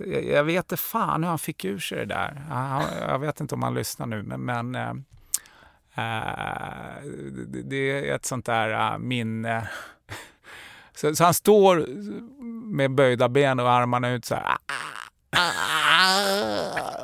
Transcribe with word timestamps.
Jag, 0.00 0.44
vet 0.44 0.64
inte 0.64 0.76
fan 0.76 1.22
hur 1.22 1.30
han 1.30 1.38
fick 1.38 1.64
ur 1.64 1.78
sig 1.78 1.98
det 1.98 2.04
där. 2.04 2.42
Jag 3.08 3.18
vet 3.18 3.40
inte 3.40 3.54
om 3.54 3.62
han 3.62 3.74
lyssnar 3.74 4.06
nu, 4.06 4.22
men, 4.22 4.44
men 4.44 4.74
äh, 4.74 4.94
det, 7.46 7.62
det, 7.62 8.10
är 8.10 8.14
ett 8.14 8.26
sånt 8.26 8.46
där 8.46 8.92
äh, 8.92 8.98
minne. 8.98 9.68
Så, 10.96 11.16
så, 11.16 11.24
han 11.24 11.34
står 11.34 11.86
med 12.66 12.94
böjda 12.94 13.28
ben 13.28 13.60
och 13.60 13.70
armarna 13.70 14.10
ut 14.10 14.24
så 14.24 14.34
här. 14.34 14.56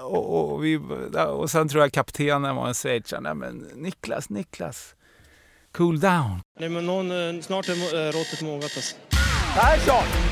Och, 0.03 0.53
och, 0.53 0.65
vi, 0.65 0.81
och 1.29 1.51
sen 1.51 1.69
tror 1.69 1.83
jag 1.83 1.93
kaptenen 1.93 2.57
var 2.57 2.69
en 2.69 2.75
schweizare. 2.75 3.21
Nej 3.21 3.35
men 3.35 3.57
Niklas, 3.75 4.29
Niklas. 4.29 4.95
Cool 5.73 6.01
down. 6.01 6.41
Nej 6.61 6.69
men 6.69 6.87
någon, 6.87 7.43
snart 7.43 7.69
är 7.69 8.13
råttet 8.13 8.43
mogat 8.43 8.73
alltså. 8.77 8.97
Persson! 9.55 10.30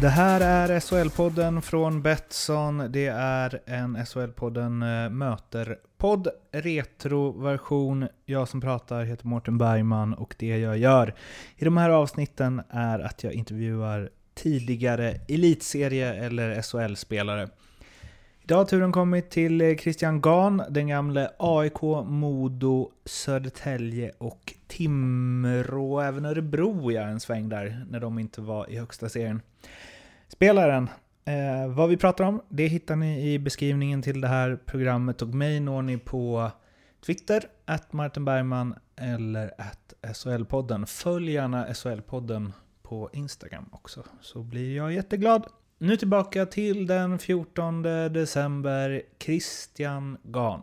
Det 0.00 0.08
här 0.08 0.40
är 0.40 0.80
SHL-podden 0.80 1.60
från 1.60 2.02
Betsson. 2.02 2.92
Det 2.92 3.06
är 3.06 3.60
en 3.66 3.96
SHL-podden 3.96 5.04
eh, 5.04 5.10
Möter-podd, 5.10 6.28
retroversion. 6.52 8.08
Jag 8.24 8.48
som 8.48 8.60
pratar 8.60 9.04
heter 9.04 9.26
Mårten 9.26 9.58
Bergman 9.58 10.14
och 10.14 10.34
det 10.38 10.58
jag 10.58 10.78
gör 10.78 11.14
i 11.56 11.64
de 11.64 11.76
här 11.76 11.90
avsnitten 11.90 12.62
är 12.70 12.98
att 12.98 13.24
jag 13.24 13.32
intervjuar 13.32 14.10
tidigare 14.34 15.20
elitserie 15.28 16.14
eller 16.14 16.62
SHL-spelare. 16.62 17.48
Idag 18.48 18.58
har 18.58 18.64
turen 18.64 18.92
kommit 18.92 19.30
till 19.30 19.60
eh, 19.60 19.76
Christian 19.76 20.20
Gahn, 20.20 20.62
den 20.70 20.88
gamle 20.88 21.30
AIK, 21.38 21.82
Modo, 22.04 22.90
Södertälje 23.04 24.12
och 24.18 24.54
Timrå, 24.66 26.00
även 26.00 26.24
Örebro 26.24 26.92
ja, 26.92 27.02
en 27.02 27.20
sväng 27.20 27.48
där 27.48 27.86
när 27.90 28.00
de 28.00 28.18
inte 28.18 28.40
var 28.40 28.70
i 28.70 28.78
högsta 28.78 29.08
serien. 29.08 29.42
Spelaren, 30.28 30.90
eh, 31.24 31.68
vad 31.68 31.88
vi 31.88 31.96
pratar 31.96 32.24
om, 32.24 32.42
det 32.48 32.66
hittar 32.66 32.96
ni 32.96 33.32
i 33.32 33.38
beskrivningen 33.38 34.02
till 34.02 34.20
det 34.20 34.28
här 34.28 34.58
programmet 34.66 35.22
och 35.22 35.28
mig 35.28 35.60
når 35.60 35.82
ni 35.82 35.98
på 35.98 36.50
Twitter, 37.06 37.44
att 37.64 37.92
Martin 37.92 38.24
Bergman 38.24 38.74
eller 38.96 39.50
att 39.58 39.94
SHL-podden. 40.02 40.86
Följ 40.86 41.32
gärna 41.32 41.66
SHL-podden 41.66 42.52
på 42.82 43.10
Instagram 43.12 43.68
också, 43.72 44.04
så 44.20 44.42
blir 44.42 44.76
jag 44.76 44.92
jätteglad. 44.92 45.46
Nu 45.80 45.96
tillbaka 45.96 46.46
till 46.46 46.86
den 46.86 47.18
14 47.18 47.82
december, 48.12 49.02
Christian 49.18 50.16
Gahn. 50.22 50.62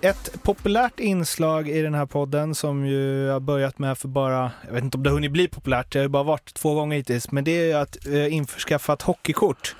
Ett 0.00 0.42
populärt 0.42 1.00
inslag 1.00 1.68
i 1.68 1.82
den 1.82 1.94
här 1.94 2.06
podden 2.06 2.54
som 2.54 2.86
ju 2.86 3.28
har 3.28 3.40
börjat 3.40 3.78
med 3.78 3.98
för 3.98 4.08
bara, 4.08 4.52
jag 4.66 4.72
vet 4.72 4.84
inte 4.84 4.96
om 4.96 5.02
det 5.02 5.10
har 5.10 5.14
hunnit 5.14 5.30
bli 5.30 5.48
populärt, 5.48 5.92
det 5.92 5.98
har 5.98 6.04
ju 6.04 6.08
bara 6.08 6.22
varit 6.22 6.54
två 6.54 6.74
gånger 6.74 6.96
hittills, 6.96 7.30
men 7.30 7.44
det 7.44 7.50
är 7.50 7.66
ju 7.66 7.72
att 7.72 8.06
eh, 8.06 8.34
införskaffa 8.34 8.92
ett 8.92 9.02
hockeykort. 9.02 9.76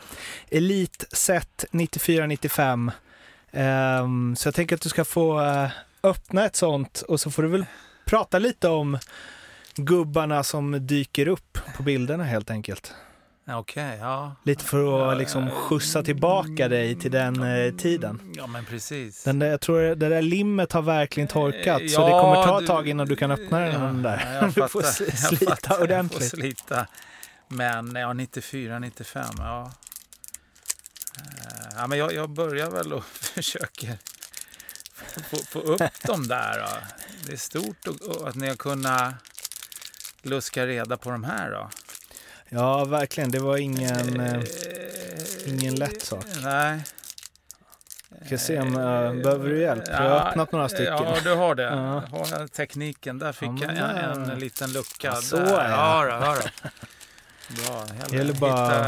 Elite 0.50 1.06
set 1.12 1.64
94-95. 1.70 2.90
Så 4.36 4.48
jag 4.48 4.54
tänker 4.54 4.76
att 4.76 4.82
du 4.82 4.88
ska 4.88 5.04
få 5.04 5.40
eh, 5.40 5.70
öppna 6.02 6.46
ett 6.46 6.56
sånt 6.56 7.02
och 7.08 7.20
så 7.20 7.30
får 7.30 7.42
du 7.42 7.48
väl 7.48 7.64
prata 8.04 8.38
lite 8.38 8.68
om 8.68 8.98
gubbarna 9.76 10.42
som 10.42 10.86
dyker 10.86 11.28
upp 11.28 11.53
på 11.76 11.82
bilderna 11.82 12.24
helt 12.24 12.50
enkelt. 12.50 12.94
Okej, 13.48 13.86
okay, 13.86 13.98
ja. 13.98 14.36
Lite 14.44 14.64
för 14.64 15.12
att 15.12 15.18
liksom 15.18 15.50
skjutsa 15.50 16.02
tillbaka 16.02 16.68
dig 16.68 16.94
till 16.94 17.10
den 17.10 17.42
eh, 17.42 17.74
tiden. 17.74 18.32
Ja, 18.36 18.46
men 18.46 18.64
precis. 18.64 19.24
Den 19.24 19.38
där, 19.38 19.46
jag 19.46 19.60
tror 19.60 19.80
det 19.80 20.08
där 20.08 20.22
limmet 20.22 20.72
har 20.72 20.82
verkligen 20.82 21.28
torkat, 21.28 21.82
ja, 21.82 21.88
så 21.88 22.06
det 22.06 22.10
kommer 22.10 22.44
ta 22.44 22.60
ett 22.60 22.66
tag 22.66 22.88
innan 22.88 23.06
du 23.06 23.16
kan 23.16 23.30
öppna 23.30 23.60
den, 23.60 23.72
ja, 23.72 23.78
den 23.78 24.02
där. 24.02 24.38
Ja, 24.40 24.46
du 24.54 24.68
får 24.68 24.82
slita 24.82 25.50
fattar, 25.50 25.82
ordentligt. 25.82 26.20
Jag 26.20 26.30
får 26.30 26.36
slita. 26.36 26.86
Men 27.48 27.96
ja, 27.96 28.12
94, 28.12 28.78
95, 28.78 29.24
ja. 29.38 29.72
Ja, 31.76 31.86
men 31.86 31.98
jag, 31.98 32.12
jag 32.12 32.30
börjar 32.30 32.70
väl 32.70 32.92
och 32.92 33.04
försöker 33.34 33.98
få, 35.30 35.36
få 35.36 35.58
upp 35.58 36.02
dem 36.02 36.28
där. 36.28 36.58
Då. 36.58 36.68
Det 37.26 37.32
är 37.32 37.36
stort 37.36 37.86
att 38.24 38.34
ni 38.34 38.48
har 38.48 38.56
kunnat 38.56 39.14
luska 40.24 40.66
reda 40.66 40.96
på 40.96 41.10
de 41.10 41.24
här 41.24 41.50
då. 41.50 41.68
Ja, 42.48 42.84
verkligen. 42.84 43.30
Det 43.30 43.38
var 43.38 43.56
ingen, 43.56 44.20
eh, 44.20 44.42
ingen 45.46 45.74
lätt 45.74 46.02
sak. 46.02 46.24
Nej. 46.42 46.80
Ska 48.26 48.38
se 48.38 48.60
om, 48.60 48.76
uh, 48.76 49.22
behöver 49.22 49.48
du 49.48 49.60
hjälp? 49.60 49.84
Jag 49.86 49.96
har 49.96 50.28
öppnat 50.28 50.52
några 50.52 50.68
stycken. 50.68 50.86
Ja, 50.86 51.16
du 51.24 51.34
har 51.34 51.54
det. 51.54 51.62
Ja. 51.62 52.02
Har 52.10 52.26
jag 52.30 52.52
tekniken. 52.52 53.18
Där 53.18 53.32
fick 53.32 53.48
ja, 53.48 53.72
jag 53.72 54.04
en, 54.04 54.30
en, 54.30 54.38
liten 54.38 54.72
lucka. 54.72 55.08
Ja, 55.08 55.14
så 55.14 55.36
där. 55.36 55.70
Ja, 55.70 56.04
då, 56.04 56.10
ja 56.10 56.36
då. 56.42 56.68
Bra. 57.48 57.86
Gäller 58.18 58.34
bara... 58.34 58.82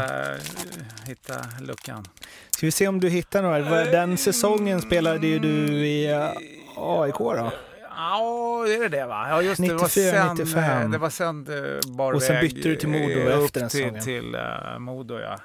hitta, 1.05 1.35
hitta 1.35 1.45
luckan. 1.61 2.07
Ska 2.49 2.65
vi 2.65 2.71
se 2.71 2.87
om 2.87 2.99
du 2.99 3.09
hittar 3.09 3.41
några? 3.41 3.85
Den 3.85 4.17
säsongen 4.17 4.81
spelade 4.81 5.27
ju 5.27 5.39
du 5.39 5.87
i 5.87 6.13
uh, 6.13 6.29
AIK 6.75 7.17
då? 7.17 7.51
Ja, 7.97 8.63
det 8.67 8.75
är 8.75 8.89
det 8.89 9.05
va? 9.05 9.29
Ja, 9.29 9.41
just 9.41 9.59
94, 9.59 9.75
det. 9.75 9.81
Var 9.81 9.87
sen, 9.87 10.37
95. 10.37 10.91
Det 10.91 10.97
var 10.97 11.09
sen 11.09 11.47
bara 11.87 12.15
Och 12.15 12.23
sen 12.23 12.41
bytte 12.41 12.69
du 12.69 12.75
till 12.75 12.89
Modo 12.89 13.43
efter 13.43 13.59
den 13.59 13.69
till, 13.69 13.79
säsongen. 13.79 14.03
till 14.03 14.35
uh, 14.35 14.79
Modo, 14.79 15.19
ja. 15.19 15.39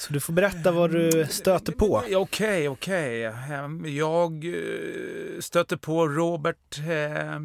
Så 0.00 0.12
du 0.12 0.20
får 0.20 0.32
berätta 0.32 0.72
vad 0.72 0.90
du 0.90 1.26
stöter 1.30 1.72
på. 1.72 1.96
Okej, 1.96 2.16
okay, 2.16 2.68
okej. 2.68 3.28
Okay. 3.28 3.96
Jag 3.96 4.44
eh, 4.44 5.40
stöter 5.40 5.76
på 5.76 6.08
Robert 6.08 6.78
eh, 6.78 7.40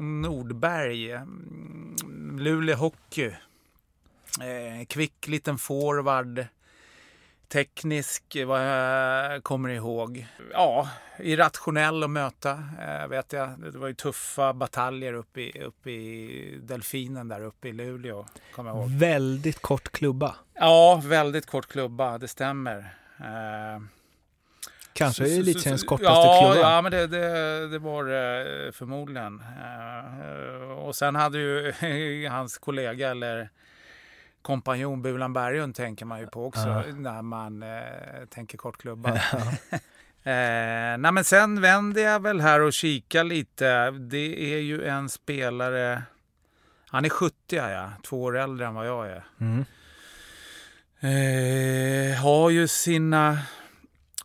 Nordberg, 0.00 1.20
Luleå 2.38 2.76
Hockey. 2.76 3.30
Eh, 4.40 4.86
kvick 4.86 5.28
liten 5.28 5.58
forward 5.58 6.46
teknisk, 7.50 8.36
vad 8.46 8.66
jag 8.66 9.42
kommer 9.42 9.68
ihåg. 9.68 10.26
Ja, 10.52 10.88
irrationell 11.18 12.02
att 12.02 12.10
möta, 12.10 12.50
äh, 12.80 13.08
vet 13.08 13.32
jag. 13.32 13.50
Det 13.72 13.78
var 13.78 13.88
ju 13.88 13.94
tuffa 13.94 14.52
bataljer 14.52 15.12
uppe 15.12 15.40
i, 15.40 15.62
uppe 15.62 15.90
i 15.90 16.58
Delfinen 16.62 17.28
där 17.28 17.44
uppe 17.44 17.68
i 17.68 17.72
Luleå, 17.72 18.26
kommer 18.54 18.70
jag 18.70 18.78
ihåg. 18.78 18.90
Väldigt 18.90 19.62
kort 19.62 19.92
klubba. 19.92 20.34
Ja, 20.54 21.02
väldigt 21.04 21.46
kort 21.46 21.66
klubba, 21.66 22.18
det 22.18 22.28
stämmer. 22.28 22.78
Äh, 23.20 23.82
Kanske 24.92 25.24
elitseriens 25.24 25.84
kortaste 25.84 26.12
ja, 26.12 26.52
klubba. 26.52 26.70
Ja, 26.70 26.82
men 26.82 26.92
det, 26.92 27.06
det, 27.06 27.68
det 27.68 27.78
var 27.78 28.04
det 28.04 28.72
förmodligen. 28.72 29.42
Äh, 29.42 30.70
och 30.70 30.96
sen 30.96 31.14
hade 31.14 31.38
ju 31.38 32.28
hans 32.30 32.58
kollega, 32.58 33.10
eller 33.10 33.50
kompanjon 34.42 35.02
Bulan 35.02 35.32
Berglund 35.32 35.74
tänker 35.74 36.04
man 36.04 36.20
ju 36.20 36.26
på 36.26 36.46
också 36.46 36.68
ja. 36.68 36.82
när 36.96 37.22
man 37.22 37.62
eh, 37.62 38.24
tänker 38.28 38.58
kortklubbar. 38.58 39.22
Ja. 39.32 39.38
eh, 40.32 40.98
nej, 40.98 41.12
men 41.12 41.24
sen 41.24 41.60
vänder 41.60 42.02
jag 42.02 42.22
väl 42.22 42.40
här 42.40 42.60
och 42.60 42.72
kikar 42.72 43.24
lite. 43.24 43.90
Det 43.90 44.54
är 44.54 44.58
ju 44.58 44.84
en 44.84 45.08
spelare, 45.08 46.02
han 46.88 47.04
är 47.04 47.08
70 47.08 47.34
ja, 47.48 47.90
två 48.02 48.22
år 48.22 48.38
äldre 48.38 48.66
än 48.66 48.74
vad 48.74 48.86
jag 48.86 49.06
är. 49.06 49.24
Mm. 49.40 49.64
Eh, 51.02 52.22
har 52.22 52.50
ju 52.50 52.68
sina 52.68 53.38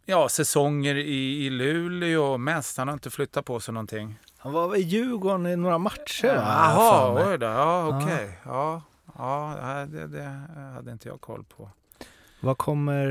ja, 0.05 0.29
säsonger 0.29 0.95
i, 0.95 1.45
i 1.45 1.49
Luleå 1.49 2.37
mest. 2.37 2.77
Han 2.77 2.87
har 2.87 2.93
inte 2.93 3.09
flyttat 3.09 3.45
på 3.45 3.59
sig 3.59 3.73
någonting. 3.73 4.19
Han 4.37 4.53
var 4.53 4.75
i 4.75 4.81
Djurgården 4.81 5.45
i 5.45 5.55
några 5.55 5.77
matcher? 5.77 6.35
Jaha, 6.35 7.27
oj 7.29 7.37
då. 7.37 7.45
Ja, 7.45 7.87
okej. 7.87 8.15
Okay. 8.15 8.29
Ja. 8.43 8.81
Ja, 9.17 9.85
det, 9.89 10.07
det 10.07 10.41
hade 10.75 10.91
inte 10.91 11.07
jag 11.07 11.21
koll 11.21 11.43
på. 11.43 11.69
Vad 12.39 12.57
kommer 12.57 13.07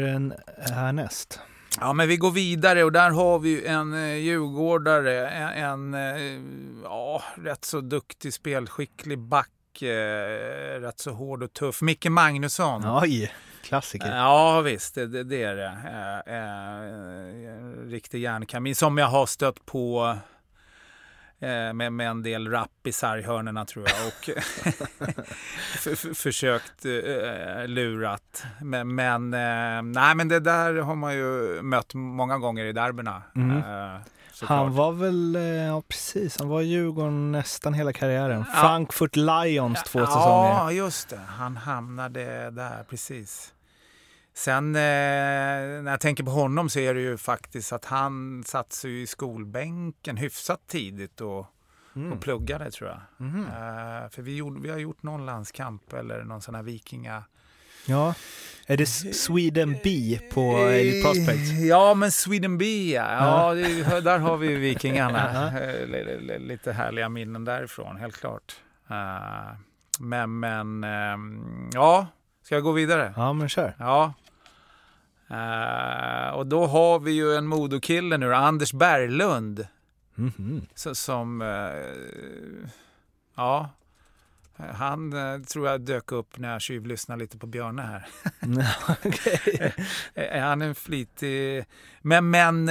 härnäst? 0.75 1.41
Ja, 1.81 1.93
men 1.93 2.09
vi 2.09 2.17
går 2.17 2.31
vidare 2.31 2.85
och 2.85 2.93
där 2.93 3.11
har 3.11 3.39
vi 3.39 3.67
en 3.67 3.95
eh, 3.95 4.15
djurgårdare, 4.15 5.29
en, 5.29 5.95
en 5.95 5.95
eh, 5.95 6.41
ja, 6.85 7.23
rätt 7.37 7.65
så 7.65 7.81
duktig, 7.81 8.35
spelskicklig 8.35 9.19
back, 9.19 9.83
eh, 9.83 10.81
rätt 10.81 10.99
så 10.99 11.11
hård 11.11 11.43
och 11.43 11.53
tuff. 11.53 11.83
Micke 11.83 12.09
Magnusson. 12.09 12.83
Oj, 13.03 13.33
klassiker. 13.63 14.17
Ja, 14.17 14.61
visst, 14.61 14.95
det, 14.95 15.25
det, 15.25 15.43
är 15.43 15.57
det. 15.57 15.73
Eh, 16.27 16.37
eh, 16.37 17.91
riktig 17.91 18.21
järnkamin 18.21 18.75
som 18.75 18.99
jag 18.99 19.07
har 19.07 19.27
stött 19.27 19.67
på 19.67 20.17
med, 21.75 21.93
med 21.93 22.09
en 22.09 22.23
del 22.23 22.51
rapp 22.51 22.87
i 22.87 22.93
sarghörnerna 22.93 23.65
tror 23.65 23.87
jag 23.89 24.07
och 24.07 24.31
försökt 26.17 26.85
eh, 26.85 27.67
lurat. 27.67 28.45
Men, 28.61 28.95
men, 28.95 29.35
eh, 29.35 29.83
nej, 29.83 30.15
men 30.15 30.29
det 30.29 30.41
där 30.41 30.75
har 30.75 30.95
man 30.95 31.15
ju 31.15 31.63
mött 31.63 31.95
många 31.95 32.39
gånger 32.39 32.65
i 32.65 32.73
derbyna. 32.73 33.23
Mm. 33.37 33.57
Eh, 33.57 34.01
såklart. 34.33 34.59
Han 34.59 34.75
var 34.75 34.93
väl, 34.93 35.37
eh, 35.37 35.43
ja 35.43 35.83
precis, 35.89 36.39
han 36.39 36.49
var 36.49 36.61
i 36.61 36.65
Djurgården 36.65 37.33
nästan 37.33 37.75
hela 37.75 37.93
karriären. 37.93 38.45
Ja. 38.55 38.61
Frankfurt 38.61 39.17
Lions 39.17 39.83
två 39.83 40.07
säsonger. 40.07 40.51
Ja, 40.51 40.73
just 40.73 41.09
det. 41.09 41.21
Han 41.29 41.57
hamnade 41.57 42.51
där, 42.51 42.85
precis. 42.91 43.54
Sen 44.37 44.75
eh, 44.77 44.81
när 44.81 45.91
jag 45.91 46.01
tänker 46.01 46.25
på 46.25 46.31
honom 46.31 46.69
så 46.71 46.79
är 46.79 46.95
det 46.95 47.01
ju 47.01 47.17
faktiskt 47.17 47.73
att 47.73 47.85
han 47.85 48.45
satt 48.47 48.73
sig 48.73 49.03
i 49.03 49.07
skolbänken 49.07 50.17
hyfsat 50.17 50.61
tidigt 50.67 51.21
och, 51.21 51.47
Mm. 51.97 52.13
och 52.13 52.21
pluggade 52.21 52.71
tror 52.71 52.91
jag. 52.91 53.01
Mhm. 53.27 53.41
Eh, 53.47 54.09
för 54.11 54.23
vi, 54.23 54.37
gjorde, 54.37 54.61
vi 54.61 54.71
har 54.71 54.79
gjort 54.79 55.03
någon 55.03 55.27
landskamp 55.27 55.93
eller 55.93 56.25
någon 56.25 56.43
sån 56.43 56.55
här 56.55 56.63
vikinga... 56.63 57.23
Ja. 57.87 58.15
Är 58.67 58.77
det 58.77 58.83
S- 58.83 59.23
Sweden 59.25 59.77
B 59.85 60.19
på 60.33 60.41
Elite 60.59 61.03
Prospects? 61.03 61.51
Ja, 61.51 61.95
men 61.95 62.11
Sweden 62.13 62.59
B 62.59 62.93
ja. 62.95 63.55
Ja. 63.55 63.57
ja 63.91 64.01
där 64.01 64.19
har 64.19 64.37
vi 64.37 64.55
vikingarna. 64.55 65.31
Ja. 65.55 65.61
Eh, 65.61 65.87
li- 65.87 66.05
li- 66.05 66.21
li- 66.21 66.39
Lite 66.39 66.73
härliga 66.73 67.09
minnen 67.09 67.45
därifrån, 67.45 67.97
helt 67.97 68.17
klart. 68.17 68.57
Eh, 68.91 69.57
men, 70.01 70.39
men, 70.41 70.85
ehm, 70.85 71.71
ja. 71.73 72.07
Ska 72.43 72.55
jag 72.55 72.65
gå 72.65 72.73
vidare? 72.73 73.15
Ja, 73.17 73.33
men 73.33 73.49
kör. 73.49 73.77
Ja. 73.79 74.13
Eh, 75.35 76.35
och 76.35 76.47
då 76.47 76.67
har 76.67 76.99
vi 77.01 77.13
ju 77.13 77.35
en 77.35 77.47
modokille 77.47 78.17
nu, 78.19 78.35
Anders 78.35 78.73
Berglund. 78.73 79.67
Mhm. 80.15 80.67
Så, 80.75 80.95
som, 80.95 81.43
eh, 81.43 82.69
ja, 83.37 83.71
han 84.75 85.13
eh, 85.13 85.41
tror 85.41 85.69
jag 85.69 85.81
dök 85.81 86.13
upp 86.13 86.39
när 86.39 86.53
jag 86.53 86.61
tjuvlyssnade 86.61 87.21
lite 87.23 87.39
på 87.39 87.47
Björne 87.47 87.83
här. 87.83 88.07
Eh, 90.15 90.41
han 90.43 90.63
är 90.63 90.67
en 90.69 90.75
flitig, 90.75 91.65
men, 92.03 92.31
men, 92.31 92.71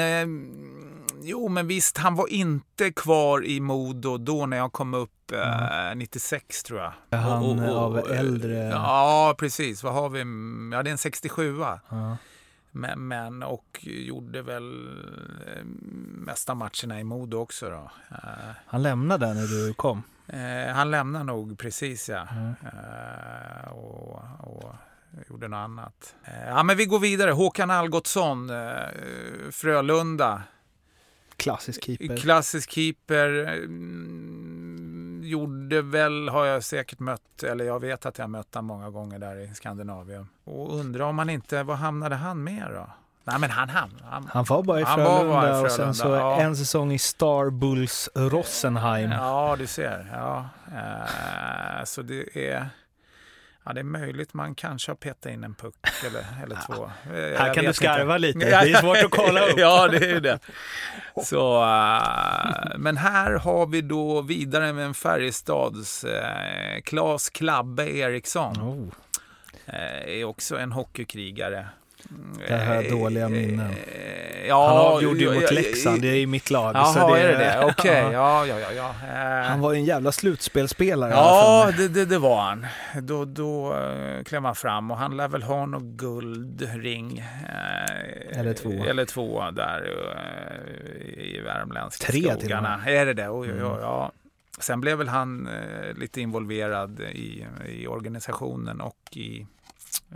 jo 1.21 1.49
men 1.49 1.67
visst, 1.67 1.97
han 1.97 2.15
var 2.15 2.27
inte 2.27 2.91
kvar 2.91 3.45
i 3.45 3.59
Modo 3.59 4.17
då 4.17 4.45
när 4.45 4.57
jag 4.57 4.71
kom 4.71 4.93
upp 4.93 5.31
eh, 5.31 5.95
96 5.95 6.63
tror 6.63 6.79
jag. 6.79 7.17
Han 7.19 7.43
Och- 7.43 7.69
och- 7.69 7.77
av 7.83 7.95
och, 7.95 8.09
eh, 8.11 8.19
äldre- 8.19 8.69
Ja, 8.69 9.35
precis. 9.37 9.83
Vad 9.83 9.93
har 9.93 10.09
vi? 10.09 10.19
Ja, 10.75 10.83
det 10.83 10.89
är 10.89 10.91
en 10.91 10.97
67 10.97 11.59
Ja. 11.59 12.17
Men, 12.75 13.07
men 13.07 13.43
och 13.43 13.79
gjorde 13.81 14.41
väl 14.41 14.87
eh, 15.47 15.63
mesta 16.25 16.53
matcherna 16.55 16.99
i 16.99 17.03
Modo 17.03 17.37
också 17.37 17.69
då. 17.69 17.91
Eh, 18.11 18.17
Han 18.65 18.83
lämnade 18.83 19.33
när 19.33 19.47
du 19.47 19.73
kom. 19.73 20.03
eh, 20.27 20.73
han 20.73 20.91
lämnar 20.91 21.23
nog 21.23 21.57
precis 21.59 22.09
ja. 22.09 22.27
Mm. 22.31 22.53
Eh, 22.63 23.71
och, 23.71 24.19
och 24.39 24.73
gjorde 25.29 25.47
något 25.47 25.57
annat. 25.57 26.15
Eh, 26.23 26.47
ja 26.47 26.63
men 26.63 26.77
vi 26.77 26.85
går 26.85 26.99
vidare. 26.99 27.31
Håkan 27.31 27.71
Algotsson, 27.71 28.51
Frölunda. 29.51 30.43
Klassisk 31.37 31.83
keeper. 31.85 32.17
Klassisk 32.17 32.71
keeper. 32.71 33.57
Gjorde 35.23 35.81
väl, 35.81 36.29
har 36.29 36.45
jag 36.45 36.63
säkert 36.63 36.99
mött, 36.99 37.43
eller 37.43 37.65
jag 37.65 37.79
vet 37.79 38.05
att 38.05 38.17
jag 38.17 38.29
mött 38.29 38.55
honom 38.55 38.65
många 38.65 38.89
gånger 38.89 39.19
där 39.19 39.35
i 39.35 39.53
Skandinavien. 39.53 40.27
Och 40.43 40.79
undrar 40.79 41.05
om 41.05 41.17
han 41.17 41.29
inte, 41.29 41.63
var 41.63 41.75
hamnade 41.75 42.15
han 42.15 42.43
med 42.43 42.67
då? 42.73 42.87
Nej 43.23 43.39
men 43.39 43.49
han 43.49 43.69
hamnade. 43.69 44.05
Han, 44.05 44.29
Han 44.33 44.43
var 44.43 44.63
bara 44.63 44.79
i 44.79 44.83
Han 44.83 44.99
var 44.99 45.19
Frölunda, 45.19 45.33
bara 45.33 45.61
i 45.61 45.65
och 45.65 45.71
sen 45.71 45.93
så 45.93 46.03
Frölunda, 46.03 46.25
ja. 46.25 46.41
en 46.41 46.55
säsong 46.55 46.91
i 46.91 46.99
Star 46.99 47.49
Bulls 47.49 48.09
Rossenheim. 48.15 49.11
Ja, 49.11 49.55
du 49.59 49.67
ser. 49.67 50.09
Ja. 50.13 50.49
Eh, 50.67 51.83
så 51.85 52.01
det 52.01 52.49
är... 52.51 52.69
Ja, 53.65 53.73
det 53.73 53.79
är 53.79 53.83
möjligt 53.83 54.33
man 54.33 54.55
kanske 54.55 54.91
har 54.91 54.95
petat 54.95 55.31
in 55.31 55.43
en 55.43 55.55
puck 55.55 55.75
eller, 56.07 56.25
eller 56.43 56.57
två. 56.67 56.91
Jag 57.13 57.37
Här 57.39 57.53
kan 57.53 57.65
du 57.65 57.73
skarva 57.73 58.15
inte. 58.15 58.27
lite. 58.27 58.39
Det 58.39 58.55
är 58.55 58.81
svårt 58.81 58.97
att 58.97 59.11
kolla 59.11 59.45
upp. 59.45 59.53
ja, 59.59 59.87
det 59.87 60.11
är 60.11 60.21
det. 60.21 60.39
Så, 61.23 61.61
eh, 61.63 62.77
men 62.77 62.97
här 62.97 63.31
har 63.33 63.67
vi 63.67 63.81
då 63.81 64.21
vidare 64.21 64.73
med 64.73 64.85
en 64.85 64.93
Färjestads 64.93 66.03
eh, 66.03 66.81
Claes 66.81 67.29
Klabbe 67.29 67.97
Eriksson. 67.97 68.61
Oh, 68.61 68.93
Eh, 69.65 70.19
är 70.19 70.23
också 70.23 70.57
en 70.57 70.71
hockeykrigare. 70.71 71.67
Det 72.47 72.55
här 72.55 72.83
Eh, 72.83 72.91
dåliga 72.97 73.29
minnen. 73.29 73.69
eh, 73.71 74.47
Ja, 74.47 74.67
han 74.67 74.77
avgjorde 74.93 75.19
ju 75.19 75.33
mot 75.41 75.51
Leksand, 75.51 76.01
det 76.01 76.07
är 76.07 76.15
i 76.15 76.25
mitt 76.25 76.49
lag. 76.49 76.75
Jaha, 76.75 77.19
är 77.19 77.27
det 77.27 77.37
det? 77.37 77.65
Okej, 77.79 77.91
Ja. 78.11 78.45
ja, 78.45 78.59
ja, 78.59 78.59
ja. 78.59 78.71
ja. 78.75 79.07
Eh, 79.41 79.45
Han 79.49 79.59
var 79.59 79.73
ju 79.73 79.77
en 79.79 79.85
jävla 79.85 80.11
slutspelspelare. 80.11 81.11
Ja, 81.11 81.71
det, 81.77 81.87
det, 81.87 82.05
det 82.05 82.17
var 82.19 82.41
han. 82.41 82.65
Då, 83.01 83.25
då 83.25 83.75
klev 84.25 84.43
han 84.45 84.55
fram 84.55 84.91
och 84.91 84.97
han 84.97 85.17
lär 85.17 85.27
väl 85.27 85.43
ha 85.43 85.65
någon 85.65 85.97
guldring. 85.97 87.23
Eller 88.31 88.53
två. 88.53 88.69
Eller 88.85 89.05
två 89.05 89.43
där 89.51 89.87
i 91.17 91.39
värmländska 91.41 92.07
Tre 92.11 92.21
till 92.21 92.29
och 92.31 92.39
skogarna. 92.39 92.77
med. 92.85 93.01
Är 93.01 93.05
det 93.05 93.13
det? 93.13 93.29
Oj, 93.29 93.49
oj, 93.51 93.57
Mm. 93.59 93.71
oj, 93.71 93.77
ja. 93.81 94.11
Sen 94.59 94.81
blev 94.81 94.97
väl 94.97 95.07
han 95.07 95.49
lite 95.95 96.21
involverad 96.21 96.99
i, 96.99 97.45
i 97.69 97.87
organisationen 97.87 98.81
och 98.81 98.97
i, 99.11 99.47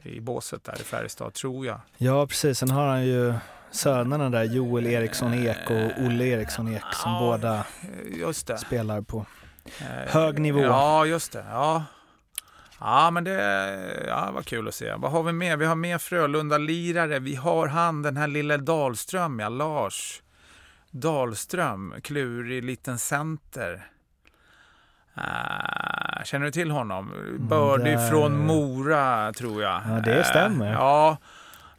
i 0.03 0.19
båset 0.21 0.63
där 0.63 0.75
i 0.81 0.83
Färjestad, 0.83 1.33
tror 1.33 1.65
jag. 1.65 1.79
Ja, 1.97 2.27
precis. 2.27 2.57
Sen 2.59 2.71
har 2.71 2.88
han 2.88 3.05
ju 3.05 3.33
sönerna 3.71 4.29
där, 4.29 4.44
Joel 4.44 4.88
Eriksson 4.88 5.33
Ek 5.33 5.69
och 5.69 6.03
Olle 6.05 6.25
Eriksson 6.25 6.67
Ek, 6.75 6.83
som 6.94 7.11
Ja. 7.13 7.19
båda 7.19 8.57
spelar 8.57 9.01
på 9.01 9.25
Eh, 9.81 10.13
hög 10.13 10.39
nivå. 10.39 10.61
Ja, 10.61 11.05
just 11.05 11.31
det. 11.31 11.45
Ja. 11.49 11.83
Ja, 12.79 13.11
men 13.11 13.23
det 13.23 13.33
ja, 14.07 14.31
var 14.31 14.41
kul 14.41 14.67
att 14.67 14.75
se. 14.75 14.94
Vad 14.95 15.11
har 15.11 15.23
vi 15.23 15.31
mer? 15.31 15.57
Vi 15.57 15.65
har 15.65 15.75
mer 15.75 15.97
Frölunda-lirare. 15.97 17.19
Vi 17.19 17.35
har 17.35 17.67
han, 17.67 18.01
den 18.01 18.17
här 18.17 18.27
lille 18.27 18.57
Dahlström, 18.57 19.39
ja, 19.39 19.49
Lars 19.49 20.21
Dahlström, 20.91 21.94
klurig 22.03 22.63
liten 22.63 22.97
center. 22.99 23.88
Ah, 25.17 26.23
känner 26.23 26.45
du 26.45 26.51
till 26.51 26.71
honom? 26.71 27.11
Bördig 27.39 27.97
där- 27.97 28.09
från 28.09 28.45
Mora, 28.45 29.33
tror 29.33 29.63
jag. 29.63 29.81
Ja, 29.89 30.01
det 30.05 30.23
stämmer. 30.23 30.65
Eh, 30.67 30.71
ja. 30.73 31.17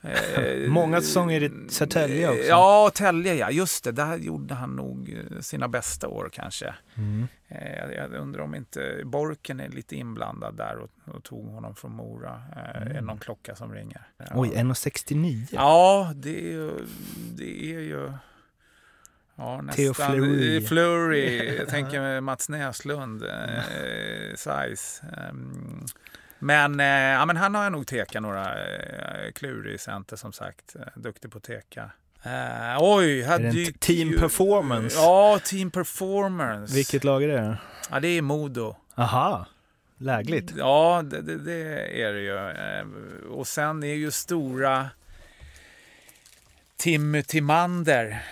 Eh, 0.02 0.70
Många 0.70 1.00
säsonger 1.00 1.42
i 1.42 1.50
Södertälje 1.68 2.28
också. 2.28 2.42
Ja, 2.48 2.90
Tälje 2.94 3.34
ja. 3.34 3.50
Just 3.50 3.84
det, 3.84 3.92
där 3.92 4.16
gjorde 4.16 4.54
han 4.54 4.70
nog 4.76 5.10
eh, 5.32 5.40
sina 5.40 5.68
bästa 5.68 6.08
år 6.08 6.30
kanske. 6.32 6.74
Mm. 6.94 7.28
Eh, 7.48 7.96
Jag, 7.96 8.12
undrar 8.14 8.42
om 8.42 8.54
inte 8.54 9.02
Borken 9.04 9.60
är 9.60 9.68
lite 9.68 9.96
inblandad 9.96 10.56
där 10.56 10.76
och, 10.78 11.14
och 11.16 11.24
tog 11.24 11.46
honom 11.46 11.74
från 11.74 11.92
Mora. 11.92 12.42
Eh, 12.56 12.82
Är 12.82 12.94
det 12.94 13.00
någon 13.00 13.18
klocka 13.18 13.54
som 13.56 13.72
ringer? 13.72 14.02
Ja. 14.18 14.24
Mm. 14.24 14.38
Oj, 14.40 14.48
1,69. 14.56 15.46
Ja, 15.50 16.12
det 16.14 16.38
är 16.38 16.52
ju... 16.52 16.70
Det 17.36 17.64
är 17.74 17.80
ju 17.80 18.12
ja, 19.38 19.60
nästan... 19.62 19.84
Theo 19.84 19.94
Fleury. 19.94 20.66
Fleury. 20.66 21.56
Jag 21.58 21.68
tänker 21.68 22.00
med 22.00 22.22
Mats 22.22 22.48
Näslund. 22.48 23.22
Eh, 23.22 23.62
size. 24.36 25.06
Ehm, 25.16 25.84
men, 26.38 26.80
eh, 26.80 26.86
ja, 26.86 27.26
men 27.26 27.36
han 27.36 27.54
har 27.54 27.62
jag 27.62 27.72
nog 27.72 27.86
tekat 27.86 28.22
några 28.22 28.66
eh, 28.66 29.32
klurig 29.34 29.80
center 29.80 30.16
som 30.16 30.32
sagt. 30.32 30.76
Eh, 30.76 30.82
duktig 30.94 31.30
på 31.30 31.38
att 31.38 31.44
teka. 31.44 31.90
Eh, 32.22 32.76
oj, 32.78 33.22
här 33.22 33.40
Är 33.40 33.52
det 33.52 33.80
team 33.80 34.08
ju- 34.08 34.18
performance? 34.18 34.96
Ja, 34.96 35.38
team 35.44 35.70
performance. 35.70 36.74
Vilket 36.74 37.04
lag 37.04 37.22
är 37.24 37.28
det? 37.28 37.58
Ja, 37.90 38.00
det 38.00 38.08
är 38.08 38.22
Modo. 38.22 38.76
Aha, 38.94 39.46
lägligt. 39.98 40.52
Ja, 40.56 41.02
det, 41.04 41.22
det, 41.22 41.38
det 41.38 42.02
är 42.02 42.12
det 42.12 42.20
ju. 42.20 42.36
Eh, 42.48 42.86
Och 43.30 43.46
sen 43.46 43.82
är 43.82 43.94
ju 43.94 44.10
stora 44.10 44.88
Tim 46.78 47.22
Timander. 47.26 48.22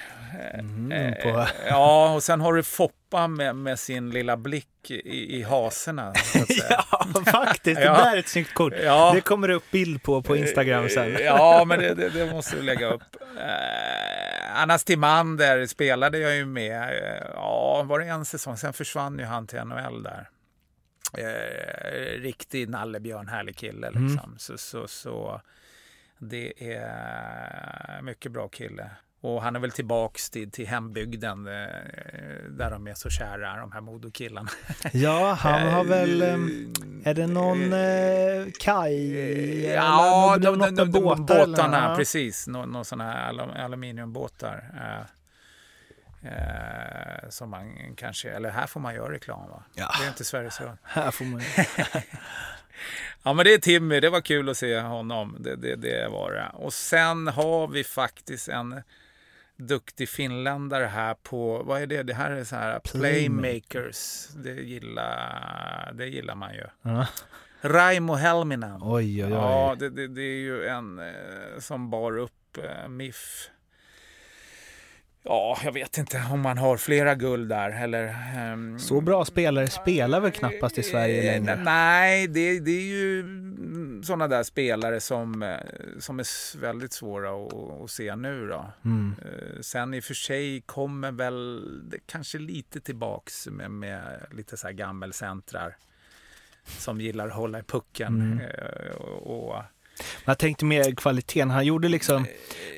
Mm, 0.54 1.14
på, 1.22 1.46
Ja, 1.68 2.14
och 2.14 2.22
sen 2.22 2.40
har 2.40 2.52
du 2.54 2.62
Foppa 2.62 3.28
med, 3.28 3.56
med 3.56 3.78
sin 3.78 4.10
lilla 4.10 4.36
blick 4.36 4.90
i, 4.90 5.36
i 5.38 5.42
haserna. 5.42 6.12
Ja, 6.68 7.06
faktiskt. 7.26 7.80
Det 7.80 7.86
där 7.86 8.14
är 8.14 8.18
ett 8.18 8.28
snyggt 8.28 8.54
kort. 8.54 8.72
Ja. 8.82 9.12
Det 9.14 9.20
kommer 9.20 9.48
det 9.48 9.54
upp 9.54 9.70
bild 9.70 10.02
på 10.02 10.22
på 10.22 10.36
Instagram 10.36 10.88
sen. 10.88 11.16
Ja, 11.24 11.64
men 11.66 11.78
det, 11.78 11.94
det, 11.94 12.08
det 12.08 12.30
måste 12.32 12.56
du 12.56 12.62
lägga 12.62 12.86
upp. 12.86 13.02
Eh, 13.38 14.60
Annas 14.62 14.84
Timander 14.84 15.66
spelade 15.66 16.18
jag 16.18 16.34
ju 16.36 16.46
med. 16.46 16.82
eh, 16.82 17.26
Ja, 17.34 17.82
var 17.82 17.98
det 17.98 18.06
en 18.06 18.24
säsong? 18.24 18.56
Sen 18.56 18.72
försvann 18.72 19.18
ju 19.18 19.24
han 19.24 19.46
till 19.46 19.58
NHL 19.64 20.02
där. 20.02 20.28
Eh, 21.18 22.20
riktig 22.20 22.68
nallebjörn, 22.68 23.28
härlig 23.28 23.56
kille 23.56 23.90
liksom. 23.90 24.34
Så, 24.38 24.58
så, 24.58 24.88
så 24.88 25.40
det 26.18 26.74
är 26.74 28.02
mycket 28.02 28.32
bra 28.32 28.48
kille. 28.48 28.90
Och 29.20 29.42
han 29.42 29.56
är 29.56 29.60
väl 29.60 29.70
tillbaks 29.70 30.30
till, 30.30 30.50
till 30.50 30.66
hembygden 30.66 31.46
eh, 31.46 31.52
där 32.50 32.70
de 32.70 32.86
är 32.86 32.94
så 32.94 33.10
kära, 33.10 33.56
de 33.56 33.72
här 33.72 33.80
Modokillarna. 33.80 34.48
Ja, 34.92 35.32
han 35.40 35.68
har 35.68 35.84
väl... 35.84 36.22
ehm, 36.22 36.72
Är 37.04 37.14
det 37.14 37.26
någon 37.26 37.72
eh, 37.72 38.46
kaj? 38.60 39.66
Ja, 39.66 40.34
eller 40.36 40.50
de, 40.56 40.58
de, 40.58 40.74
de, 40.76 40.90
båtar 40.90 41.34
eller- 41.34 41.46
båtarna, 41.46 41.88
ja. 41.90 41.96
precis. 41.96 42.46
Nå, 42.46 42.66
någon 42.66 42.84
sån 42.84 43.00
här 43.00 43.28
alum, 43.28 43.50
aluminiumbåtar. 43.50 44.70
Eh, 44.76 45.06
Eh, 46.22 47.28
som 47.28 47.50
man 47.50 47.94
kanske, 47.96 48.30
eller 48.30 48.50
här 48.50 48.66
får 48.66 48.80
man 48.80 48.94
göra 48.94 49.12
reklam 49.12 49.50
va? 49.50 49.62
Ja. 49.74 49.90
Det 50.00 50.04
är 50.04 50.08
inte 50.08 50.24
Sveriges 50.24 50.60
Radio. 50.60 50.76
Här 50.82 51.10
får 51.10 51.24
man 51.24 51.40
Ja 53.26 53.32
men 53.32 53.44
det 53.44 53.54
är 53.54 53.58
Timmy, 53.58 54.00
det 54.00 54.10
var 54.10 54.20
kul 54.20 54.48
att 54.48 54.56
se 54.56 54.80
honom. 54.80 55.36
Det, 55.40 55.56
det, 55.56 55.76
det 55.76 56.08
var 56.08 56.32
det. 56.32 56.50
Och 56.54 56.72
sen 56.72 57.26
har 57.26 57.68
vi 57.68 57.84
faktiskt 57.84 58.48
en 58.48 58.82
duktig 59.56 60.08
finländare 60.08 60.84
här 60.84 61.14
på, 61.14 61.62
vad 61.62 61.82
är 61.82 61.86
det? 61.86 62.02
Det 62.02 62.14
här 62.14 62.30
är 62.30 62.44
så 62.44 62.56
här 62.56 62.78
Playmakers. 62.78 64.28
Det 64.28 64.52
gillar, 64.52 65.92
det 65.94 66.06
gillar 66.06 66.34
man 66.34 66.54
ju. 66.54 66.64
Ja. 66.82 67.06
Raimo 67.60 68.14
Helminen. 68.14 68.80
Oj, 68.82 69.24
oj, 69.24 69.24
oj. 69.24 69.30
Ja, 69.30 69.76
det, 69.78 69.90
det, 69.90 70.08
det 70.08 70.22
är 70.22 70.40
ju 70.40 70.66
en 70.66 70.98
eh, 70.98 71.58
som 71.58 71.90
bar 71.90 72.18
upp 72.18 72.58
eh, 72.58 72.88
MIF. 72.88 73.50
Ja, 75.28 75.58
jag 75.64 75.72
vet 75.72 75.98
inte 75.98 76.22
om 76.32 76.40
man 76.40 76.58
har 76.58 76.76
flera 76.76 77.14
guld 77.14 77.48
där 77.48 77.82
eller... 77.82 78.16
ehm, 78.36 78.78
Så 78.78 79.00
bra 79.00 79.24
spelare 79.24 79.66
spelar 79.66 80.20
väl 80.20 80.30
knappast 80.30 80.78
i 80.78 80.82
Sverige 80.82 81.18
Eh, 81.18 81.24
längre? 81.42 81.56
Nej, 81.64 82.26
det, 82.26 82.60
det 82.60 82.70
är 82.70 82.82
ju 82.82 83.24
sådana 84.02 84.28
där 84.28 84.42
spelare 84.42 85.00
som, 85.00 85.42
eh, 85.42 85.56
som 85.98 86.18
är 86.18 86.58
väldigt 86.60 86.92
svåra 86.92 87.46
att, 87.46 87.82
att 87.82 87.90
se 87.90 88.16
nu 88.16 88.46
då. 88.46 88.72
Mm. 88.84 89.14
Eh, 89.24 89.60
Sen 89.60 89.94
i 89.94 90.00
och 90.00 90.04
för 90.04 90.14
sig 90.14 90.60
kommer 90.60 91.12
väl 91.12 91.62
kanske 92.06 92.38
lite 92.38 92.80
tillbaks 92.80 93.46
med, 93.46 93.70
med 93.70 94.26
lite 94.30 94.56
så 94.56 94.66
här 94.66 94.74
gammelcentrar 94.74 95.76
som 96.64 97.00
gillar 97.00 97.26
att 97.28 97.34
hålla 97.34 97.58
i 97.58 97.62
pucken. 97.62 98.20
Mm. 98.20 98.40
Och, 98.96 99.48
och, 99.48 99.62
Jag 100.24 100.38
tänkte 100.38 100.64
mer 100.64 100.94
kvaliteten. 100.94 101.50
Han 101.50 101.64
gjorde 101.66 101.88
liksom, 101.88 102.26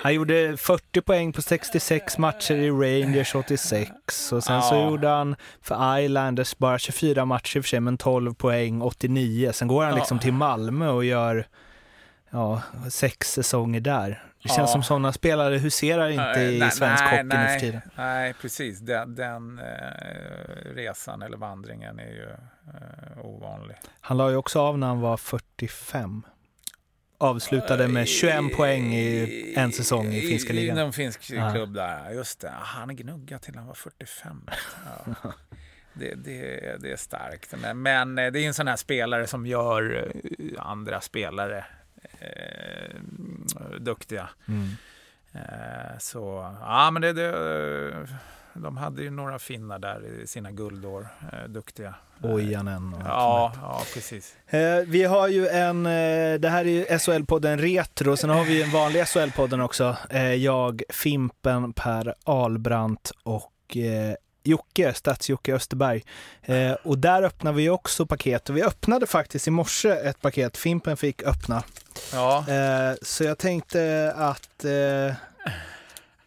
han 0.03 0.15
gjorde 0.15 0.57
40 0.57 1.01
poäng 1.01 1.33
på 1.33 1.43
66 1.43 2.19
matcher 2.19 2.55
i 2.55 2.71
Rangers 2.71 3.35
86 3.35 4.33
och 4.33 4.45
sen 4.45 4.63
så 4.63 4.75
Ja. 4.75 4.91
gjorde 4.91 5.09
han 5.09 5.37
för 5.63 5.99
Islanders 5.99 6.59
bara 6.59 6.79
24 6.79 7.25
matcher 7.25 7.57
i 7.57 7.61
och 7.61 7.65
för 7.65 7.69
sig 7.69 7.81
men 7.81 7.99
12 7.99 8.35
poäng 8.35 8.83
89. 8.83 9.53
Sen 9.53 9.69
går 9.69 9.85
han 9.85 9.95
liksom 9.95 10.17
Ja. 10.17 10.23
till 10.23 10.33
Malmö 10.33 10.89
och 10.89 11.05
gör 11.05 11.47
ja, 12.31 12.63
sex 12.91 13.33
säsonger 13.33 13.81
där. 13.81 14.25
Det 14.43 14.49
känns 14.49 14.59
Ja. 14.59 14.67
som 14.67 14.83
sådana 14.83 15.13
spelare 15.13 15.57
huserar 15.57 16.09
inte 16.09 16.23
Nej, 16.25 16.57
i 16.57 16.59
nej, 16.59 16.71
svensk 16.71 17.05
nej, 17.05 17.11
hockey 17.17 17.23
nu 17.25 17.31
för 17.31 17.37
nej. 17.45 17.61
tiden. 17.61 17.81
Nej, 17.97 18.35
precis. 18.41 18.81
Den, 18.81 19.15
den 19.15 19.59
eh, 19.59 20.75
resan 20.75 21.23
eller 21.23 21.37
vandringen 21.37 21.99
är 21.99 22.11
ju 22.11 22.29
eh, 22.75 23.25
ovanlig. 23.27 23.77
Han 24.01 24.17
la 24.17 24.31
ju 24.31 24.37
också 24.37 24.61
av 24.61 24.79
när 24.79 24.87
han 24.87 25.01
var 25.01 25.17
45. 25.17 26.23
Avslutade 27.19 27.89
med 27.89 28.09
21 28.09 28.57
poäng 28.57 28.95
i 28.95 29.53
en 29.57 29.73
säsong 29.73 30.07
i 30.07 30.21
finska 30.21 30.53
I 30.53 30.57
ligan. 30.57 30.77
någon 30.77 30.93
finsk 30.93 31.21
klubb 31.53 31.75
där, 31.75 32.11
just 32.11 32.41
det. 32.41 32.53
Han 32.61 32.97
gnuggat 32.97 33.43
till 33.43 33.57
han 33.57 33.67
var 33.67 33.75
45. 33.75 34.43
Ja. 35.23 35.33
Det, 35.93 36.15
det, 36.15 36.77
det 36.81 36.93
är 36.93 36.97
starkt. 36.97 37.55
Men, 37.63 37.83
men 37.83 38.19
eh, 38.19 38.33
det 38.33 38.41
är 38.41 38.47
en 38.47 38.55
sån 38.55 38.69
här 38.69 38.77
spelare 38.77 39.27
som 39.27 39.47
gör 39.47 40.11
eh, 40.39 40.63
andra 40.67 41.01
spelare 41.01 41.65
eh, 42.21 43.01
duktiga. 43.81 44.29
Mm. 44.49 44.69
Eh, 45.33 45.99
så, 45.99 46.55
ja 46.61 46.91
men 46.91 47.03
det, 47.03 47.13
det, 47.13 48.09
de 48.55 48.77
hade 48.77 49.03
ju 49.03 49.11
några 49.11 49.39
finnar 49.39 49.79
där 49.79 50.21
i 50.23 50.27
sina 50.27 50.51
guldår, 50.51 51.09
eh, 51.33 51.49
duktiga. 51.49 51.95
Ojanen 52.23 52.95
och 52.95 53.03
Ja, 53.05 53.53
ja, 53.63 53.83
precis. 53.95 54.37
Eh, 54.47 54.79
vi 54.87 55.05
har 55.05 55.29
ju 55.29 55.49
en, 55.49 55.87
eh, 55.87 56.35
det 56.41 56.49
här 56.49 56.65
är 56.65 56.71
ju 56.71 56.85
SHL-podden 56.85 57.59
Retro, 57.59 58.17
sen 58.17 58.31
har 58.31 58.45
vi 58.45 58.53
ju 58.57 58.63
en 58.63 58.71
vanlig 58.71 59.01
SHL-podden 59.03 59.61
också. 59.65 59.97
Eh, 60.11 60.35
jag, 60.35 60.83
Fimpen, 60.89 61.73
Per 61.73 62.15
Albrandt 62.25 63.13
och 63.23 63.77
eh, 63.77 64.15
Jocke, 64.43 64.93
Stats-Jocke 64.93 65.55
Österberg. 65.55 66.05
Eh, 66.43 66.73
och 66.73 66.99
där 66.99 67.23
öppnar 67.23 67.53
vi 67.53 67.71
också 67.71 68.07
paket. 68.07 68.51
Och 68.51 68.57
vi 68.57 68.63
öppnade 68.63 69.07
faktiskt 69.07 69.49
i 69.49 69.51
morse 69.51 69.89
ett 69.91 70.21
paket, 70.21 70.57
Fimpen 70.57 70.97
fick 70.97 71.23
öppna. 71.23 71.63
Ja, 72.13 72.45
Eh, 72.49 72.95
så 73.03 73.25
jag 73.25 73.39
tänkte 73.39 74.13
att 74.17 74.65
eh, 74.65 75.15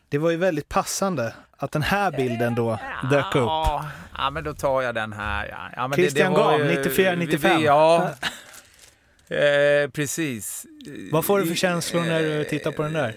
det 0.09 0.17
var 0.17 0.29
ju 0.31 0.37
väldigt 0.37 0.69
passande 0.69 1.33
att 1.61 1.71
den 1.71 1.81
här 1.81 2.11
bilden 2.11 2.55
då 2.55 2.79
dök 3.11 3.35
upp. 3.35 3.35
Ja, 3.35 3.85
ja, 4.17 4.29
men 4.29 4.43
då 4.43 4.53
tar 4.53 4.81
jag 4.81 4.95
den 4.95 5.13
här. 5.13 5.47
Ja. 5.51 5.69
Ja, 5.75 5.87
men 5.87 5.95
Christian 5.97 6.33
ju- 6.59 6.83
94-95. 6.83 7.57
vi- 7.57 7.65
Ja, 7.65 8.09
eh, 9.29 9.89
precis. 9.89 10.65
Vad 11.11 11.25
får 11.25 11.39
du 11.39 11.47
för 11.47 11.55
känslor 11.55 12.01
när 12.01 12.21
du 12.21 12.43
tittar 12.43 12.71
på 12.71 12.83
den 12.83 12.93
där? 12.93 13.15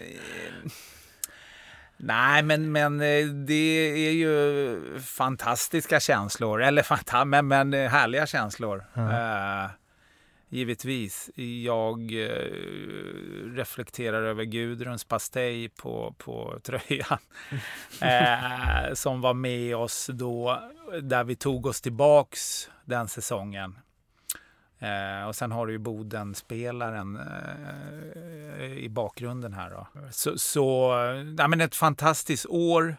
Nej, 1.96 2.42
men, 2.42 2.72
men 2.72 3.00
eh, 3.00 3.26
det 3.26 3.54
är 4.08 4.12
ju 4.12 4.80
fantastiska 5.00 6.00
känslor. 6.00 6.62
Eller 6.62 6.82
fanta 6.82 7.24
men, 7.24 7.48
men 7.48 7.74
eh, 7.74 7.90
härliga 7.90 8.26
känslor. 8.26 8.84
Eh, 8.96 9.70
givetvis. 10.54 11.30
Jag 11.64 12.00
eh, 12.12 12.28
reflekterar 13.54 14.23
över 14.23 14.44
Gudruns 14.44 15.04
pastej 15.04 15.68
på, 15.68 16.14
på 16.18 16.61
tröjan. 16.62 17.18
eh, 18.00 18.94
som 18.94 19.20
var 19.20 19.34
med 19.34 19.76
oss 19.76 20.11
då, 20.12 20.62
där 21.02 21.25
vi 21.25 21.37
tog 21.37 21.66
oss 21.66 21.80
tillbaks 21.80 22.70
den 22.84 23.08
säsongen. 23.08 23.78
Eh, 24.78 25.28
och 25.28 25.37
sen 25.37 25.52
har 25.52 25.66
du 25.66 25.73
ju 25.73 25.78
Boden-spelaren 25.78 27.18
eh, 28.58 28.64
i 28.64 28.88
bakgrunden 28.88 29.52
här. 29.52 29.70
Då. 29.70 29.87
Så, 30.11 30.38
så 30.38 30.92
ja, 31.38 31.49
men 31.49 31.61
ett 31.61 31.75
fantastiskt 31.75 32.46
år. 32.46 32.96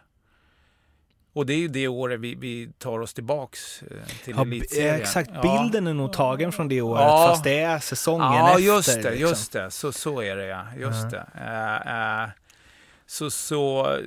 Och 1.36 1.46
det 1.46 1.54
är 1.54 1.58
ju 1.58 1.68
det 1.68 1.88
året 1.88 2.20
vi, 2.20 2.36
vi 2.36 2.70
tar 2.78 3.00
oss 3.00 3.14
tillbaks 3.14 3.82
eh, 3.84 3.88
till 4.24 4.34
Ja, 4.38 4.42
elitserien. 4.42 4.96
exakt, 4.96 5.30
Ja. 5.34 5.42
bilden 5.42 5.88
är 5.88 5.94
nog 5.94 6.14
tagen 6.14 6.52
från 6.52 6.68
det 6.68 6.82
året 6.82 7.02
Ja. 7.04 7.28
fast 7.30 7.44
det 7.44 7.60
är 7.60 7.80
säsongen 7.80 8.28
Ja, 8.34 8.50
efter. 8.50 8.64
just 8.64 8.88
det, 9.04 9.12
liksom. 9.12 9.30
just 9.30 9.52
det. 9.54 9.72
Så, 9.72 9.92
så 9.92 10.22
är 10.22 10.36
det 10.36 10.46
ja. 10.46 10.64
Just 10.78 11.10
det. 11.12 11.26
Eh, 11.36 12.24
eh, 12.24 12.30
så, 13.06 13.30
så 13.32 13.98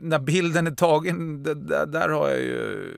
när 0.00 0.18
bilden 0.18 0.66
är 0.66 0.70
tagen, 0.70 1.42
där, 1.42 1.86
där 1.86 2.08
har 2.08 2.28
jag 2.28 2.38
ju 2.40 2.94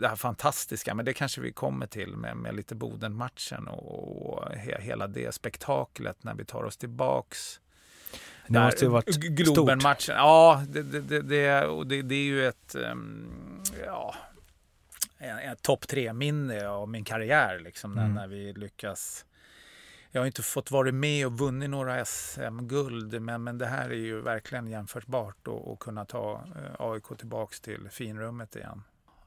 det 0.00 0.08
här 0.08 0.16
fantastiska, 0.16 0.94
men 0.94 1.04
det 1.04 1.12
kanske 1.12 1.40
vi 1.40 1.52
kommer 1.52 1.86
till 1.86 2.16
med, 2.16 2.36
med 2.36 2.54
lite 2.54 2.74
Boden-matchen 2.74 3.68
och, 3.68 4.26
och 4.32 4.50
he, 4.52 4.80
hela 4.80 5.06
det 5.06 5.34
spektaklet 5.34 6.16
när 6.24 6.34
vi 6.34 6.44
tar 6.44 6.64
oss 6.64 6.76
tillbaks. 6.76 7.60
Det 8.52 8.60
måste 8.64 8.84
ju 8.84 8.90
varit. 8.90 9.16
Globen-matchen, 9.16 10.14
ja, 10.16 10.62
det, 10.68 10.82
det, 10.82 11.22
det, 11.22 11.64
och 11.66 11.86
det, 11.86 12.02
det 12.02 12.14
är 12.14 12.24
ju 12.24 12.46
ett, 12.46 12.74
ehm, 12.74 13.62
ja, 13.86 14.14
topp 15.62 15.88
tre-minne 15.88 16.68
av 16.68 16.88
min 16.88 17.04
karriär 17.04 17.58
liksom, 17.58 17.92
när, 17.92 18.04
Mm. 18.04 18.14
när 18.14 18.26
vi 18.26 18.52
lyckas. 18.52 19.24
Jag 20.10 20.20
har 20.20 20.26
inte 20.26 20.42
fått 20.42 20.70
vara 20.70 20.92
med 20.92 21.26
och 21.26 21.38
vunnit 21.38 21.70
några 21.70 22.04
SM-guld, 22.04 23.22
men, 23.22 23.44
men 23.44 23.58
det 23.58 23.66
här 23.66 23.90
är 23.90 23.94
ju 23.94 24.20
verkligen 24.20 24.66
jämförbart 24.66 25.48
och, 25.48 25.72
och 25.72 25.80
kunna 25.80 26.04
ta 26.04 26.32
eh, 26.56 26.74
AIK 26.78 27.04
tillbaks 27.18 27.60
till 27.60 27.88
finrummet 27.90 28.56
igen. 28.56 28.82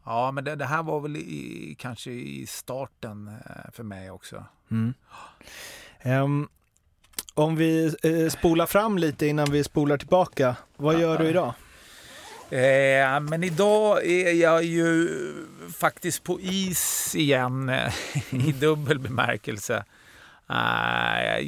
Ja, 0.05 0.31
men 0.31 0.43
det, 0.43 0.55
det 0.55 0.65
här 0.65 0.83
var 0.83 0.99
väl 0.99 1.15
i, 1.17 1.75
kanske 1.79 2.11
i 2.11 2.45
starten 2.47 3.27
eh, 3.27 3.71
för 3.71 3.83
mig 3.83 4.11
också. 4.11 4.45
Mm. 4.71 4.93
Ehm, 5.99 6.49
om 7.33 7.55
vi 7.55 7.95
eh, 8.03 8.29
spolar 8.29 8.65
fram 8.65 8.97
lite 8.97 9.27
innan 9.27 9.51
vi 9.51 9.63
spolar 9.63 9.97
tillbaka. 9.97 10.55
Vad 10.75 10.99
gör 10.99 11.17
du 11.17 11.27
idag? 11.27 11.53
Eh, 12.49 13.19
men 13.19 13.43
idag 13.43 14.05
är 14.05 14.33
jag 14.33 14.63
ju 14.63 15.09
faktiskt 15.77 16.23
på 16.23 16.39
is 16.41 17.15
igen 17.15 17.69
eh, 17.69 17.93
i 18.47 18.51
dubbel 18.51 18.99
bemärkelse. 18.99 19.83
Eh, 20.49 21.39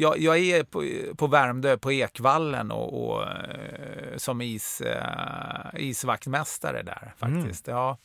jag, 0.00 0.18
jag 0.18 0.38
är 0.38 0.64
på, 0.64 0.84
på 1.16 1.26
Värmdö 1.26 1.76
på 1.76 1.92
Ekvallen 1.92 2.70
och, 2.70 3.04
och 3.04 3.22
eh, 3.22 4.16
som 4.16 4.40
is, 4.40 4.80
eh, 4.80 5.66
isvaktmästare 5.74 6.82
där 6.82 7.14
faktiskt. 7.16 7.66
Ja. 7.66 7.98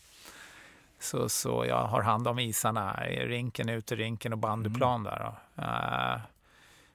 Så, 0.99 1.29
så 1.29 1.65
jag 1.67 1.87
har 1.87 2.01
hand 2.01 2.27
om 2.27 2.39
isarna 2.39 2.93
rinken, 3.09 3.69
uterinken 3.69 4.33
och 4.33 4.39
bandyplan 4.39 5.03
där. 5.03 5.19
Då. 5.19 5.61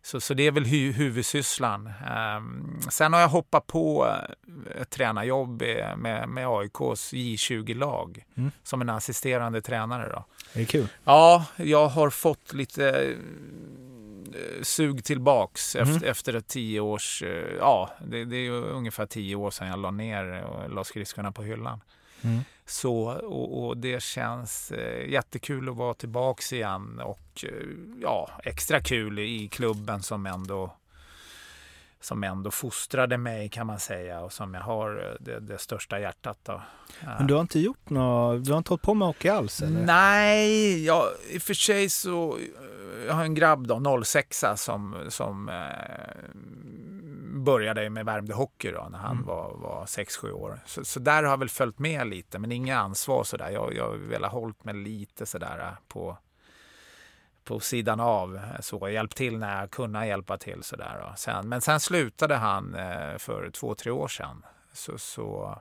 Så, 0.07 0.21
så 0.21 0.35
det 0.35 0.47
är 0.47 0.51
väl 0.51 0.65
hu 0.65 0.93
huvudsysslan. 0.93 1.91
Um, 2.37 2.81
sen 2.91 3.13
har 3.13 3.21
jag 3.21 3.29
hoppat 3.29 3.67
på 3.67 4.07
eh, 4.07 4.81
ett 4.83 4.91
tränarjobb 4.91 5.63
eh, 5.63 5.97
med, 5.97 6.29
med 6.29 6.47
AIKs 6.49 7.13
J20-lag 7.13 8.25
Mm. 8.37 8.51
som 8.63 8.81
en 8.81 8.89
assisterande 8.91 9.63
tränare. 9.63 10.09
Då. 10.13 10.25
Det 10.55 10.61
är 10.61 10.65
kul. 10.65 10.87
Ja, 11.05 11.45
jag 11.57 11.89
har 11.89 12.11
fått 12.11 12.53
lite 12.53 12.89
eh, 14.35 14.63
sug 14.63 15.05
tillbaks 15.05 15.77
Mm. 15.77 15.95
efter, 15.95 16.07
efter 16.09 16.35
ett 16.35 16.47
tio 16.49 16.81
års... 16.81 17.23
Ja, 17.59 17.91
det, 18.07 18.25
det 18.25 18.37
är 18.37 18.51
ungefär 18.51 19.07
tio 19.07 19.37
år 19.37 19.51
sedan 19.51 19.69
jag 19.69 19.79
la 19.79 19.91
ner 19.91 20.43
och 20.45 20.71
la 20.71 20.85
skridskorna 20.85 21.33
på 21.33 21.43
hyllan. 21.43 21.81
Mm. 22.25 22.45
Så, 22.67 23.05
och, 23.13 23.67
och 23.67 23.77
det 23.77 24.03
känns 24.03 24.73
eh, 24.73 25.11
jättekul 25.11 25.69
att 25.69 25.77
vara 25.77 25.95
tillbaks 25.95 26.53
igen 26.53 27.01
och 27.05 27.45
eh, 27.45 27.69
ja, 28.03 28.31
extra 28.45 28.81
kul 28.81 29.19
i 29.19 29.49
klubben 29.49 30.03
som 30.03 30.27
ändå 30.27 30.77
som 32.05 32.25
ändå 32.25 32.51
fostrade 32.51 33.19
mig 33.19 33.49
kan 33.49 33.67
man 33.67 33.81
säga 33.81 34.21
och 34.21 34.33
som 34.33 34.55
jag 34.55 34.61
har 34.61 34.97
eh, 34.97 35.25
det, 35.25 35.41
det 35.41 35.59
största 35.59 36.01
hjärtat. 36.01 36.39
Då. 36.43 36.63
Men 37.19 37.27
du 37.27 37.35
har 37.35 37.41
inte 37.41 37.61
gjort 37.61 37.91
något, 37.91 38.45
du 38.45 38.51
har 38.51 38.59
inte 38.59 38.71
hållit 38.71 38.83
på 38.83 38.95
med 38.95 39.09
hockey 39.09 39.29
alls? 39.29 39.63
Eller? 39.63 39.81
Nej, 39.81 40.85
jag, 40.85 41.05
i 41.31 41.39
och 41.39 41.43
för 41.43 41.55
sig 41.55 41.91
så 41.91 42.39
jag 43.07 43.15
har 43.15 43.25
en 43.25 43.35
grabb 43.35 43.67
då, 43.67 44.05
06 44.05 44.45
som, 44.57 44.97
som 45.09 45.49
eh, 45.49 45.55
började 47.35 47.91
med 47.91 48.07
Värmdö 48.07 48.35
Hockey 48.35 48.71
då, 48.71 48.89
när 48.91 48.99
han 48.99 49.17
mm. 49.17 49.27
var, 49.27 49.55
var 49.57 49.85
6-7 49.85 50.31
år. 50.31 50.61
Så, 50.67 50.85
så, 50.85 51.01
där 51.01 51.23
har 51.23 51.31
jag 51.31 51.39
väl 51.39 51.49
följt 51.49 51.79
med 51.79 52.07
lite, 52.07 52.39
men 52.39 52.53
inga 52.53 52.79
ansvar 52.79 53.25
sådär. 53.25 53.51
Jag, 53.51 53.75
jag 53.75 53.85
har 53.85 53.97
velat 53.97 54.33
hållit 54.33 54.65
mig 54.65 54.75
lite 54.75 55.27
sådär 55.27 55.77
på, 55.89 56.17
på 57.45 57.61
sidan 57.61 58.01
av. 58.01 58.37
Eh, 58.37 58.61
så 58.61 58.89
hjälpt 58.89 59.17
till 59.17 59.39
när 59.39 59.61
jag 59.61 59.71
kunde 59.71 60.07
hjälpa 60.07 60.39
till 60.39 60.63
sådär. 60.63 61.13
Sen, 61.17 61.49
men 61.49 61.61
sen 61.61 61.81
slutade 61.81 62.35
han 62.35 62.75
eh, 62.75 63.19
för 63.19 63.51
två, 63.51 63.75
tre 63.75 63.91
år 63.93 64.09
sedan. 64.09 64.45
Så, 64.73 64.99
så 64.99 65.59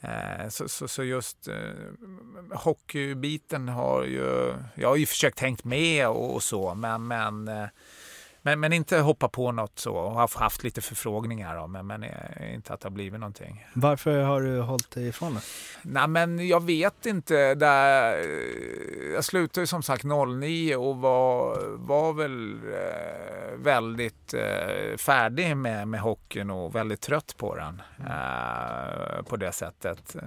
Eh, 0.00 0.48
så, 0.48 0.68
så, 0.68 0.88
så, 0.88 1.04
just 1.04 1.48
eh, 1.48 2.58
hockeybiten 2.58 3.68
har 3.68 4.04
ju, 4.04 4.54
jag 4.74 4.88
har 4.88 4.96
ju 4.96 5.06
försökt 5.06 5.38
tänkt 5.38 5.64
med 5.64 6.08
och, 6.08 6.34
och 6.34 6.42
så, 6.42 6.74
men, 6.74 7.06
men 7.06 7.48
eh, 7.48 7.68
men, 8.42 8.60
men 8.60 8.72
inte 8.72 8.98
hoppa 8.98 9.28
på 9.28 9.52
något 9.52 9.78
så. 9.78 9.94
Och 9.94 10.12
har 10.12 10.38
haft 10.40 10.64
lite 10.64 10.80
förfrågningar 10.80 11.56
då, 11.56 11.66
men, 11.66 11.86
men 11.86 12.04
inte 12.54 12.74
att 12.74 12.80
det 12.80 12.86
har 12.86 12.90
blivit 12.90 13.20
någonting. 13.20 13.66
Varför 13.74 14.22
har 14.22 14.40
du 14.40 14.60
hållit 14.60 14.90
dig 14.90 15.08
ifrån 15.08 15.34
det? 15.34 15.40
Nej 15.82 16.08
men 16.08 16.48
jag 16.48 16.64
vet 16.64 17.06
inte. 17.06 17.54
Där, 17.54 18.16
jag 19.14 19.24
slutade 19.24 19.66
som 19.66 19.82
sagt 19.82 20.04
09 20.04 20.76
och 20.76 20.96
var, 20.96 21.56
var 21.76 22.12
väl 22.12 22.54
eh, 22.54 23.56
väldigt 23.56 24.34
eh, 24.34 24.96
färdig 24.96 25.56
med, 25.56 25.88
med 25.88 26.00
hockeyn 26.00 26.50
och 26.50 26.74
väldigt 26.74 27.00
trött 27.00 27.34
på 27.36 27.56
den. 27.56 27.82
Mm. 27.98 28.12
Eh, 28.12 29.22
på 29.22 29.36
det 29.36 29.52
sättet. 29.52 30.16
Eh, 30.16 30.22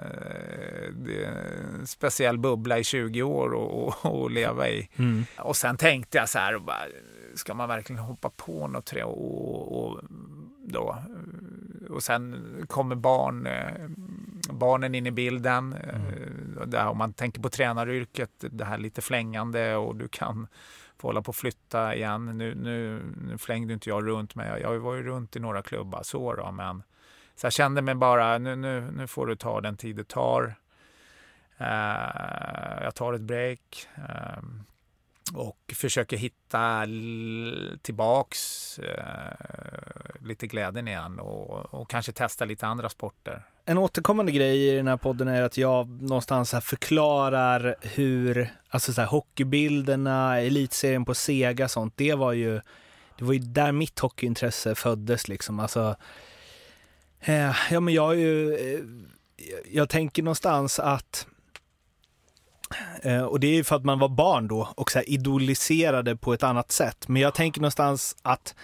det 0.94 1.24
är 1.24 1.32
en 1.80 1.88
speciell 1.88 2.38
bubbla 2.38 2.80
i 2.80 2.84
20 2.84 3.24
år 3.24 3.54
att 4.04 4.32
leva 4.32 4.70
i. 4.70 4.90
Mm. 4.98 5.26
Och 5.38 5.56
sen 5.56 5.78
tänkte 5.78 6.18
jag 6.18 6.30
så 6.30 6.40
här, 6.40 6.60
bara, 6.60 6.86
ska 7.36 7.54
man 7.54 7.70
verkligen 7.70 8.04
hoppa 8.04 8.30
på 8.30 8.68
något 8.68 8.92
och, 8.92 9.86
och, 9.86 10.02
då, 10.66 10.98
och 11.90 12.04
sen 12.04 12.46
kommer 12.68 12.96
barn, 12.96 13.48
eh, 13.48 13.88
barnen 14.50 14.96
in 14.96 15.08
i 15.08 15.12
bilden. 15.12 15.74
Mm. 15.74 16.70
Där, 16.70 16.88
om 16.88 16.98
man 16.98 17.14
tänker 17.14 17.42
på 17.42 17.50
tränaryrket, 17.50 18.32
det 18.40 18.66
här 18.66 18.78
lite 18.78 19.02
flängande 19.02 19.76
och 19.76 19.96
du 19.96 20.08
kan 20.08 20.48
få 20.98 21.08
hålla 21.08 21.22
på 21.22 21.30
och 21.30 21.36
flytta 21.36 21.96
igen. 21.96 22.38
Nu, 22.38 22.56
nu, 22.56 23.02
nu 23.28 23.38
flängde 23.38 23.74
inte 23.74 23.90
jag 23.90 24.08
runt, 24.08 24.36
men 24.36 24.48
jag, 24.48 24.62
jag 24.62 24.80
var 24.80 24.96
ju 24.96 25.04
runt 25.04 25.36
i 25.36 25.40
några 25.40 25.62
klubbar 25.62 26.02
så 26.04 26.34
då, 26.34 26.52
men 26.52 26.84
så 27.36 27.46
jag 27.46 27.54
kände 27.54 27.82
mig 27.82 27.96
bara, 27.96 28.38
nu, 28.38 28.56
nu, 28.56 28.92
nu 28.92 29.08
får 29.08 29.28
du 29.28 29.36
ta 29.36 29.62
den 29.62 29.78
tid 29.78 29.96
det 29.96 30.08
tar. 30.08 30.56
Uh, 31.62 32.84
jag 32.84 32.96
tar 32.96 33.14
ett 33.14 33.22
break. 33.22 33.88
Uh, 33.98 34.44
och 35.34 35.74
försöker 35.76 36.18
hitta 36.18 36.88
tillbaks 37.82 38.80
eh, 38.80 40.26
lite 40.26 40.48
glädjen 40.48 40.88
igen 40.88 41.20
och, 41.20 41.74
och, 41.74 41.90
kanske 41.90 42.12
testa 42.12 42.46
lite 42.46 42.68
andra 42.68 42.90
sporter. 42.90 43.44
En 43.66 43.78
återkommande 43.78 44.32
grej 44.32 44.68
i 44.70 44.76
den 44.76 44.88
här 44.88 44.98
podden 44.98 45.28
är 45.28 45.42
att 45.42 45.58
jag 45.58 45.90
någonstans 45.90 46.54
här 46.54 46.62
förklarar 46.62 47.76
hur, 47.82 48.54
alltså 48.70 48.94
så 48.94 49.02
här, 49.02 49.08
hockeybilderna, 49.08 50.40
elitserien 50.40 51.06
på 51.06 51.16
Sega 51.16 51.68
sånt, 51.68 51.94
det 51.98 52.14
var 52.14 52.34
ju, 52.34 52.62
det 53.18 53.26
var 53.26 53.34
ju 53.34 53.40
där 53.40 53.72
mitt 53.72 54.00
hockeyintresse 54.00 54.76
föddes 54.76 55.28
liksom. 55.28 55.60
Alltså, 55.60 55.96
eh, 57.20 57.56
ja 57.72 57.80
men 57.80 57.94
jag 57.94 58.12
är 58.14 58.18
ju, 58.18 58.54
eh, 58.54 58.80
jag 59.72 59.90
tänker 59.90 60.24
någonstans 60.24 60.80
att 60.80 61.28
Eh, 61.28 61.33
Eh, 63.02 63.22
och 63.22 63.40
det 63.40 63.48
är 63.48 63.54
ju 63.54 63.64
för 63.64 63.76
att 63.76 63.86
man 63.86 64.00
var 64.00 64.10
barn 64.10 64.48
då 64.48 64.70
och 64.76 64.92
så 64.92 65.02
idoliserade 65.02 66.16
på 66.16 66.34
ett 66.34 66.44
annat 66.44 66.72
sätt. 66.72 67.08
Men 67.08 67.22
jag 67.22 67.34
tänker 67.34 67.62
någonstans 67.62 68.16
att 68.22 68.56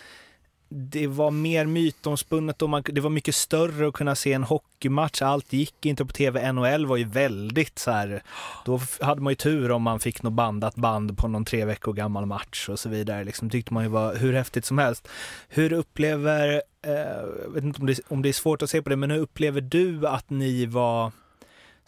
det 0.69 1.07
var 1.07 1.31
mer 1.31 1.65
mytomspunnet 1.65 2.61
och 2.61 2.69
man, 2.69 2.83
det 2.85 3.01
var 3.01 3.09
mycket 3.09 3.35
större 3.35 3.87
att 3.87 3.93
kunna 3.93 4.15
se 4.15 4.33
en 4.33 4.43
hockeymatch. 4.43 5.21
Allt 5.21 5.53
gick 5.53 5.85
inte 5.85 6.05
på 6.05 6.13
tv. 6.13 6.51
NHL 6.51 6.85
var 6.85 6.97
ju 6.97 7.03
väldigt 7.03 7.79
så 7.79 7.91
här, 7.91 8.23
då 8.65 8.79
hade 9.01 9.21
man 9.21 9.31
ju 9.31 9.35
tur 9.35 9.71
om 9.71 9.81
man 9.81 9.99
fick 9.99 10.23
något 10.23 10.33
bandat 10.33 10.75
band 10.75 11.17
på 11.17 11.27
någon 11.27 11.45
tre 11.45 11.65
veckor 11.65 11.93
gammal 11.93 12.25
match 12.25 12.69
och 12.69 12.79
så 12.79 12.89
vidare. 12.89 13.23
Liksom 13.23 13.49
tyckte 13.49 13.73
man 13.73 13.83
ju 13.83 13.89
var 13.89 14.15
hur 14.15 14.33
häftigt 14.33 14.65
som 14.65 14.77
helst. 14.77 15.07
Hur 15.47 15.73
upplever, 15.73 16.61
eh, 16.85 16.93
jag 17.43 17.53
vet 17.53 17.63
inte 17.63 17.81
om 17.81 17.87
det, 17.87 17.99
om 18.07 18.21
det 18.21 18.29
är 18.29 18.33
svårt 18.33 18.61
att 18.61 18.69
se 18.69 18.81
på 18.81 18.89
det, 18.89 18.95
men 18.95 19.11
hur 19.11 19.19
upplever 19.19 19.61
du 19.61 20.07
att 20.07 20.29
ni 20.29 20.65
var 20.65 21.11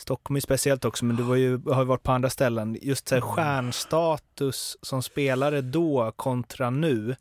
Stockholm 0.01 0.35
är 0.35 0.39
speciellt 0.39 0.85
också, 0.85 1.05
men 1.05 1.15
du 1.15 1.37
ju, 1.37 1.61
har 1.65 1.81
ju 1.81 1.85
varit 1.85 2.03
på 2.03 2.11
andra 2.11 2.29
ställen. 2.29 2.77
Just 2.81 3.07
så 3.07 3.15
här, 3.15 3.21
mm. 3.21 3.33
stjärnstatus 3.33 4.77
som 4.81 5.03
spelare 5.03 5.61
då 5.61 6.11
kontra 6.15 6.69
nu. 6.69 7.15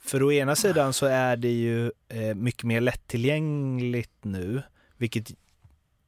För 0.00 0.22
å 0.22 0.32
ena 0.32 0.56
sidan 0.56 0.92
så 0.92 1.06
är 1.06 1.36
det 1.36 1.52
ju 1.52 1.92
eh, 2.08 2.34
mycket 2.34 2.64
mer 2.64 2.80
lättillgängligt 2.80 4.24
nu, 4.24 4.62
vilket 4.96 5.30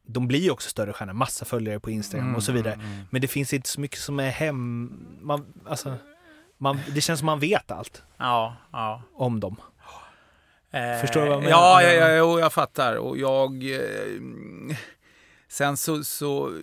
de 0.06 0.28
blir 0.28 0.40
ju 0.40 0.50
också 0.50 0.70
större 0.70 0.92
stjärnor, 0.92 1.12
massa 1.12 1.44
följare 1.44 1.80
på 1.80 1.90
Instagram 1.90 2.26
mm, 2.26 2.36
och 2.36 2.42
så 2.42 2.52
vidare. 2.52 2.74
Mm, 2.74 2.86
mm. 2.86 3.04
Men 3.10 3.20
det 3.20 3.28
finns 3.28 3.52
inte 3.52 3.68
så 3.68 3.80
mycket 3.80 3.98
som 3.98 4.20
är 4.20 4.30
hem... 4.30 4.92
Man, 5.20 5.54
alltså, 5.66 5.94
man, 6.58 6.78
det 6.94 7.00
känns 7.00 7.20
som 7.20 7.26
man 7.26 7.40
vet 7.40 7.70
allt 7.70 8.02
ja, 8.16 8.56
ja. 8.72 9.02
om 9.14 9.40
dem. 9.40 9.56
Eh, 10.70 11.00
Förstår 11.00 11.20
du 11.20 11.26
vad 11.26 11.36
jag 11.36 11.42
menar? 11.42 11.56
Ja, 11.56 11.82
ja, 11.82 12.08
ja, 12.08 12.40
jag 12.40 12.52
fattar. 12.52 12.96
Och 12.96 13.18
jag... 13.18 13.72
Eh, 13.72 14.76
Sen 15.48 15.76
så, 15.76 16.04
så 16.04 16.60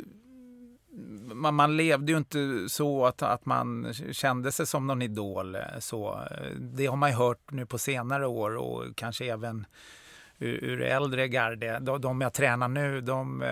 man, 1.34 1.56
man, 1.56 1.78
levde 1.78 2.12
ju 2.12 2.18
inte 2.18 2.70
så 2.70 3.06
att, 3.06 3.22
att 3.22 3.46
man 3.46 3.94
kände 4.12 4.52
sig 4.52 4.68
som 4.68 4.88
någon 4.88 5.02
idol. 5.02 5.58
Så, 5.80 6.20
det 6.60 6.86
har 6.86 6.96
man 6.96 7.10
ju 7.10 7.16
hört 7.16 7.52
nu 7.52 7.66
på 7.66 7.78
senare 7.78 8.28
år 8.28 8.56
och 8.58 8.84
kanske 8.96 9.26
även 9.26 9.66
ur, 10.40 10.64
ur 10.64 10.82
äldre 10.82 11.28
garde. 11.28 11.80
De, 11.82 12.02
de 12.02 12.22
jag 12.22 12.34
tränar 12.34 12.68
nu, 12.68 13.02
de, 13.02 13.44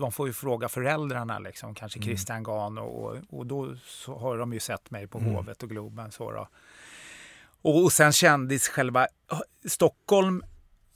de 0.00 0.12
får 0.12 0.26
ju 0.26 0.32
fråga 0.32 0.68
föräldrarna, 0.68 1.38
liksom, 1.38 1.74
kanske 1.74 1.98
mm. 1.98 2.06
Christian 2.06 2.42
Gahn 2.42 2.78
och, 2.78 3.16
och 3.28 3.46
då 3.46 3.74
har 4.06 4.38
de 4.38 4.52
ju 4.52 4.60
sett 4.60 4.90
mig 4.90 5.06
på 5.06 5.18
mm. 5.18 5.34
Hovet 5.34 5.62
och 5.62 5.68
Globen. 5.68 6.12
Så 6.12 6.32
då. 6.32 6.48
Och, 7.62 7.84
och 7.84 7.92
sen 7.92 8.12
kändis 8.12 8.68
själva 8.68 9.06
Stockholm 9.64 10.42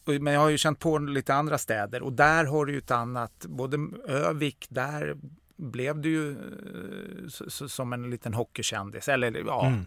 men 0.06 0.32
jag 0.32 0.40
har 0.40 0.48
ju 0.48 0.58
känt 0.58 0.78
på 0.78 0.98
lite 0.98 1.34
andra 1.34 1.58
städer. 1.58 2.02
Och 2.02 2.12
där 2.12 2.44
har 2.44 2.66
du 2.66 2.72
ju 2.72 2.78
ett 2.78 2.90
annat, 2.90 3.46
både 3.48 3.88
Övik, 4.08 4.66
där 4.68 5.16
blev 5.56 6.00
du 6.00 6.10
ju 6.10 6.30
eh, 6.30 7.66
som 7.68 7.92
en 7.92 8.10
liten 8.10 8.34
hockeykändis. 8.34 9.08
Eller 9.08 9.42
ja, 9.46 9.66
mm 9.66 9.84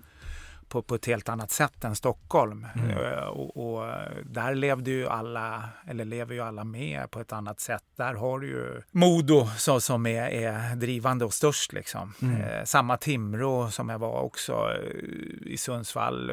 på, 0.69 0.81
på 0.81 0.95
ett 0.95 1.05
helt 1.05 1.29
annat 1.29 1.51
sätt 1.51 1.83
än 1.83 1.95
Stockholm. 1.95 2.67
Mm. 2.75 2.89
Eh, 2.89 3.23
och, 3.23 3.75
och, 3.75 3.85
där 4.23 4.55
levde 4.55 4.91
ju 4.91 5.07
alla, 5.07 5.69
eller 5.87 6.05
lever 6.05 6.33
ju 6.33 6.41
alla 6.41 6.63
med 6.63 7.11
på 7.11 7.19
ett 7.19 7.33
annat 7.33 7.59
sätt. 7.59 7.83
Där 7.95 8.13
har 8.13 8.39
du 8.39 8.47
ju 8.47 8.81
Modo 8.91 9.47
så, 9.57 9.81
som 9.81 10.05
är, 10.05 10.29
är 10.29 10.75
drivande 10.75 11.25
och 11.25 11.33
störst. 11.33 11.73
Liksom. 11.73 12.13
Mm. 12.21 12.41
Eh, 12.41 12.63
samma 12.63 12.97
Timrå 12.97 13.71
som 13.71 13.89
jag 13.89 13.99
var 13.99 14.21
också 14.21 14.53
eh, 14.53 15.51
i 15.51 15.57
Sundsvall. 15.57 16.31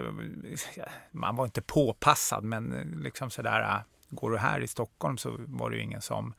Man 1.11 1.37
var 1.37 1.44
inte 1.44 1.62
påpassad 1.62 2.44
men 2.44 2.94
liksom 3.03 3.31
sådär, 3.31 3.61
eh, 3.61 3.81
går 4.09 4.31
du 4.31 4.38
här 4.38 4.61
i 4.61 4.66
Stockholm 4.66 5.18
så 5.18 5.37
var 5.38 5.70
det 5.70 5.77
ju 5.77 5.83
ingen 5.83 6.03
som 6.03 6.35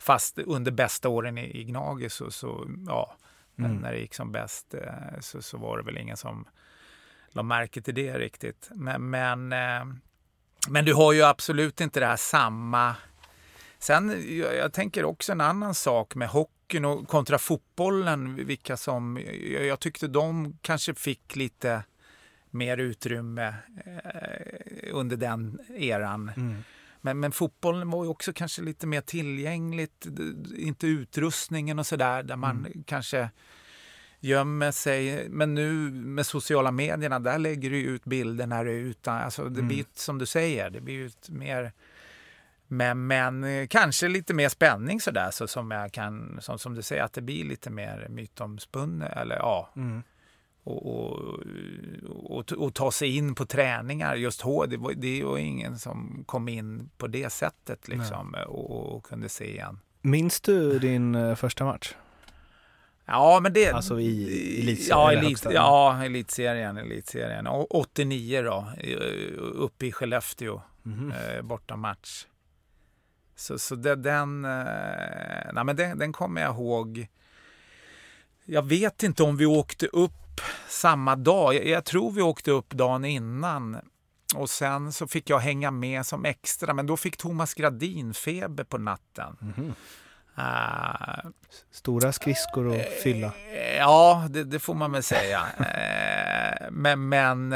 Fast 0.00 0.38
under 0.38 0.72
bästa 0.72 1.08
åren 1.08 1.38
i, 1.38 1.60
i 1.60 1.64
Gnage 1.64 2.12
så, 2.12 2.30
så 2.30 2.66
ja, 2.86 3.16
mm. 3.58 3.76
när 3.76 3.92
det 3.92 3.98
gick 3.98 4.14
som 4.14 4.32
bäst 4.32 4.74
så, 5.20 5.42
så 5.42 5.58
var 5.58 5.76
det 5.76 5.82
väl 5.82 5.98
ingen 5.98 6.16
som 6.16 6.46
la 7.36 7.42
märke 7.42 7.82
till 7.82 7.94
det 7.94 8.18
riktigt. 8.18 8.70
Men, 8.74 9.10
men, 9.10 9.52
eh, 9.52 9.84
men 10.68 10.84
du 10.84 10.94
har 10.94 11.12
ju 11.12 11.22
absolut 11.22 11.80
inte 11.80 12.00
det 12.00 12.06
här 12.06 12.16
samma... 12.16 12.94
Sen, 13.78 14.24
jag 14.38 14.72
tänker 14.72 15.04
också 15.04 15.32
en 15.32 15.40
annan 15.40 15.74
sak 15.74 16.14
med 16.14 16.28
hockeyn 16.28 16.84
och 16.84 17.08
kontra 17.08 17.38
fotbollen, 17.38 18.46
vilka 18.46 18.76
som... 18.76 19.20
Jag 19.68 19.80
tyckte 19.80 20.08
de 20.08 20.58
kanske 20.62 20.94
fick 20.94 21.36
lite 21.36 21.82
mer 22.50 22.76
utrymme 22.76 23.54
eh, 23.86 24.90
under 24.92 25.16
den 25.16 25.58
eran. 25.76 26.30
Mm. 26.36 26.64
Men, 27.00 27.20
men 27.20 27.32
fotbollen 27.32 27.90
var 27.90 28.04
ju 28.04 28.10
också 28.10 28.32
kanske 28.32 28.62
lite 28.62 28.86
mer 28.86 29.00
tillgängligt, 29.00 30.06
inte 30.56 30.86
utrustningen 30.86 31.78
och 31.78 31.86
sådär, 31.86 32.22
där 32.22 32.36
man 32.36 32.56
mm. 32.56 32.84
kanske 32.86 33.30
gömmer 34.20 34.70
sig. 34.70 35.28
Men 35.28 35.54
nu 35.54 35.72
med 35.90 36.26
sociala 36.26 36.70
medierna, 36.70 37.18
där 37.18 37.38
lägger 37.38 37.70
du 37.70 37.82
ut 37.82 38.04
bilder 38.04 38.46
när 38.46 38.64
du 38.64 38.70
är 38.70 38.80
utan, 38.80 39.16
alltså 39.16 39.42
det 39.42 39.60
mm. 39.60 39.68
blir 39.68 39.84
som 39.94 40.18
du 40.18 40.26
säger, 40.26 40.70
det 40.70 40.80
blir 40.80 41.06
ett 41.06 41.28
mer 41.28 41.72
men, 42.68 43.06
men 43.06 43.44
eh, 43.44 43.66
kanske 43.66 44.08
lite 44.08 44.34
mer 44.34 44.48
spänning 44.48 45.00
sådär, 45.00 45.30
så 45.30 45.48
som 45.48 45.70
jag 45.70 45.92
kan, 45.92 46.38
som, 46.40 46.58
som 46.58 46.74
du 46.74 46.82
säger, 46.82 47.02
att 47.02 47.12
det 47.12 47.22
blir 47.22 47.44
lite 47.44 47.70
mer 47.70 48.06
mytomspunnet, 48.10 49.16
eller 49.16 49.36
ja. 49.36 49.70
Mm. 49.76 50.02
och, 50.64 50.86
och, 50.86 51.36
och, 52.06 52.52
och, 52.52 52.74
ta 52.74 52.92
sig 52.92 53.16
in 53.16 53.34
på 53.34 53.46
träningar. 53.46 54.14
Just 54.14 54.40
H, 54.40 54.66
det 54.66 54.76
var, 54.76 54.92
det 54.92 55.24
var 55.24 55.38
ingen 55.38 55.78
som 55.78 56.24
kom 56.26 56.48
in 56.48 56.90
på 56.96 57.06
det 57.06 57.32
sättet 57.32 57.88
liksom, 57.88 58.36
och, 58.46 58.96
och, 58.96 59.04
kunde 59.04 59.28
se 59.28 59.58
en. 59.58 59.80
Minns 60.02 60.40
du 60.40 60.78
din 60.78 61.14
eh, 61.14 61.34
första 61.34 61.64
match? 61.64 61.94
Ja, 63.06 63.40
men 63.40 63.52
det... 63.52 63.70
Alltså 63.70 64.00
i 64.00 64.60
elitserien? 64.60 64.88
Ja, 64.88 65.12
elit, 65.12 65.46
ja 65.50 66.04
elitserien, 66.04 66.76
elitserien. 66.76 67.46
89 67.46 68.42
då, 68.42 68.72
uppe 69.54 69.86
i 69.86 69.92
Skellefteå, 69.92 70.62
mm 70.86 71.12
-hmm. 71.12 71.42
bortamatch. 71.42 72.26
Så, 73.36 73.58
så 73.58 73.74
det, 73.74 73.96
den, 73.96 74.42
nej, 74.42 75.64
men 75.64 75.76
den, 75.76 75.98
den 75.98 76.12
kommer 76.12 76.40
jag 76.40 76.54
ihåg. 76.54 77.08
Jag 78.44 78.66
vet 78.66 79.02
inte 79.02 79.22
om 79.22 79.36
vi 79.36 79.46
åkte 79.46 79.86
upp 79.86 80.40
samma 80.68 81.16
dag. 81.16 81.54
Jag, 81.54 81.66
jag, 81.66 81.84
tror 81.84 82.12
vi 82.12 82.22
åkte 82.22 82.50
upp 82.50 82.70
dagen 82.70 83.04
innan. 83.04 83.76
Och 84.34 84.50
sen 84.50 84.92
så 84.92 85.06
fick 85.06 85.30
jag 85.30 85.38
hänga 85.38 85.70
med 85.70 86.06
som 86.06 86.24
extra, 86.24 86.74
men 86.74 86.86
då 86.86 86.96
fick 86.96 87.16
Thomas 87.16 87.54
Gradin 87.54 88.14
feber 88.14 88.64
på 88.64 88.78
natten. 88.78 89.36
Mm. 89.56 89.74
Uh, 90.38 91.30
Stora 91.70 92.12
skridskor 92.12 92.76
att 92.76 92.86
fylla. 93.02 93.26
Uh, 93.26 93.76
ja, 93.78 94.26
det, 94.30 94.44
det, 94.44 94.58
får 94.58 94.74
man 94.74 94.92
väl 94.92 95.02
säga. 95.02 95.40
uh, 95.60 96.70
men, 96.70 97.08
men 97.08 97.54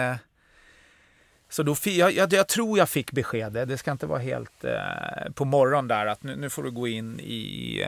så 1.48 1.62
då, 1.62 1.76
jag, 1.84 2.12
jag, 2.12 2.32
jag, 2.32 2.48
tror 2.48 2.78
jag 2.78 2.88
fick 2.88 3.12
beskedet, 3.12 3.68
det 3.68 3.78
ska 3.78 3.90
inte 3.90 4.06
vara 4.06 4.18
helt 4.18 4.64
på 5.34 5.44
morgonen 5.44 5.88
där, 5.88 6.06
att 6.06 6.22
nu, 6.22 6.36
nu, 6.36 6.50
får 6.50 6.62
du 6.62 6.70
gå 6.70 6.88
in 6.88 7.20
i, 7.20 7.80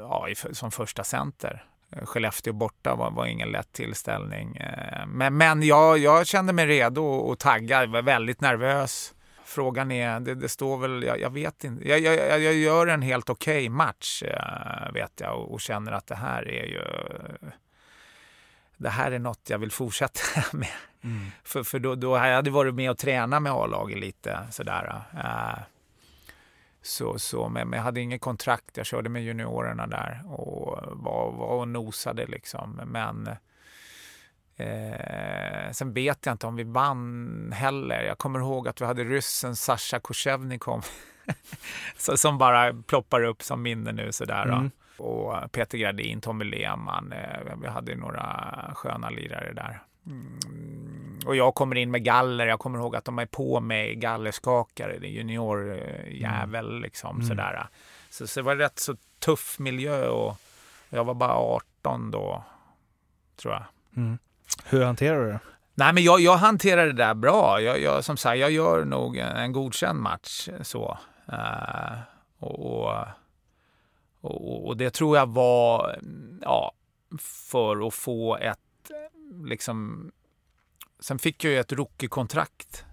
ja, 0.00 0.28
i 0.28 0.34
som 0.54 0.70
första 0.70 1.04
center. 1.04 1.64
Skellefteå 2.02 2.52
borta 2.52 2.94
var, 2.94 3.10
var 3.10 3.26
ingen 3.26 3.48
lätt 3.48 3.72
tillställning. 3.72 4.60
Men, 5.06 5.36
men 5.36 5.62
jag, 5.62 5.98
jag 5.98 6.26
kände 6.26 6.52
mig 6.52 6.66
redo 6.66 7.02
och 7.02 7.38
taggad, 7.38 7.90
var 7.90 8.02
väldigt 8.02 8.40
nervös. 8.40 9.14
Frågan 9.56 9.90
är, 9.90 10.20
det, 10.20 10.34
det 10.34 10.48
står 10.48 10.78
väl, 10.78 11.02
jag, 11.02 11.20
jag 11.20 11.30
vet 11.30 11.64
inte. 11.64 11.88
Jag, 11.88 12.00
jag, 12.00 12.40
jag, 12.40 12.54
gör 12.54 12.86
en 12.86 13.02
helt 13.02 13.30
okej 13.30 13.58
okay 13.58 13.68
match 13.68 14.22
äh, 14.22 14.92
vet 14.92 15.12
jag 15.20 15.40
och, 15.40 15.52
och, 15.52 15.60
känner 15.60 15.92
att 15.92 16.06
det 16.06 16.14
här 16.14 16.48
är 16.48 16.66
ju 16.66 16.82
det 18.76 18.88
här 18.88 19.12
är 19.12 19.18
något 19.18 19.50
jag 19.50 19.58
vill 19.58 19.70
fortsätta 19.70 20.20
med. 20.52 20.68
Mm. 21.04 21.26
För, 21.44 21.62
för 21.62 21.78
då, 21.78 21.94
då 21.94 22.16
hade 22.16 22.30
jag 22.30 22.50
varit 22.50 22.74
med 22.74 22.90
och 22.90 22.98
tränat 22.98 23.42
med 23.42 23.52
A-laget 23.52 23.98
lite 23.98 24.38
sådär. 24.50 25.02
Äh, 25.14 25.62
så, 26.82 27.18
så, 27.18 27.48
men, 27.48 27.68
men 27.68 27.76
jag 27.76 27.84
hade 27.84 28.00
inget 28.00 28.20
kontrakt. 28.20 28.76
Jag 28.76 28.86
körde 28.86 29.08
med 29.08 29.24
juniorerna 29.24 29.86
där 29.86 30.22
och 30.26 30.78
var, 30.82 31.32
var 31.32 31.48
och 31.48 31.68
nosade 31.68 32.26
liksom. 32.26 32.80
Men 32.86 33.30
Eh, 34.56 35.70
sen 35.72 35.92
vet 35.92 36.26
jag 36.26 36.34
inte 36.34 36.46
om 36.46 36.56
vi 36.56 36.64
vann 36.64 37.52
heller. 37.52 38.02
Jag 38.02 38.18
kommer 38.18 38.40
ihåg 38.40 38.68
att 38.68 38.80
vi 38.80 38.84
hade 38.84 39.04
ryssen 39.04 39.56
Sasha 39.56 40.00
Koshevnikov 40.00 40.86
som 41.96 42.38
bara 42.38 42.74
ploppar 42.86 43.24
upp 43.24 43.42
som 43.42 43.62
minne 43.62 43.92
nu 43.92 44.12
sådär. 44.12 44.46
Mm. 44.46 44.70
Och 44.98 45.52
Peter 45.52 45.78
Gradin, 45.78 46.20
Tommy 46.20 46.44
Lehmann. 46.44 47.12
Eh, 47.12 47.56
vi 47.62 47.68
hade 47.68 47.94
några 47.94 48.54
sköna 48.74 49.10
lirare 49.10 49.52
där. 49.52 49.82
Mm. 50.06 50.38
Och 51.26 51.36
jag 51.36 51.54
kommer 51.54 51.76
in 51.76 51.90
med 51.90 52.04
galler. 52.04 52.46
Jag 52.46 52.58
kommer 52.58 52.78
ihåg 52.78 52.96
att 52.96 53.04
de 53.04 53.18
är 53.18 53.26
på 53.26 53.60
mig 53.60 53.94
gallerskakare. 53.94 54.98
Det 54.98 55.06
är 55.06 55.10
juniorjävel 55.10 56.68
mm. 56.68 56.82
liksom 56.82 57.16
mm. 57.16 57.28
sådär. 57.28 57.68
Så, 58.10 58.26
så 58.26 58.40
det 58.40 58.44
var 58.44 58.56
rätt 58.56 58.78
så 58.78 58.96
tuff 59.18 59.58
miljö 59.58 60.08
och 60.08 60.36
jag 60.88 61.04
var 61.04 61.14
bara 61.14 61.34
18 61.34 62.10
då, 62.10 62.44
tror 63.36 63.54
jag. 63.54 63.64
Mm. 63.96 64.18
Hur 64.64 64.84
hanterar 64.84 65.24
du 65.24 65.32
det? 65.32 65.40
Nej, 65.74 65.92
men 65.92 66.02
jag, 66.02 66.20
jag 66.20 66.36
hanterar 66.36 66.86
det 66.86 66.92
där 66.92 67.14
bra. 67.14 67.60
Jag, 67.60 67.80
jag, 67.80 68.04
som 68.04 68.16
sagt, 68.16 68.38
jag 68.38 68.50
gör 68.50 68.84
nog 68.84 69.16
en, 69.16 69.36
en 69.36 69.52
godkänd 69.52 70.00
match. 70.00 70.48
så. 70.62 70.98
Uh, 71.32 71.98
och, 72.38 72.90
och, 74.20 74.66
och, 74.66 74.76
det 74.76 74.90
tror 74.90 75.16
jag 75.16 75.26
var 75.26 75.98
ja, 76.42 76.72
för 77.20 77.86
att 77.86 77.94
få 77.94 78.36
ett... 78.36 78.58
Liksom, 79.44 80.10
sen 81.00 81.18
fick 81.18 81.44
jag 81.44 81.52
ju 81.52 81.58
ett 81.58 81.72
rookie-kontrakt 81.72 82.84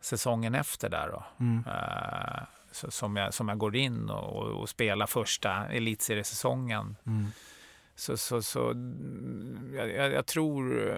säsongen 0.00 0.54
efter 0.54 0.88
där. 0.88 1.08
Då. 1.08 1.24
Mm. 1.40 1.58
Uh, 1.66 2.42
så, 2.72 2.90
som, 2.90 3.16
jag, 3.16 3.34
som 3.34 3.48
jag 3.48 3.58
går 3.58 3.76
in 3.76 4.10
och, 4.10 4.60
och 4.60 4.68
spelar 4.68 5.06
första 5.06 5.66
elitseriesäsongen. 5.66 6.96
Mm. 7.06 7.26
Så, 7.98 8.16
så, 8.16 8.42
så 8.42 8.70
mm, 8.70 9.74
jag, 9.76 10.12
jag, 10.12 10.26
tror 10.26 10.88
eh, 10.90 10.96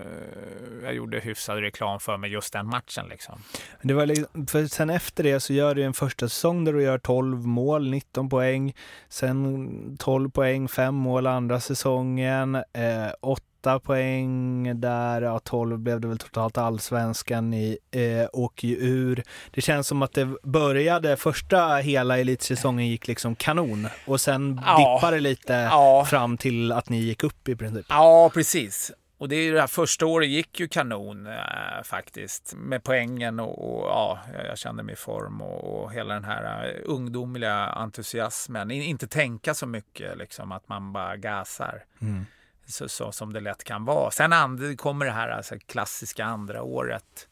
jag 0.82 0.94
gjorde 0.94 1.20
hyfsad 1.20 1.58
reklam 1.58 2.00
för 2.00 2.16
mig 2.16 2.30
just 2.30 2.52
den 2.52 2.66
matchen. 2.66 3.08
Liksom. 3.08 3.38
Det 3.82 3.94
var 3.94 4.06
liksom, 4.06 4.46
för 4.46 4.66
sen 4.66 4.90
efter 4.90 5.24
det 5.24 5.40
så 5.40 5.52
gör 5.52 5.74
du 5.74 5.82
en 5.82 5.94
första 5.94 6.28
säsong 6.28 6.64
där 6.64 6.72
du 6.72 6.82
gör 6.82 6.98
12 6.98 7.46
mål, 7.46 7.90
19 7.90 8.28
poäng. 8.28 8.74
Sen 9.08 9.96
12 9.98 10.30
poäng, 10.30 10.68
5 10.68 10.94
mål 10.94 11.26
andra 11.26 11.60
säsongen. 11.60 12.54
Eh, 12.54 13.08
8 13.20 13.42
åtta 13.68 13.80
poäng 13.80 14.80
där, 14.80 15.22
ja 15.22 15.38
12 15.38 15.78
blev 15.78 16.00
det 16.00 16.08
väl 16.08 16.18
totalt 16.18 16.58
allsvenskan 16.58 17.54
i, 17.54 17.78
eh, 17.90 18.28
åker 18.32 18.68
ju 18.68 18.76
ur. 18.76 19.22
Det 19.50 19.60
känns 19.60 19.86
som 19.86 20.02
att 20.02 20.12
det 20.12 20.28
började, 20.42 21.16
första 21.16 21.76
hela 21.76 22.18
elitsäsongen 22.18 22.88
gick 22.88 23.08
liksom 23.08 23.34
kanon 23.34 23.88
och 24.06 24.20
sen 24.20 24.60
ja. 24.66 24.78
dippade 24.78 25.16
det 25.16 25.20
lite 25.20 25.52
ja. 25.52 26.04
fram 26.04 26.36
till 26.36 26.72
att 26.72 26.88
ni 26.88 26.98
gick 26.98 27.24
upp 27.24 27.48
i 27.48 27.56
princip. 27.56 27.86
Ja, 27.88 28.30
precis. 28.34 28.92
Och 29.18 29.28
det, 29.28 29.36
är 29.36 29.52
det 29.52 29.60
här 29.60 29.66
första 29.66 30.06
året 30.06 30.28
gick 30.28 30.60
ju 30.60 30.68
kanon 30.68 31.26
äh, 31.26 31.82
faktiskt 31.84 32.54
med 32.56 32.84
poängen 32.84 33.40
och, 33.40 33.80
och, 33.80 33.86
ja, 33.86 34.18
jag 34.48 34.58
kände 34.58 34.82
mig 34.82 34.92
i 34.92 34.96
form 34.96 35.42
och, 35.42 35.82
och 35.82 35.92
hela 35.92 36.14
den 36.14 36.24
här 36.24 36.68
uh, 36.68 36.82
ungdomliga 36.84 37.54
entusiasmen. 37.54 38.70
inte 38.70 39.06
tänka 39.06 39.54
så 39.54 39.66
mycket 39.66 40.18
liksom 40.18 40.52
att 40.52 40.68
man 40.68 40.92
bara 40.92 41.16
gasar. 41.16 41.84
Mm 42.00 42.26
så, 42.68 42.88
så, 42.88 43.12
som 43.12 43.32
det 43.32 43.40
lätt 43.40 43.64
kan 43.64 43.84
vara. 43.84 44.10
Sen 44.10 44.32
and, 44.32 44.78
kommer 44.78 45.06
det 45.06 45.12
här 45.12 45.28
alltså, 45.28 45.54
klassiska 45.66 46.24
andra 46.24 46.62
året. 46.62 47.28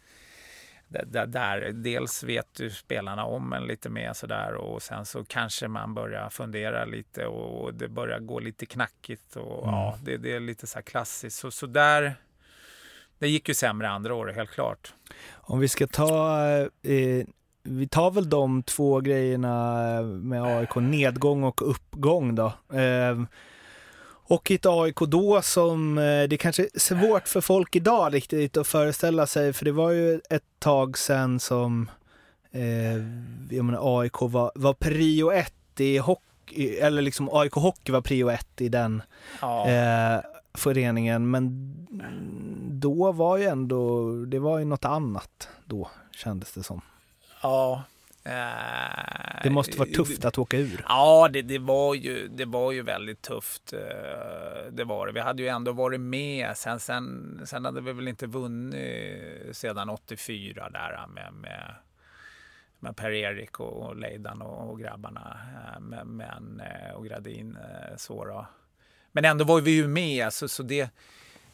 Där, 0.89 1.27
där, 1.27 1.73
dels 1.73 2.23
vet 2.23 2.55
du 2.55 2.71
spelarna 2.71 3.25
om 3.25 3.53
en 3.53 3.67
lite 3.67 3.91
mer 3.91 4.13
sådär 4.13 4.55
och 4.55 4.83
sen 4.83 5.07
så 5.07 5.25
kanske 5.25 5.69
man 5.69 5.95
börjar 5.95 6.31
fundera 6.31 6.85
lite 6.85 7.27
och 7.27 7.75
det 7.75 7.89
börjar 7.89 8.19
gå 8.19 8.41
lite 8.41 8.67
knackigt 8.67 9.37
och 9.37 9.63
mm. 9.63 9.75
ja, 9.75 9.99
det, 10.03 10.17
det, 10.17 10.33
är 10.33 10.41
lite 10.41 10.67
så 10.67 10.83
klassiskt. 10.83 11.39
Så, 11.39 11.51
så 11.51 11.67
där, 11.67 12.15
det 13.19 13.29
gick 13.29 13.49
ju 13.49 13.55
sämre 13.55 13.89
andra 13.89 14.15
året 14.15 14.37
helt 14.37 14.51
klart. 14.51 14.95
Om 15.33 15.59
vi 15.61 15.69
ska 15.69 15.87
ta 15.87 16.41
eh, 16.83 17.27
vi 17.63 17.89
tar 17.89 18.11
väl 18.11 18.29
de 18.29 18.63
två 18.63 19.01
grejerna 19.01 20.03
med 20.03 20.43
AIK, 20.43 20.75
nedgång 20.77 21.45
och 21.45 21.71
uppgång 21.71 22.35
då. 22.35 22.53
Eh, 22.73 23.23
och 24.29 24.51
ett 24.51 24.67
AIK 24.67 24.97
då 24.97 25.43
som, 25.43 25.99
eh, 25.99 26.29
det 26.29 26.37
kanske 26.37 26.63
är 26.63 26.79
svårt 26.79 27.29
för 27.29 27.41
folk 27.41 27.77
idag 27.77 28.15
riktigt 28.15 28.57
att 28.57 28.67
föreställa 28.67 29.27
sig, 29.27 29.53
för 29.53 29.65
det 29.65 29.73
var 29.73 29.91
ju 29.91 30.21
ett 30.31 30.45
tag 30.59 30.99
sedan 30.99 31.41
som 31.41 31.91
eh, 32.51 32.97
jag 33.51 33.65
menar, 33.65 34.01
AIK 34.01 34.21
var, 34.21 34.53
var 34.55 34.75
prio 34.75 35.33
ett 35.33 35.81
i 35.81 35.99
hockey, 35.99 36.77
eller 36.77 37.03
liksom 37.03 37.29
AIK 37.33 37.53
Hockey 37.53 37.93
var 37.93 38.01
prio 38.01 38.29
ett 38.29 38.61
i 38.61 38.69
den 38.69 39.03
ja. 39.41 39.69
eh, 39.69 40.21
föreningen. 40.55 41.31
Men 41.31 41.73
då 42.71 43.13
var 43.13 43.37
ju 43.37 43.45
ändå, 43.45 44.11
det 44.25 44.39
var 44.39 44.59
ju 44.59 44.65
något 44.65 44.85
annat 44.85 45.49
då, 45.65 45.91
kändes 46.11 46.53
det 46.53 46.63
som. 46.63 46.81
Ja, 47.43 47.83
Eh, 48.27 49.16
det 49.49 49.55
måste 49.55 49.79
vara 49.79 49.89
tufft 49.89 50.25
att 50.25 50.39
åka 50.39 50.57
ur. 50.57 50.85
Ja, 50.89 51.29
det, 51.33 51.43
det, 51.43 51.59
var, 51.59 51.95
ju, 51.95 52.29
det 52.29 52.45
var 52.45 52.73
ju 52.73 52.83
väldigt 52.83 53.23
tufft. 53.23 53.73
Eh, 53.73 54.73
det 54.73 54.85
var 54.85 55.07
det. 55.07 55.13
Vi 55.13 55.21
hade 55.21 55.43
ju 55.43 55.49
ändå 55.49 55.73
varit 55.73 56.01
med. 56.01 56.57
Sen, 56.57 56.81
sen, 56.81 57.41
sen 57.47 57.65
hade 57.65 57.81
vi 57.81 57.93
väl 57.93 58.09
inte 58.09 58.27
vunnit 58.27 59.57
sedan 59.57 59.91
84 59.91 60.71
där 60.71 61.07
med, 61.15 61.33
med, 61.33 61.75
med 62.79 62.97
Per-Erik 62.97 63.61
och, 63.61 63.83
och 63.83 63.97
Leidan 63.97 64.43
och, 64.43 64.71
och 64.71 64.81
grabbarna. 64.81 65.39
Eh, 65.73 66.05
men, 66.05 66.63
och 66.95 67.07
Gradin 67.07 67.59
så 67.97 68.25
då. 68.25 68.47
Men 69.13 69.25
ändå 69.25 69.45
var 69.45 69.61
vi 69.61 69.71
ju 69.71 69.89
med. 69.89 70.33
Så, 70.33 70.49
så 70.49 70.63
det, 70.63 70.91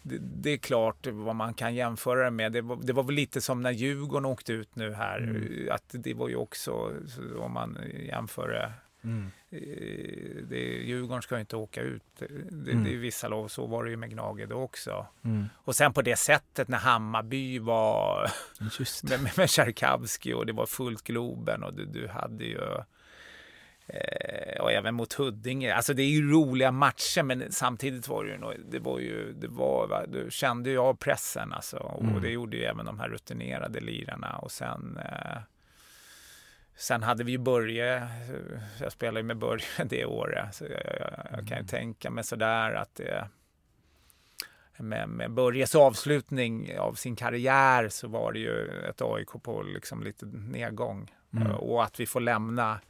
det, 0.02 0.18
det, 0.18 0.50
är 0.50 0.56
klart 0.56 1.06
vad 1.06 1.36
man 1.36 1.54
kan 1.54 1.74
jämföra 1.74 2.24
det 2.24 2.30
med. 2.30 2.52
Det 2.52 2.60
var, 2.60 2.78
det 2.82 2.92
var 2.92 3.02
väl 3.02 3.14
lite 3.14 3.40
som 3.40 3.62
när 3.62 3.70
Djurgården 3.70 4.24
åkte 4.24 4.52
ut 4.52 4.76
nu 4.76 4.92
här. 4.92 5.18
Mm. 5.18 5.68
Att 5.70 5.84
det 5.92 6.14
var 6.14 6.28
ju 6.28 6.36
också, 6.36 6.92
om 7.38 7.52
man 7.52 7.78
jämför 8.08 8.48
det. 8.48 8.72
Mm. 9.04 9.30
Eh, 9.50 10.44
det, 10.48 10.58
Djurgården 10.58 11.22
ska 11.22 11.34
ju 11.34 11.40
inte 11.40 11.56
åka 11.56 11.80
ut. 11.80 12.02
Det, 12.50 12.72
mm. 12.72 12.84
det 12.84 12.94
är 12.94 12.96
vissa 12.96 13.28
lov, 13.28 13.48
så 13.48 13.66
var 13.66 13.84
det 13.84 13.90
ju 13.90 13.96
med 13.96 14.10
Gnage 14.10 14.48
då 14.48 14.56
också. 14.56 15.06
Mm. 15.24 15.44
Och 15.54 15.76
sen 15.76 15.92
på 15.92 16.02
det 16.02 16.16
sättet 16.16 16.68
när 16.68 16.78
Hammarby 16.78 17.58
var 17.58 18.30
med, 19.08 19.36
med 19.36 19.50
Tchaikovsky 19.50 20.32
och 20.32 20.46
det 20.46 20.52
var 20.52 20.66
fullt 20.66 21.02
Globen 21.02 21.62
och 21.62 21.74
du, 21.74 21.84
du 21.84 22.08
hade 22.08 22.44
ju 22.44 22.60
och 24.60 24.72
även 24.72 24.94
mot 24.94 25.12
Huddinge. 25.12 25.74
Alltså 25.74 25.94
det 25.94 26.02
är 26.02 26.08
ju 26.08 26.30
roliga 26.30 26.72
matcher 26.72 27.22
men 27.22 27.52
samtidigt 27.52 28.08
var 28.08 28.24
det 28.24 28.30
ju, 28.30 28.62
det 28.70 28.78
var 28.78 28.98
ju, 28.98 29.32
det 29.32 29.48
var, 29.48 29.86
va, 29.86 30.06
du 30.06 30.26
kände 30.30 30.70
ju 30.70 30.78
av 30.78 30.94
pressen 30.94 31.52
alltså. 31.52 31.76
Och 31.76 32.02
Mm. 32.04 32.22
det 32.22 32.28
gjorde 32.30 32.56
ju 32.56 32.64
även 32.64 32.86
de 32.86 33.00
här 33.00 33.08
rutinerade 33.08 33.80
lirarna 33.80 34.36
och 34.36 34.52
sen 34.52 34.98
eh, 35.04 35.38
Sen 36.76 37.02
hade 37.02 37.24
vi 37.24 37.32
ju 37.32 37.38
Börje, 37.38 37.96
eh, 37.96 38.02
jag 38.80 38.92
spelade 38.92 39.20
ju 39.20 39.24
med 39.24 39.36
Börje 39.36 39.64
det 39.84 40.04
året, 40.04 40.54
så 40.54 40.64
jag, 40.64 40.72
jag, 41.00 41.26
jag 41.38 41.48
kan 41.48 41.58
ju 41.58 41.64
tänka 41.66 42.10
mig 42.10 42.24
sådär 42.24 42.74
att 42.74 42.94
det 42.94 43.28
med, 44.78 45.08
med 45.08 45.30
Börjes 45.30 45.74
avslutning 45.74 46.78
av 46.78 46.94
sin 46.94 47.16
karriär 47.16 47.88
så 47.88 48.08
var 48.08 48.32
det 48.32 48.38
ju 48.38 48.68
ett 48.88 49.02
AIK 49.02 49.28
på 49.42 49.62
liksom 49.62 50.02
lite 50.02 50.26
nedgång. 50.26 51.14
Mm. 51.34 51.52
Och 51.52 51.84
att 51.84 52.00
vi 52.00 52.06
får 52.06 52.20
lämna 52.20 52.80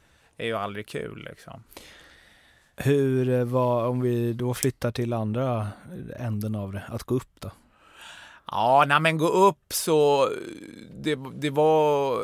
är 0.43 0.47
ju 0.47 0.57
aldrig 0.57 0.87
kul 0.87 1.27
liksom. 1.29 1.63
Hur 2.75 3.29
eh, 3.29 3.43
var, 3.43 3.87
om 3.87 4.01
vi 4.01 4.33
då 4.33 4.53
flyttar 4.53 4.91
till 4.91 5.13
andra 5.13 5.67
änden 6.19 6.55
av 6.55 6.73
det, 6.73 6.83
att 6.87 7.03
gå 7.03 7.15
upp 7.15 7.39
då? 7.39 7.51
Ja, 8.51 8.85
när 8.87 8.99
men 8.99 9.17
gå 9.17 9.27
upp 9.27 9.73
så 9.73 10.29
det, 10.91 11.19
det 11.35 11.49
var 11.49 12.21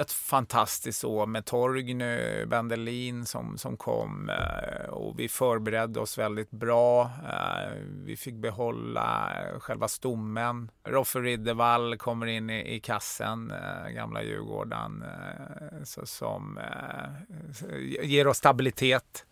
ett 0.00 0.12
fantastiskt 0.12 1.04
år 1.04 1.26
med 1.26 1.44
Torgny 1.44 2.44
Bendelin 2.46 3.26
som, 3.26 3.58
som 3.58 3.76
kom 3.76 4.30
eh, 4.30 4.90
och 4.90 5.18
vi 5.18 5.28
förberedde 5.28 6.00
oss 6.00 6.18
väldigt 6.18 6.50
bra. 6.50 7.02
Eh, 7.02 7.72
Vi 8.04 8.16
fick 8.16 8.34
behålla 8.34 9.32
själva 9.60 9.88
stommen. 9.88 10.70
Roffe 10.84 11.18
Riddervall 11.18 11.96
kommer 11.98 12.26
in 12.26 12.50
i, 12.50 12.74
i 12.74 12.80
kassen, 12.80 13.50
eh, 13.50 13.90
gamla 13.90 14.22
Djurgården, 14.22 15.02
eh, 15.02 15.84
så, 15.84 16.06
som 16.06 16.58
eh, 16.58 17.76
ger 18.02 18.26
oss 18.26 18.36
stabilitet 18.38 19.26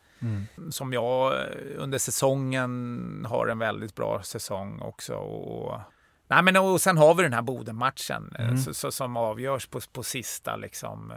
som 0.70 0.92
jag 0.92 1.33
eh, 1.33 1.46
under 1.77 1.98
säsongen 1.98 3.27
har 3.29 3.46
en 3.46 3.59
väldigt 3.59 3.94
bra 3.94 4.22
säsong 4.22 4.81
också. 4.83 5.14
Och, 5.14 5.81
nej 6.28 6.42
men, 6.42 6.56
och 6.56 6.80
sen 6.80 6.96
har 6.96 7.14
vi 7.14 7.22
den 7.22 7.32
här 7.32 7.42
Boden-matchen 7.42 8.34
eh, 8.38 8.56
så, 8.56 8.74
så, 8.74 8.92
som 8.92 9.16
avgörs 9.16 9.66
på, 9.66 9.80
på 9.92 10.02
sista 10.02 10.56
liksom, 10.56 11.12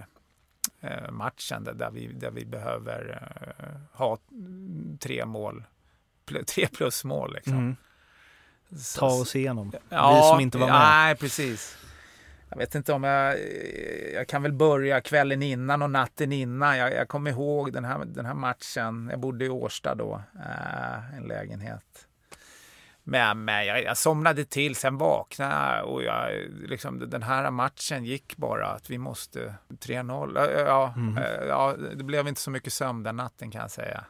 eh, 0.82 1.12
matchen 1.12 1.64
där, 1.64 1.74
där, 1.74 1.92
vi, 1.92 2.08
där 2.08 2.32
vi 2.32 2.46
behöver 2.46 3.30
eh, 3.60 3.98
ha 3.98 4.18
tre 5.00 5.26
mål, 5.26 5.64
tre 6.48 6.68
plus 6.68 7.04
mål. 7.04 7.34
Liksom. 7.34 7.58
Mm. 7.58 7.76
Ta 8.98 9.06
oss 9.06 9.36
igenom. 9.36 9.72
Ja, 9.90 10.16
vi 10.16 10.30
som 10.30 10.40
inte 10.40 10.58
var 10.58 10.68
med. 10.68 10.76
Nej, 10.76 11.16
precis. 11.16 11.78
Jag 12.50 12.58
vet 12.58 12.76
inte 12.76 12.94
om 12.94 13.04
jag... 13.04 13.38
Jag 14.14 14.28
kan 14.28 14.44
väl 14.44 14.54
börja 14.54 15.02
kvällen 15.02 15.44
innan 15.44 15.82
och 15.82 15.92
natten 15.92 16.32
innan. 16.32 16.78
Jag, 16.78 16.94
jag 16.94 17.08
kommer 17.08 17.32
ihåg 17.32 17.74
den 17.74 17.86
här, 17.86 18.06
den 18.06 18.26
här 18.26 18.34
matchen. 18.34 19.08
Jag 19.12 19.20
bodde 19.20 19.46
i 19.46 19.50
Årsta 19.50 19.96
då, 19.96 20.22
eh, 20.36 21.18
en 21.18 21.24
lägenhet. 21.24 22.08
Men, 23.04 23.46
men 23.46 23.66
jag, 23.66 23.84
jag 23.84 23.98
somnade 23.98 24.46
till, 24.46 24.76
sen 24.76 24.98
vaknade 24.98 25.82
och 25.82 26.04
jag, 26.04 26.32
liksom, 26.66 27.10
den 27.10 27.24
här 27.24 27.52
matchen 27.52 28.06
gick 28.06 28.38
bara 28.38 28.68
att 28.68 28.90
vi 28.90 28.98
måste 28.98 29.56
3-0. 29.70 30.64
Ja, 30.66 30.94
eh, 31.18 31.48
ja, 31.48 31.76
det 31.96 32.04
blev 32.04 32.28
inte 32.28 32.42
så 32.42 32.52
mycket 32.52 32.74
sömn 32.74 33.04
den 33.04 33.16
natten 33.16 33.52
kan 33.52 33.62
jag 33.62 33.72
säga. 33.72 34.04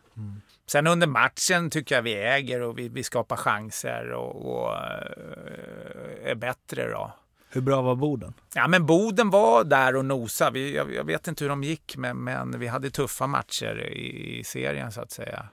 Sen 0.68 0.88
under 0.88 1.08
matchen 1.08 1.70
tycker 1.70 1.96
jag 1.96 2.02
vi 2.02 2.14
äger 2.14 2.62
och 2.62 2.80
vi, 2.80 2.90
vi 2.90 3.04
skapar 3.04 3.36
chanser 3.36 4.12
och, 4.12 4.52
och 4.52 4.76
eh, 4.76 6.32
är 6.32 6.36
bättre 6.36 6.92
då. 6.92 7.12
Hur 7.50 7.62
bra 7.62 7.82
var 7.82 7.96
Boden? 7.96 8.34
Ja, 8.56 8.68
men 8.68 8.86
Boden 8.86 9.30
var 9.30 9.64
där 9.64 9.96
och 9.96 10.06
nosade. 10.06 10.52
Vi, 10.52 10.76
jag, 10.76 10.94
jag 10.94 11.04
vet 11.04 11.28
inte 11.28 11.44
hur 11.44 11.50
de 11.50 11.64
gick, 11.64 11.98
men, 11.98 12.18
men 12.18 12.60
vi 12.60 12.68
hade 12.68 12.90
tuffa 12.90 13.28
matcher 13.28 13.88
i, 13.94 14.40
i 14.40 14.44
serien 14.44 14.92
så 14.92 15.02
att 15.02 15.12
säga. 15.12 15.46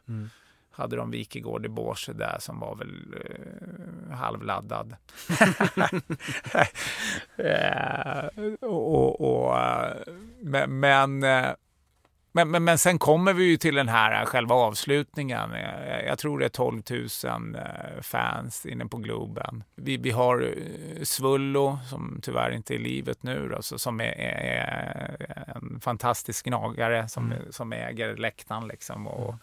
Hade 0.78 0.96
de 0.96 1.10
Wikegård 1.10 1.66
i 1.66 1.68
Båse 1.68 2.12
där 2.12 2.36
som 2.40 2.60
var 2.60 2.76
väl 2.76 3.14
eh, 3.24 4.16
halvladdad. 4.16 4.96
Eh, 7.36 8.24
och, 8.60 9.20
och, 9.20 9.58
eh, 9.58 9.96
men, 10.40 10.80
men, 10.80 11.22
eh, 11.22 11.50
men, 12.32 12.50
men, 12.50 12.64
men 12.64 12.78
sen 12.78 12.98
kommer 12.98 13.32
vi 13.32 13.44
ju 13.44 13.56
till 13.56 13.74
den 13.74 13.88
här 13.88 14.24
själva 14.24 14.54
avslutningen. 14.54 15.50
Jag, 15.52 16.06
jag 16.06 16.18
tror 16.18 16.38
det 16.38 16.44
är 16.44 16.48
12 16.48 16.82
000 16.90 17.54
eh, 17.54 18.02
fans 18.02 18.66
inne 18.66 18.86
på 18.86 18.96
Globen. 18.96 19.64
Vi, 19.74 19.96
vi 19.96 20.10
har 20.10 20.42
eh, 20.42 21.02
Svullo, 21.02 21.78
som 21.90 22.20
tyvärr 22.22 22.50
inte 22.50 22.74
är 22.74 22.76
i 22.76 22.82
livet 22.82 23.22
nu, 23.22 23.48
då, 23.48 23.62
så, 23.62 23.78
som 23.78 24.00
är, 24.00 24.14
är 24.18 25.54
en 25.56 25.80
fantastisk 25.80 26.44
gnagare 26.46 27.08
som, 27.08 27.34
som 27.50 27.72
äger 27.72 28.16
läktaren. 28.16 28.68
Liksom, 28.68 29.06
och, 29.06 29.34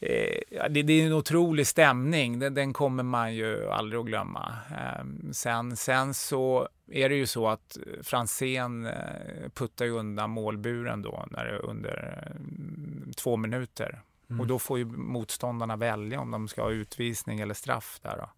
Eh, 0.00 0.68
det, 0.70 0.82
det 0.82 0.92
är 0.92 1.06
en 1.06 1.12
otrolig 1.12 1.66
stämning, 1.66 2.38
den, 2.38 2.54
den 2.54 2.72
kommer 2.72 3.02
man 3.02 3.34
ju 3.34 3.70
aldrig 3.70 4.00
att 4.00 4.06
glömma. 4.06 4.56
Eh, 4.70 5.32
sen, 5.32 5.76
sen 5.76 6.14
så 6.14 6.68
är 6.90 7.08
det 7.08 7.14
ju 7.14 7.26
så 7.26 7.48
att 7.48 7.78
Franzén 8.02 8.86
eh, 8.86 9.48
puttar 9.54 9.84
ju 9.84 9.90
undan 9.90 10.30
målburen 10.30 11.02
då 11.02 11.26
när 11.30 11.44
det 11.44 11.50
är 11.50 11.64
under 11.64 12.24
eh, 12.26 13.12
två 13.16 13.36
minuter. 13.36 14.02
Och 14.40 14.46
då 14.46 14.58
får 14.58 14.78
ju 14.78 14.84
motståndarna 14.84 15.76
välja 15.76 16.20
om 16.20 16.30
de 16.30 16.48
ska 16.48 16.62
ha 16.62 16.70
utvisning 16.70 17.40
eller 17.40 17.54
straff 17.54 17.98
där 18.02 18.16
då. 18.16 18.30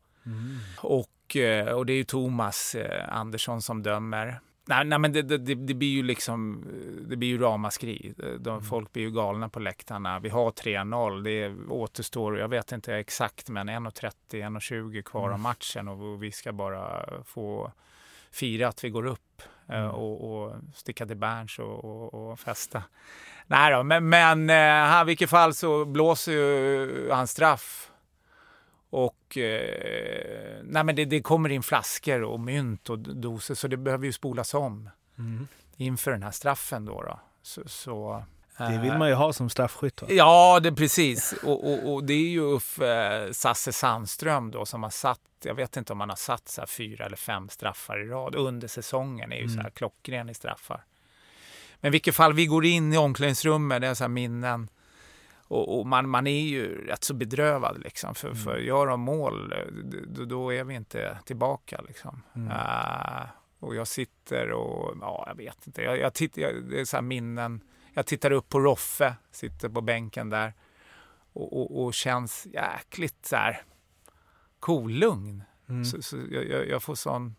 Och, 0.79 1.37
eh, 1.37 1.75
och 1.75 1.87
det 1.87 1.93
är 1.93 1.97
ju 1.97 2.05
Thomas 2.05 2.77
Andersson 3.09 3.63
som 3.63 3.83
dömer. 3.83 4.41
Nej, 4.71 4.85
nej 4.85 4.99
men 4.99 5.13
det, 5.13 5.23
det, 5.23 5.55
det 5.55 5.75
blir 5.75 5.89
ju 5.89 6.03
liksom, 6.03 6.67
det 7.09 7.17
blir 7.17 7.29
ju 7.29 7.39
ramaskri. 7.39 8.15
De, 8.39 8.63
Folk 8.63 8.93
blir 8.93 9.03
ju 9.03 9.11
galna 9.11 9.49
på 9.49 9.61
läktarna. 9.61 10.19
Vi 10.19 10.29
har 10.29 10.51
3-0, 10.51 11.23
det 11.23 11.73
återstår, 11.73 12.39
jag 12.39 12.49
vet 12.49 12.73
inte 12.73 12.95
exakt, 12.95 13.49
men 13.49 13.71
1.30, 13.71 14.13
1.20 14.31 15.03
kvar 15.03 15.31
av 15.31 15.39
matchen 15.39 15.89
och 15.89 16.23
vi 16.23 16.33
ska 16.33 16.53
bara 16.53 17.07
få 17.25 17.73
fira 18.31 18.69
att 18.69 18.85
vi 18.85 18.91
går 18.91 19.07
upp 19.07 19.43
eh, 19.69 19.87
och, 19.87 20.45
och 20.45 20.57
sticka 20.75 21.07
till 21.07 21.17
Berns 21.17 21.59
och, 21.59 21.85
och, 21.85 22.15
och 22.15 22.41
festa. 22.41 22.83
Nej 23.47 23.73
då, 23.73 23.83
men, 23.83 24.09
men 24.09 24.51
eh, 24.51 25.03
i 25.03 25.05
vilket 25.07 25.31
fall 25.31 25.55
så 25.55 25.85
blåser 25.85 26.33
ju 26.33 27.09
hans 27.11 27.31
straff 27.31 27.90
och 28.91 29.37
eh, 29.37 30.61
nej 30.63 30.85
men 30.85 30.97
det, 30.97 31.05
det 31.05 31.23
kommer 31.23 31.49
in 31.49 31.63
flaskor 31.63 32.23
och 32.23 32.41
mynt 32.41 32.91
och 32.91 32.99
doser 32.99 33.55
så 33.55 33.69
det 33.69 33.77
behöver 33.77 34.07
ju 34.07 34.13
spolas 34.13 34.55
om 34.55 34.91
inför 35.77 36.11
den 36.11 36.23
här 36.23 36.31
straffen 36.31 36.85
då. 36.85 37.03
då. 37.03 37.21
Så, 37.43 37.69
så, 37.69 38.25
Det 38.59 38.79
vill 38.83 38.99
man 38.99 39.09
ju 39.09 39.15
ha 39.15 39.33
som 39.33 39.51
straffskytt 39.51 40.03
va? 40.03 40.09
Ja, 40.11 40.61
det 40.63 40.73
precis. 40.73 41.35
Och, 41.43 41.73
och, 41.73 41.95
och 41.95 42.05
det 42.05 42.15
är 42.15 42.29
ju 42.29 42.41
Uffe 42.41 43.29
Sasse 43.35 43.73
Sandström 43.73 44.51
då 44.51 44.67
som 44.67 44.83
har 44.83 44.91
satt, 44.91 45.21
jag 45.45 45.55
vet 45.55 45.77
inte 45.77 45.93
om 45.93 46.01
han 46.01 46.09
har 46.09 46.17
satt 46.17 46.49
så 46.49 46.67
fyra 46.67 47.07
eller 47.07 47.17
fem 47.17 47.49
straffar 47.49 48.05
i 48.05 48.09
rad 48.09 48.35
under 48.35 48.69
säsongen. 48.69 49.33
är 49.33 49.37
ju 49.37 49.49
så 49.49 49.61
här 49.61 49.71
klockren 49.71 50.31
i 50.31 50.35
straffar. 50.35 50.85
Men 51.81 51.89
i 51.89 51.93
vilket 51.93 52.15
fall, 52.15 52.33
vi 52.33 52.47
går 52.47 52.65
in 52.65 52.93
i 52.93 52.97
omklädningsrummet, 52.97 53.81
det 53.81 53.87
är 53.87 53.95
så 53.95 54.05
här 54.05 54.09
minnen. 54.09 54.69
Och, 55.51 55.79
och 55.79 55.87
man, 55.87 56.09
man 56.09 56.27
är 56.27 56.41
ju 56.41 56.87
rätt 56.87 57.05
så 57.05 57.15
bedrövad 57.15 57.79
liksom. 57.85 58.15
För, 58.15 58.35
för 58.35 58.59
gör 58.59 58.87
de 58.87 59.01
mål, 59.01 59.55
då, 60.07 60.25
då 60.25 60.53
är 60.53 60.65
vi 60.65 60.75
inte 60.75 61.19
tillbaka 61.25 61.81
liksom. 61.89 62.23
Eh, 62.35 63.23
och 63.59 63.75
jag 63.75 63.87
sitter 63.89 64.51
och, 64.51 64.97
ja 65.01 65.25
jag 65.27 65.35
vet 65.35 65.67
inte, 65.67 65.83
jag, 65.83 65.99
jag 65.99 66.15
tittar, 66.15 66.43
jag, 66.43 66.65
det 66.65 66.81
är 66.81 66.85
så 66.85 67.03
minnen. 67.03 67.61
Jag 67.95 68.07
tittar 68.07 68.31
upp 68.31 68.49
på 68.49 68.61
Roffe, 68.61 69.15
sitter 69.31 69.69
på 69.69 69.81
bänken 69.81 70.31
där. 70.31 70.55
Och, 71.33 71.61
och, 71.61 71.85
och 71.85 71.95
känns 71.95 72.47
jäkligt 72.47 73.27
så 73.27 73.37
här 73.37 73.63
kolugn. 74.61 75.43
Så, 75.85 76.03
så 76.03 76.17
jag, 76.31 76.49
jag, 76.49 76.69
jag 76.69 76.83
får 76.83 76.95
sån 76.95 77.37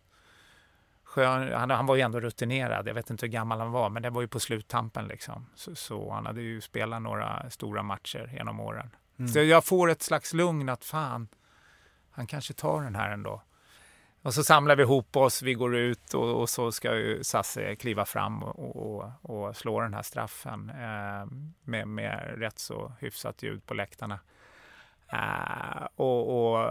skön, 1.12 1.54
han, 1.54 1.69
han 1.69 1.86
var 1.86 1.95
ju 1.95 2.02
ändå 2.02 2.19
rutinerad, 2.19 2.88
jag 2.88 2.93
vet 2.93 3.10
inte 3.10 3.26
hur 3.26 3.32
gammal 3.32 3.60
han 3.60 3.71
var, 3.71 3.89
men 3.89 4.04
det 4.04 4.10
var 4.10 4.21
ju 4.21 4.28
på 4.28 4.39
sluttampen 4.39 5.08
liksom. 5.08 5.45
Så, 5.56 5.76
så 5.76 6.12
han 6.12 6.26
hade 6.26 6.41
ju 6.41 6.62
spelat 6.62 7.02
några 7.02 7.50
stora 7.50 7.84
matcher 7.84 8.32
genom 8.34 8.60
åren. 8.60 8.89
Så 9.34 9.39
jag 9.39 9.65
får 9.65 9.89
ett 9.89 10.02
slags 10.02 10.34
lugn 10.34 10.69
att 10.69 10.84
fan, 10.84 11.28
han 12.12 12.28
kanske 12.28 12.54
tar 12.54 12.82
den 12.82 12.95
här 12.95 13.12
ändå. 13.12 13.41
Och 14.21 14.34
så 14.34 14.43
samlar 14.43 14.76
vi 14.76 14.84
ihop 14.84 15.15
oss, 15.15 15.41
vi 15.41 15.54
går 15.54 15.76
ut 15.76 16.13
och, 16.13 16.41
och 16.41 16.50
så 16.50 16.71
ska 16.71 16.95
ju 16.95 17.24
Sasse 17.24 17.76
kliva 17.76 18.06
fram 18.06 18.43
och, 18.43 18.76
och, 18.76 19.12
och 19.21 19.58
slå 19.58 19.82
den 19.82 19.93
här 19.93 20.02
straffen 20.02 20.69
eh, 20.69 21.26
med, 21.63 21.88
med 21.88 22.34
rätt 22.38 22.60
så 22.60 22.93
hyfsat 23.00 23.43
ljud 23.43 23.65
på 23.65 23.74
läktarna. 23.74 24.19
Eh, 25.12 25.88
och, 25.95 26.54
och 26.54 26.67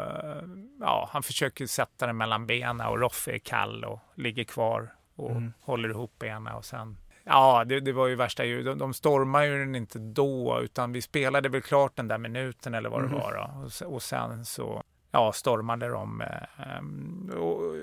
ja, 0.80 1.08
han 1.12 1.22
försöker 1.22 1.66
sätta 1.66 2.06
den 2.06 2.16
mellan 2.16 2.46
benen 2.46 2.86
och 2.86 2.98
Roffe 2.98 3.32
är 3.32 3.38
kall 3.38 3.84
och 3.84 4.00
ligger 4.14 4.44
kvar 4.44 4.94
och 5.16 5.36
håller 5.60 5.88
ihop 5.88 6.18
benen 6.18 6.54
och 6.54 6.64
sen 6.64 6.96
Ja, 7.24 7.64
det, 7.64 7.80
det 7.80 7.92
var 7.92 8.06
ju 8.06 8.14
värsta 8.14 8.44
ljud. 8.44 8.66
De, 8.66 8.78
de 8.78 8.94
stormar 8.94 9.42
ju 9.42 9.58
den 9.58 9.74
inte 9.74 9.98
då, 9.98 10.60
utan 10.62 10.92
vi 10.92 11.02
spelade 11.02 11.48
väl 11.48 11.62
klart 11.62 11.96
den 11.96 12.08
där 12.08 12.18
minuten 12.18 12.74
eller 12.74 12.90
vad 12.90 13.02
det 13.02 13.08
var. 13.08 13.32
Då. 13.32 13.86
Och, 13.86 13.94
och 13.94 14.02
sen 14.02 14.44
så 14.44 14.82
ja, 15.10 15.32
stormade 15.32 15.88
de 15.88 16.20
eh, 16.20 17.36
och, 17.36 17.76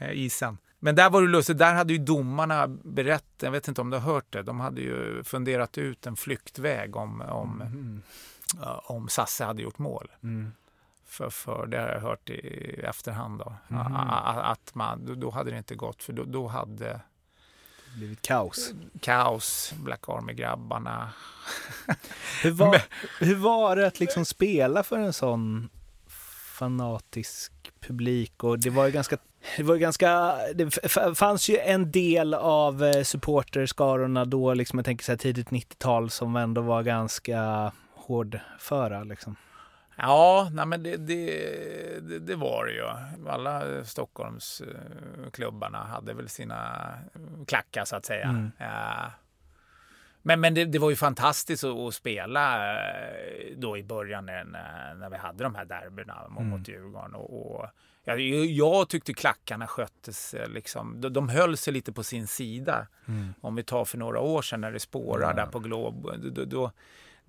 isen. 0.12 0.58
Men 0.78 0.94
där 0.94 1.10
var 1.10 1.22
det 1.22 1.28
lustigt, 1.28 1.58
där 1.58 1.74
hade 1.74 1.92
ju 1.92 1.98
domarna 1.98 2.68
berättat, 2.68 3.42
jag 3.42 3.50
vet 3.50 3.68
inte 3.68 3.80
om 3.80 3.90
du 3.90 3.96
har 3.96 4.12
hört 4.12 4.32
det, 4.32 4.42
de 4.42 4.60
hade 4.60 4.80
ju 4.80 5.24
funderat 5.24 5.78
ut 5.78 6.06
en 6.06 6.16
flyktväg 6.16 6.96
om, 6.96 7.20
om, 7.20 7.60
Mm. 7.60 8.02
Om 8.82 9.08
Sasse 9.08 9.44
hade 9.44 9.62
gjort 9.62 9.78
mål. 9.78 10.08
Mm. 10.22 10.52
För, 11.06 11.30
för 11.30 11.66
det 11.66 11.78
har 11.80 11.88
jag 11.88 12.00
hört 12.00 12.30
i 12.30 12.80
efterhand 12.84 13.38
då. 13.38 13.54
A- 13.76 14.42
Att 14.44 14.74
man, 14.74 15.20
då, 15.20 15.30
hade 15.30 15.50
det 15.50 15.58
inte 15.58 15.74
gått, 15.74 16.02
för 16.02 16.12
då, 16.12 16.24
då 16.24 16.46
hade 16.46 17.00
Blivit 17.96 18.22
kaos. 18.22 18.72
kaos, 19.00 19.72
Black 19.76 20.08
Army-grabbarna. 20.08 21.10
Hur 22.42 22.50
var, 22.50 22.82
hur 23.20 23.36
var 23.36 23.76
det 23.76 23.86
att 23.86 24.00
liksom 24.00 24.24
spela 24.24 24.82
för 24.82 24.98
en 24.98 25.12
sån 25.12 25.68
fanatisk 26.58 27.52
publik? 27.80 28.44
Och 28.44 28.58
det 28.58 28.70
var 28.70 28.86
ju 28.86 28.92
ganska, 28.92 29.16
det 29.56 29.62
var 29.62 29.74
ju 29.74 29.80
ganska, 29.80 30.36
det 30.54 30.70
fanns 31.14 31.48
ju 31.48 31.58
en 31.58 31.90
del 31.90 32.34
av 32.34 32.84
eh, 32.84 33.02
supporterskarorna 33.02 34.24
då, 34.24 34.54
liksom 34.54 34.78
jag 34.78 34.86
tänker 34.86 35.04
så 35.04 35.12
här 35.12 35.16
tidigt 35.16 35.48
90-tal 35.48 36.10
som 36.10 36.36
ändå 36.36 36.60
var 36.60 36.82
ganska 36.82 37.72
hårdföra 38.10 39.04
liksom. 39.04 39.36
Ja, 39.96 40.48
nej 40.52 40.66
men 40.66 40.82
det, 40.82 40.96
det, 40.96 42.18
det, 42.18 42.36
var 42.36 42.64
det 42.64 42.72
ju. 42.72 42.84
Alla 43.30 43.84
Stockholmsklubbarna 43.84 45.78
hade 45.78 46.14
väl 46.14 46.28
sina 46.28 46.92
klackar 47.46 47.84
så 47.84 47.96
att 47.96 48.04
säga. 48.04 48.28
Mm. 48.28 48.50
Men, 50.22 50.40
men 50.40 50.54
det, 50.54 50.64
det 50.64 50.78
var 50.78 50.90
ju 50.90 50.96
fantastiskt 50.96 51.64
att, 51.64 51.76
att 51.76 51.94
spela 51.94 52.72
eh, 52.72 53.56
då 53.56 53.78
i 53.78 53.82
början 53.82 54.26
när, 54.26 54.44
när 54.94 55.10
vi 55.10 55.16
hade 55.16 55.44
de 55.44 55.54
här 55.54 55.64
derbyna 55.64 56.28
mot, 56.28 56.40
Mm. 56.40 56.50
mot 56.50 56.68
Djurgården. 56.68 57.14
Och, 57.14 57.60
och, 57.60 57.66
ja, 58.04 58.16
jag 58.44 58.88
tyckte 58.88 59.14
klackarna 59.14 59.66
sköttes, 59.66 60.34
eh, 60.34 60.48
liksom, 60.48 61.00
de, 61.00 61.12
de 61.12 61.28
höll 61.28 61.56
sig 61.56 61.72
lite 61.72 61.92
på 61.92 62.02
sin 62.02 62.26
sida. 62.26 62.86
Om 63.40 63.54
vi 63.54 63.62
tar 63.62 63.84
för 63.84 63.98
några 63.98 64.20
år 64.20 64.42
sedan 64.42 64.60
när 64.60 64.72
det 64.72 64.80
spårade 64.80 65.42
där 65.42 65.46
på 65.46 65.58
Glob. 65.58 66.10
Då, 66.34 66.44
då, 66.44 66.72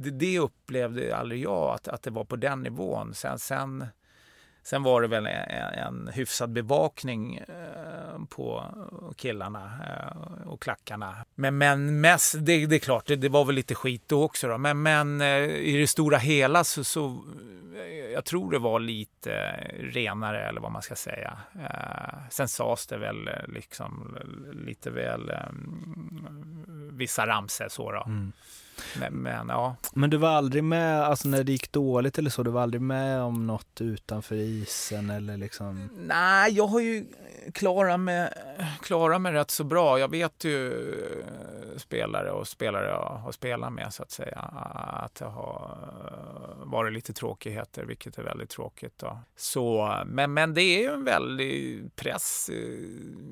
det, 0.04 0.12
det 0.12 0.40
upplevde 0.40 1.16
aldrig 1.16 1.44
jag 1.44 1.74
att, 1.74 1.88
att 1.88 2.04
det 2.04 2.12
var 2.12 2.24
på 2.24 2.36
den 2.36 2.62
nivån. 2.62 3.14
Sen, 3.14 3.40
sen, 3.40 3.86
sen 4.64 4.84
var 4.84 5.02
det 5.02 5.08
väl 5.08 5.26
en, 5.26 5.74
en 5.74 6.08
hyfsad 6.14 6.52
bevakning 6.52 7.38
eh, 7.38 8.26
på 8.30 8.66
killarna 9.18 9.72
eh, 9.90 10.48
och 10.48 10.62
klackarna. 10.62 11.16
Men, 11.36 11.58
men 11.58 12.02
mest, 12.02 12.36
det, 12.40 12.66
det 12.66 12.76
är 12.76 12.80
klart, 12.80 13.06
det, 13.08 13.16
det 13.16 13.30
var 13.30 13.46
väl 13.46 13.56
lite 13.56 13.76
skit 13.76 14.04
då 14.08 14.24
också. 14.24 14.48
Då. 14.48 14.58
Men, 14.58 14.82
men 14.82 15.22
eh, 15.22 15.46
i 15.46 15.78
det 15.78 15.88
stora 15.88 16.18
hela 16.18 16.64
så, 16.64 16.84
så 16.84 17.24
eh, 17.76 18.12
jag 18.14 18.26
tror 18.26 18.52
det 18.52 18.60
var 18.60 18.80
lite 18.80 19.32
renare 19.80 20.48
eller 20.48 20.62
vad 20.62 20.72
man 20.72 20.82
ska 20.82 20.96
säga. 20.96 21.38
Eh, 21.56 22.20
sen 22.30 22.48
sades 22.48 22.88
det 22.88 22.98
väl 22.98 23.28
eh, 23.28 23.34
liksom 23.48 24.18
lite 24.54 24.90
väl 24.90 25.32
vissa 26.92 27.28
ramsor 27.28 27.68
så 27.70 27.92
då. 27.92 28.04
Mm. 28.08 28.32
Men, 29.00 29.14
men 29.14 29.50
ja, 29.50 29.76
Men 29.94 30.10
du 30.10 30.18
var 30.18 30.30
aldrig 30.30 30.64
med, 30.64 31.04
alltså 31.04 31.28
när 31.28 31.44
det 31.44 31.52
gick 31.52 31.72
dåligt 31.72 32.18
eller 32.18 32.30
så, 32.30 32.44
du 32.44 32.52
var 32.52 32.62
aldrig 32.62 32.82
med 32.82 33.22
om 33.22 33.48
något 33.48 33.82
utanför 33.82 34.36
isen 34.36 35.10
eller 35.10 35.38
liksom? 35.38 35.90
Nej, 35.96 36.54
jag 36.54 36.68
har 36.68 36.80
ju 36.80 37.06
klarat 37.54 38.00
mig, 38.00 38.34
klarat 38.82 39.22
mig 39.22 39.34
rätt 39.34 39.52
så 39.52 39.64
bra. 39.64 40.00
Jag 40.00 40.12
vet 40.12 40.44
ju 40.44 40.72
eh, 41.02 41.78
spelare 41.78 42.32
och 42.32 42.48
spelare 42.48 42.88
jag 42.88 43.20
har 43.24 43.32
spelat 43.32 43.74
med 43.74 43.94
så 43.94 44.04
att 44.04 44.12
säga 44.12 44.40
att 45.04 45.16
det 45.16 45.26
har 45.26 45.78
eh, 46.06 46.66
varit 46.66 46.94
lite 46.94 47.14
tråkigheter, 47.14 47.86
vilket 47.86 48.18
är 48.18 48.24
väldigt 48.24 48.50
tråkigt. 48.50 48.98
Då. 48.98 49.20
Så, 49.36 49.96
men, 50.06 50.34
men 50.34 50.54
det 50.54 50.62
är 50.62 50.80
ju 50.80 50.94
en 50.94 51.04
väldig 51.04 51.86
press 51.96 52.50
eh, 52.54 52.56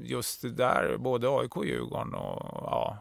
just 0.03 0.57
där, 0.57 0.97
både 0.97 1.29
AIK 1.29 1.57
och 1.57 1.65
Djurgården 1.65 2.13
och 2.13 2.63
ja, 2.65 2.97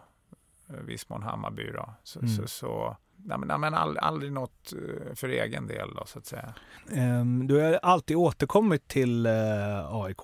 viss 0.68 1.08
mån 1.08 1.22
Hammarby. 1.22 1.70
Då. 1.72 1.94
Så, 2.04 2.18
Mm. 2.18 2.30
så, 2.30 2.46
så 2.48 2.96
nej, 3.16 3.38
men, 3.38 3.48
nej, 3.48 3.58
men 3.58 3.74
all, 3.74 3.98
aldrig 3.98 4.32
något 4.32 4.72
eh, 4.72 5.14
för 5.14 5.28
egen 5.28 5.66
del 5.66 5.94
då, 5.94 6.04
så 6.06 6.18
att 6.18 6.26
säga. 6.26 6.54
Ehm, 6.92 7.46
du 7.46 7.60
har 7.60 7.72
alltid 7.82 8.16
återkommit 8.16 8.88
till 8.88 9.26
eh, 9.26 9.94
AIK. 9.94 10.20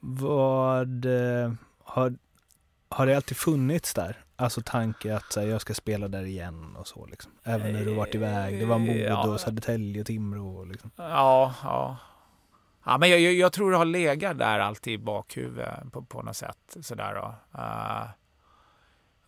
Vad 0.00 1.04
eh, 1.04 1.52
har, 1.84 2.14
har 2.88 3.06
det 3.06 3.16
alltid 3.16 3.36
funnits 3.36 3.94
där? 3.94 4.24
Alltså 4.36 4.60
tanke 4.64 5.16
att 5.16 5.32
så 5.32 5.40
här, 5.40 5.46
jag 5.46 5.60
ska 5.60 5.74
spela 5.74 6.08
där 6.08 6.24
igen 6.24 6.76
och 6.76 6.86
så 6.88 7.06
liksom. 7.06 7.32
Även 7.44 7.72
när 7.72 7.84
du 7.84 7.94
varit 7.94 8.14
iväg. 8.14 8.58
Det 8.60 8.66
var 8.66 8.78
Modo, 8.78 8.92
Ja. 8.98 9.38
Södertälje 9.38 10.00
och 10.00 10.06
Timrå. 10.06 10.56
och 10.56 10.66
Liksom. 10.66 10.90
Ja, 10.96 11.54
ja. 11.62 11.96
Ja, 12.86 12.98
men 12.98 13.10
jag, 13.10 13.20
jag, 13.20 13.32
jag 13.34 13.52
tror 13.52 13.70
det 13.70 13.76
har 13.76 13.84
legat 13.84 14.38
där 14.38 14.58
alltid 14.58 14.92
i 14.92 14.98
bakhuvudet 14.98 15.92
på, 15.92 16.02
på 16.02 16.22
något 16.22 16.36
sätt. 16.36 16.76
Sådär 16.80 17.14
då. 17.14 17.34
Eh, 17.60 18.02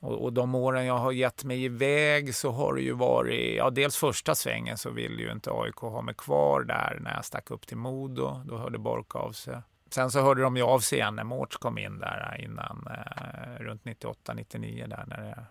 och, 0.07 0.25
och 0.25 0.33
de 0.33 0.55
åren 0.55 0.87
jag 0.87 0.99
har 0.99 1.13
gett 1.13 1.45
mig 1.45 1.65
iväg 1.65 2.35
så 2.35 2.51
har 2.51 2.75
det 2.75 2.81
ju 2.81 2.93
varit, 2.93 3.57
ja 3.57 3.71
dels 3.71 3.97
första 3.97 4.35
svängen 4.35 4.79
så 4.79 4.91
ville 4.91 5.23
ju 5.23 5.33
inte 5.33 5.51
AIK 5.51 5.77
ha 5.77 6.03
mig 6.03 6.15
kvar 6.15 6.63
där 6.63 6.99
när 7.01 7.15
jag 7.15 7.25
stack 7.25 7.51
upp 7.51 7.67
till 7.67 7.77
Modo. 7.77 8.43
Då 8.45 8.57
hörde 8.57 8.79
Bork 8.79 9.15
av 9.15 9.33
sig. 9.33 9.59
Sen 9.91 10.11
så 10.11 10.21
hörde 10.21 10.43
de 10.43 10.57
ju 10.57 10.63
av 10.63 10.81
sig 10.81 10.99
igen 10.99 11.15
när 11.15 11.25
Mårts 11.25 11.57
kom 11.57 11.79
in 11.79 11.99
där 11.99 12.37
innan, 12.45 12.89
eh, 12.91 13.63
runt 13.63 13.85
98-99 13.85 14.87
där 14.87 15.05
när 15.07 15.23
det 15.23 15.47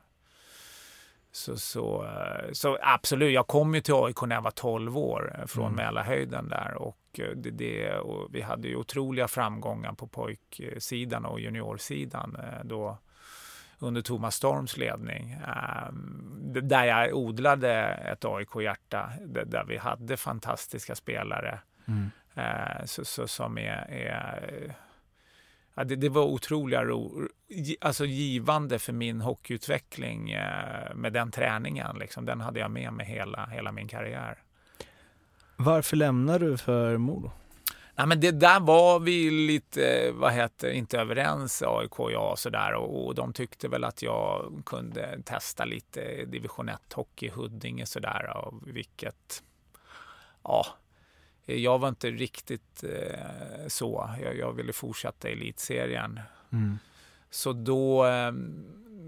så, 1.31 1.57
så, 1.57 2.05
eh, 2.05 2.51
så 2.51 2.77
absolut, 2.81 3.33
jag 3.33 3.47
kom 3.47 3.75
ju 3.75 3.81
till 3.81 3.93
AIK 3.93 4.21
när 4.21 4.35
jag 4.35 4.41
var 4.41 4.51
12 4.51 4.97
år 4.97 5.35
eh, 5.39 5.45
från 5.45 5.65
Mm. 5.65 5.75
Mälarhöjden 5.75 6.49
där 6.49 6.73
och, 6.77 7.19
eh, 7.19 7.29
det, 7.35 7.51
det, 7.51 7.97
och 7.97 8.35
vi 8.35 8.41
hade 8.41 8.67
ju 8.67 8.75
otroliga 8.75 9.27
framgångar 9.27 9.93
på 9.93 10.07
pojksidan 10.07 11.25
och 11.25 11.39
juniorsidan 11.39 12.35
eh, 12.35 12.63
då 12.63 12.97
under 13.79 14.01
Thomas 14.01 14.35
Storms 14.35 14.77
ledning. 14.77 15.31
eh, 15.31 15.91
d- 16.53 16.61
Där 16.61 16.83
jag 16.85 17.13
odlade 17.15 17.71
ett 17.85 18.25
AIK-hjärta, 18.25 19.09
där 19.45 19.63
vi 19.67 19.77
hade 19.77 20.17
fantastiska 20.17 20.95
spelare 20.95 21.59
Mm. 21.87 22.09
eh, 22.35 22.85
så, 22.85 23.05
så, 23.05 23.27
som 23.27 23.57
är, 23.57 23.91
är 23.91 24.75
Ja, 25.77 25.83
det, 25.83 25.95
det 25.95 26.09
var 26.09 26.21
otroliga 26.23 26.83
ro, 26.85 27.27
alltså 27.81 28.05
givande 28.05 28.79
för 28.79 28.93
min 28.93 29.21
hockeyutveckling 29.21 30.31
eh, 30.31 30.95
med 30.95 31.13
den 31.13 31.31
träningen. 31.31 31.97
Liksom. 31.99 32.25
Den 32.25 32.41
hade 32.41 32.59
jag 32.59 32.71
med 32.71 32.93
mig 32.93 33.05
hela, 33.05 33.45
hela 33.45 33.71
min 33.71 33.87
karriär. 33.87 34.37
Varför 35.55 35.97
lämnar 35.97 36.39
du 36.39 36.57
för 36.57 36.97
Modo? 36.97 37.31
Nej, 37.97 38.07
men 38.07 38.19
det 38.19 38.31
där 38.31 38.59
var 38.59 38.99
vi 38.99 39.31
lite, 39.31 40.11
vad 40.11 40.33
heter 40.33 40.71
inte 40.71 40.99
överens, 40.99 41.63
AIK 41.65 41.99
och 41.99 42.11
jag, 42.11 42.39
sådär. 42.39 42.73
Och, 42.73 43.05
och 43.05 43.15
de 43.15 43.33
tyckte 43.33 43.67
väl 43.67 43.83
att 43.83 44.01
jag 44.01 44.61
kunde 44.65 45.21
testa 45.25 45.65
lite 45.65 46.25
division 46.25 46.69
1-hockey 46.69 47.25
i 47.25 47.29
Huddinge, 47.29 47.85
sådär. 47.85 48.37
Och 48.37 48.53
vilket, 48.67 49.43
ja, 50.43 50.65
jag 51.45 51.79
var 51.79 51.89
inte 51.89 52.11
riktigt 52.11 52.83
eh, 52.83 53.67
så. 53.67 54.09
Jag, 54.23 54.37
jag 54.37 54.53
ville 54.53 54.73
fortsätta 54.73 55.29
elitserien. 55.29 56.19
Mm. 56.51 56.77
Så 57.29 57.53
då, 57.53 58.05
eh, 58.05 58.31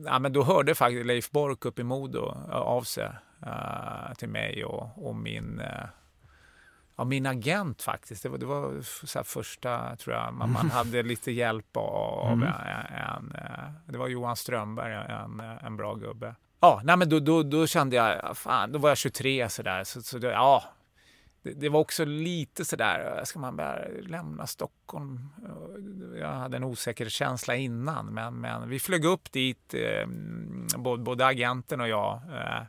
ja, 0.05 0.19
men 0.19 0.33
då 0.33 0.43
hörde 0.43 0.75
faktiskt 0.75 1.05
Leif 1.05 1.31
Bork 1.31 1.65
upp 1.65 1.79
i 1.79 1.83
Modo 1.83 2.35
eh, 2.49 2.55
av 2.55 2.81
sig 2.81 3.09
eh, 3.45 4.13
till 4.17 4.29
mig 4.29 4.65
och, 4.65 5.07
och 5.07 5.15
min, 5.15 5.61
eh, 6.97 7.01
ja, 7.01 7.03
min 7.03 7.25
agent 7.25 7.81
faktiskt. 7.81 8.23
Det 8.23 8.29
var, 8.29 8.37
det 8.37 8.45
var 8.45 8.81
så 8.81 9.23
första, 9.23 9.95
tror 9.95 10.15
jag, 10.15 10.33
man, 10.33 10.51
man 10.51 10.69
hade 10.71 11.03
lite 11.03 11.31
hjälp 11.31 11.77
av 11.77 12.33
Mm. 12.33 12.43
en, 12.47 12.93
en, 12.93 13.35
eh, 13.35 13.69
det 13.85 13.97
var 13.97 14.07
Johan 14.07 14.35
Strömberg, 14.35 14.93
en, 14.93 15.39
en 15.39 15.77
bra 15.77 15.95
gubbe. 15.95 16.35
Ja, 16.59 16.81
nej, 16.83 16.97
men 16.97 17.09
då, 17.09 17.19
då, 17.19 17.43
då 17.43 17.67
kände 17.67 17.95
jag, 17.95 18.19
ja, 18.23 18.33
fan, 18.33 18.71
då 18.71 18.79
var 18.79 18.89
jag 18.89 18.97
23 18.97 19.49
sådär, 19.49 19.83
så, 19.83 20.01
så 20.01 20.17
då, 20.17 20.27
ja, 20.27 20.63
det, 21.43 21.53
det 21.53 21.69
var 21.69 21.79
också 21.79 22.05
lite 22.05 22.65
sådär, 22.65 23.21
ska 23.25 23.39
man 23.39 23.55
bara 23.55 23.79
lämna 24.01 24.47
Stockholm? 24.47 25.29
Jag 26.19 26.27
hade 26.27 26.57
en 26.57 26.63
osäkerhetskänsla 26.63 27.55
innan, 27.55 28.05
men, 28.05 28.33
men 28.35 28.69
vi 28.69 28.79
flög 28.79 29.05
upp 29.05 29.31
dit, 29.31 29.73
eh, 29.73 30.07
både, 30.77 31.03
både 31.03 31.25
agenten 31.25 31.81
och 31.81 31.87
jag. 31.87 32.13
Eh, 32.15 32.61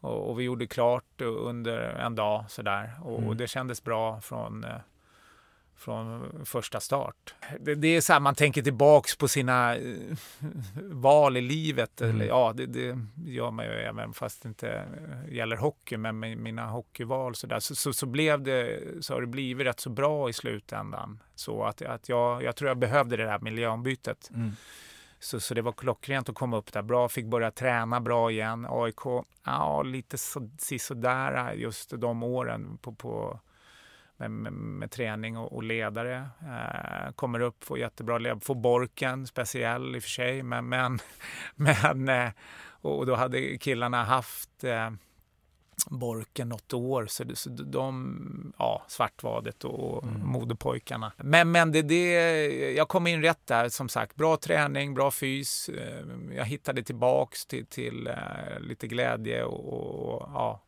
och, 0.00 0.30
och 0.30 0.40
vi 0.40 0.44
gjorde 0.44 0.66
klart 0.66 1.20
under 1.20 1.78
en 1.78 2.14
dag 2.14 2.44
sådär. 2.48 2.92
Och, 3.02 3.18
Mm. 3.18 3.28
och 3.28 3.36
det 3.36 3.46
kändes 3.46 3.84
bra 3.84 4.20
från, 4.20 4.64
eh, 4.64 4.70
från 5.76 6.30
första 6.44 6.80
start. 6.80 7.34
Det, 7.60 7.74
det 7.74 7.88
är 7.88 8.00
så 8.00 8.12
här, 8.12 8.20
man 8.20 8.34
tänker 8.34 8.62
tillbaks 8.62 9.16
på 9.16 9.28
sina 9.28 9.76
eh, 9.76 9.94
val 10.82 11.36
i 11.36 11.40
livet. 11.40 12.00
Mm. 12.00 12.14
Eller, 12.16 12.26
ja, 12.26 12.52
det, 12.56 12.66
det 12.66 12.98
gör 13.26 13.50
man 13.50 13.64
ju 13.64 13.70
även 13.70 14.12
fast 14.12 14.42
det 14.42 14.48
inte 14.48 14.84
gäller 15.30 15.56
hockey. 15.56 15.96
Men 15.96 16.18
med 16.18 16.38
mina 16.38 16.66
hockeyval 16.66 17.34
så, 17.34 17.46
där, 17.46 17.60
så, 17.60 17.74
så, 17.74 17.92
så 17.92 18.06
blev 18.06 18.42
det, 18.42 18.80
så 19.00 19.14
har 19.14 19.20
det 19.20 19.26
blivit 19.26 19.66
rätt 19.66 19.80
så 19.80 19.90
bra 19.90 20.28
i 20.28 20.32
slutändan. 20.32 21.22
Så 21.34 21.64
att, 21.64 21.82
att 21.82 22.08
jag, 22.08 22.42
jag 22.42 22.56
tror 22.56 22.68
jag 22.68 22.78
behövde 22.78 23.16
det 23.16 23.28
här 23.28 23.38
miljöombytet. 23.38 24.30
Mm. 24.34 24.52
Så, 25.20 25.40
så 25.40 25.54
det 25.54 25.62
var 25.62 25.72
klockrent 25.72 26.28
att 26.28 26.34
komma 26.34 26.56
upp 26.56 26.72
där 26.72 26.82
bra. 26.82 27.08
Fick 27.08 27.26
börja 27.26 27.50
träna 27.50 28.00
bra 28.00 28.30
igen. 28.30 28.66
AIK, 28.70 29.24
ja 29.44 29.82
lite 29.82 30.18
så, 30.18 30.50
sisådär 30.58 31.52
just 31.52 31.92
de 32.00 32.22
åren 32.22 32.78
på, 32.78 32.92
på 32.94 33.40
med, 34.18 34.30
med, 34.30 34.52
med 34.52 34.90
träning 34.90 35.36
och, 35.36 35.52
och 35.52 35.62
ledare. 35.62 36.28
Eh, 36.40 37.12
kommer 37.12 37.40
upp, 37.40 37.64
får 37.64 37.78
jättebra 37.78 38.18
ledare, 38.18 38.40
får 38.40 38.54
Borken, 38.54 39.26
speciell 39.26 39.96
i 39.96 39.98
och 39.98 40.02
för 40.02 40.10
sig, 40.10 40.42
men, 40.42 40.68
men, 40.68 40.98
men 41.54 42.08
eh, 42.08 42.30
och 42.80 43.06
då 43.06 43.14
hade 43.14 43.58
killarna 43.58 44.04
haft 44.04 44.64
eh, 44.64 44.90
Borken 45.86 46.48
något 46.48 46.72
år, 46.72 47.06
så, 47.06 47.24
det, 47.24 47.36
så 47.36 47.50
de, 47.50 48.52
ja, 48.58 48.84
Svartvadet 48.88 49.64
och 49.64 50.04
mm. 50.04 50.26
Modepojkarna. 50.26 51.12
Men, 51.16 51.50
men 51.50 51.72
det, 51.72 51.82
det, 51.82 52.12
jag 52.72 52.88
kom 52.88 53.06
in 53.06 53.22
rätt 53.22 53.46
där, 53.46 53.68
som 53.68 53.88
sagt. 53.88 54.16
Bra 54.16 54.36
träning, 54.36 54.94
bra 54.94 55.10
fys. 55.10 55.68
Eh, 55.68 56.06
jag 56.36 56.44
hittade 56.44 56.82
tillbaks 56.82 57.46
till, 57.46 57.66
till 57.66 58.08
uh, 58.08 58.60
lite 58.60 58.86
glädje 58.86 59.44
och, 59.44 60.14
och 60.14 60.28
ja, 60.34 60.64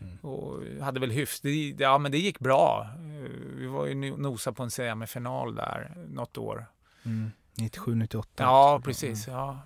Mm. 0.00 0.16
Och 0.18 0.62
hade 0.84 1.00
väl 1.00 1.10
hyfs, 1.10 1.40
det, 1.40 1.74
ja 1.78 1.98
men 1.98 2.12
det 2.12 2.18
gick 2.18 2.38
bra. 2.38 2.90
Eh, 2.94 3.30
vi 3.56 3.66
var 3.66 3.86
ju 3.86 3.94
nosa 3.94 4.52
på 4.52 4.62
en 4.62 4.70
semifinal 4.70 5.54
där 5.54 5.94
något 6.08 6.38
år. 6.38 6.66
Mm. 7.04 7.30
97, 7.58 7.94
98. 7.94 8.28
Ja, 8.36 8.80
precis. 8.84 9.26
Ja. 9.28 9.58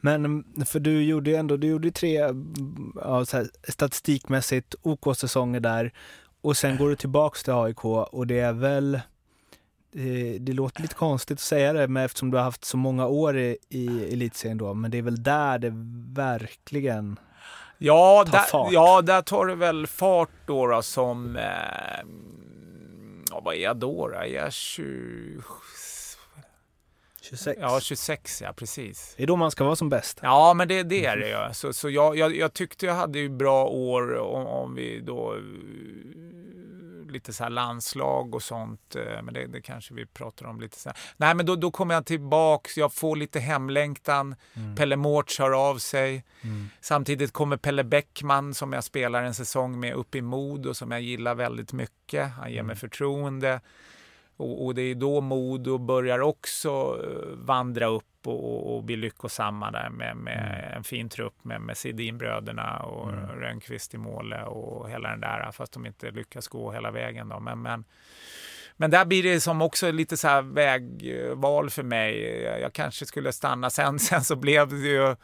Men 0.00 0.44
för 0.66 0.80
du 0.80 1.02
gjorde 1.04 1.36
ändå, 1.36 1.56
du 1.56 1.66
gjorde 1.66 1.90
tre 1.90 2.14
ja, 2.94 3.24
så 3.26 3.36
här, 3.36 3.48
statistikmässigt 3.68 4.74
OK-säsonger 4.82 5.60
där 5.60 5.92
och 6.40 6.56
sen 6.56 6.76
går 6.76 6.88
du 6.88 6.96
tillbaks 6.96 7.42
till 7.42 7.52
AIK 7.52 7.84
och 7.84 8.26
det 8.26 8.38
är 8.40 8.52
väl 8.52 9.00
det, 9.92 10.38
det 10.38 10.52
låter 10.52 10.82
lite 10.82 10.94
konstigt 10.94 11.34
att 11.36 11.40
säga 11.40 11.72
det 11.72 11.88
men 11.88 12.04
eftersom 12.04 12.30
du 12.30 12.36
har 12.36 12.44
haft 12.44 12.64
så 12.64 12.76
många 12.76 13.06
år 13.06 13.38
i, 13.38 13.58
i 13.68 14.12
elitserien 14.12 14.58
då, 14.58 14.74
men 14.74 14.90
det 14.90 14.98
är 14.98 15.02
väl 15.02 15.22
där 15.22 15.58
det 15.58 15.72
verkligen 16.22 17.18
Ja, 17.78 18.24
tar 18.26 18.32
där, 18.32 18.38
fart. 18.44 18.72
ja, 18.72 19.02
där 19.02 19.22
tar 19.22 19.46
det 19.46 19.54
väl 19.54 19.86
fart 19.86 20.30
då, 20.46 20.66
då 20.66 20.82
som... 20.82 21.36
Eh, 21.36 21.42
ja, 23.30 23.40
vad 23.44 23.54
är 23.54 23.58
jag 23.58 23.76
då? 23.76 24.08
då? 24.08 24.14
Är 24.14 24.24
jag 24.24 24.52
20... 24.52 25.42
26? 25.42 25.85
Ja, 27.60 27.80
26 27.80 28.42
ja, 28.42 28.52
precis. 28.52 29.14
Det 29.16 29.22
är 29.22 29.26
då 29.26 29.36
man 29.36 29.50
ska 29.50 29.64
vara 29.64 29.76
som 29.76 29.88
bäst. 29.88 30.18
Ja, 30.22 30.54
men 30.54 30.68
det, 30.68 30.82
det 30.82 31.06
är 31.06 31.16
det 31.16 31.28
ju. 31.28 31.54
Så, 31.54 31.72
så 31.72 31.90
jag, 31.90 32.16
jag, 32.16 32.36
jag, 32.36 32.52
tyckte 32.52 32.86
jag 32.86 32.94
hade 32.94 33.18
ju 33.18 33.28
bra 33.28 33.66
år 33.66 34.18
om, 34.18 34.46
om 34.46 34.74
vi 34.74 35.00
då 35.00 35.36
lite 37.16 37.32
så 37.32 37.48
landslag 37.48 38.34
och 38.34 38.42
sånt. 38.42 38.96
Eh, 38.96 39.22
men 39.22 39.34
det, 39.34 39.46
det 39.46 39.60
kanske 39.60 39.94
vi 39.94 40.06
pratar 40.06 40.46
om 40.46 40.60
lite 40.60 40.78
sen. 40.78 40.92
Nej, 41.16 41.34
men 41.34 41.46
då, 41.46 41.56
då 41.56 41.70
kommer 41.70 41.94
jag 41.94 42.06
tillbaks. 42.06 42.76
Jag 42.76 42.92
får 42.92 43.16
lite 43.16 43.40
hemlängtan. 43.40 44.36
Mm. 44.54 44.76
Pelle 44.76 44.96
Mårts 44.96 45.38
hör 45.38 45.68
av 45.70 45.78
sig. 45.78 46.24
Mm. 46.42 46.68
Samtidigt 46.80 47.32
kommer 47.32 47.56
Pelle 47.56 47.84
Bäckman 47.84 48.54
som 48.54 48.72
jag 48.72 48.84
spelar 48.84 49.22
en 49.22 49.34
säsong 49.34 49.80
med 49.80 49.94
upp 49.94 50.14
i 50.14 50.22
Mod 50.22 50.66
och 50.66 50.76
som 50.76 50.90
jag 50.90 51.00
gillar 51.00 51.34
väldigt 51.34 51.72
mycket. 51.72 52.30
Han 52.30 52.50
ger 52.50 52.58
mm. 52.58 52.66
mig 52.66 52.76
förtroende. 52.76 53.60
Och, 54.36 54.64
och, 54.64 54.74
det 54.74 54.82
är 54.82 54.94
då 54.94 55.20
Modo 55.20 55.78
börjar 55.78 56.18
också 56.20 57.00
eh, 57.04 57.36
vandra 57.36 57.86
upp 57.86 58.26
och, 58.26 58.76
och 58.76 58.84
bli 58.84 58.96
lyckosamma 58.96 59.70
där 59.70 59.90
med, 59.90 60.16
med 60.16 60.64
mm. 60.64 60.76
en 60.76 60.84
fin 60.84 61.08
trupp 61.08 61.44
med, 61.44 61.60
med 61.60 61.76
Sidinbröderna 61.76 62.78
och 62.78 63.12
mm. 63.12 63.28
Rönnqvist 63.28 63.94
i 63.94 63.98
mål 63.98 64.32
och 64.32 64.90
hela 64.90 65.10
den 65.10 65.20
där, 65.20 65.52
fast 65.52 65.72
de 65.72 65.86
inte 65.86 66.10
lyckas 66.10 66.48
gå 66.48 66.72
hela 66.72 66.90
vägen. 66.90 67.28
Då. 67.28 67.40
Men, 67.40 67.62
men, 67.62 67.84
men 68.76 68.90
där 68.90 69.04
blir 69.04 69.22
det 69.22 69.40
som 69.40 69.62
också 69.62 69.90
lite 69.90 70.16
så 70.16 70.42
vägval 70.42 71.70
för 71.70 71.82
mig. 71.82 72.42
Jag 72.42 72.72
kanske 72.72 73.06
skulle 73.06 73.32
stanna 73.32 73.70
sen, 73.70 73.98
sen 73.98 74.24
så 74.24 74.36
blev 74.36 74.68
det 74.68 74.76
ju 74.88 75.16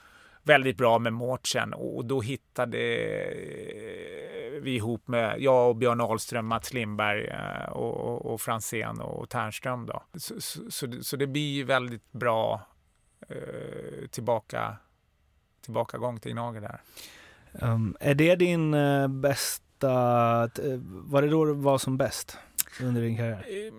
väldigt 0.43 0.77
bra 0.77 0.99
med 0.99 1.13
Mårtsen 1.13 1.75
och 1.75 2.05
då 2.05 2.21
hittade 2.21 2.79
vi 4.63 4.75
ihop 4.75 5.09
med, 5.09 5.41
jag 5.41 5.69
och 5.69 5.77
Björn 5.77 6.01
Ahlström, 6.01 6.47
Mats 6.47 6.73
Lindberg 6.73 7.27
eh, 7.27 7.73
och, 7.73 7.97
och, 7.97 8.33
och 8.33 8.41
Fransén 8.41 9.01
och 9.01 9.29
Ternström. 9.29 9.87
Då. 9.87 10.03
Så, 10.15 10.41
så, 10.41 10.71
så, 10.71 10.87
det, 10.87 11.05
så 11.05 11.17
det 11.17 11.27
blir 11.27 11.65
väldigt 11.65 12.13
bra 12.13 12.67
eh, 13.29 14.09
tillbaka, 14.11 14.77
tillbakagång 15.65 16.21
till 16.21 16.33
Gnager 16.33 16.61
där. 16.61 16.81
Um, 17.53 17.97
är 18.01 18.15
det 18.15 18.37
din 18.37 18.75
uh, 18.75 19.09
bästa, 19.09 20.45
uh, 20.45 20.81
var 20.85 21.23
det 21.23 21.29
då 21.29 21.45
du 21.45 21.53
var 21.53 21.79
som 21.79 21.97
bäst 21.97 22.39
under 22.81 23.03
din 23.03 23.17
karriär? 23.17 23.73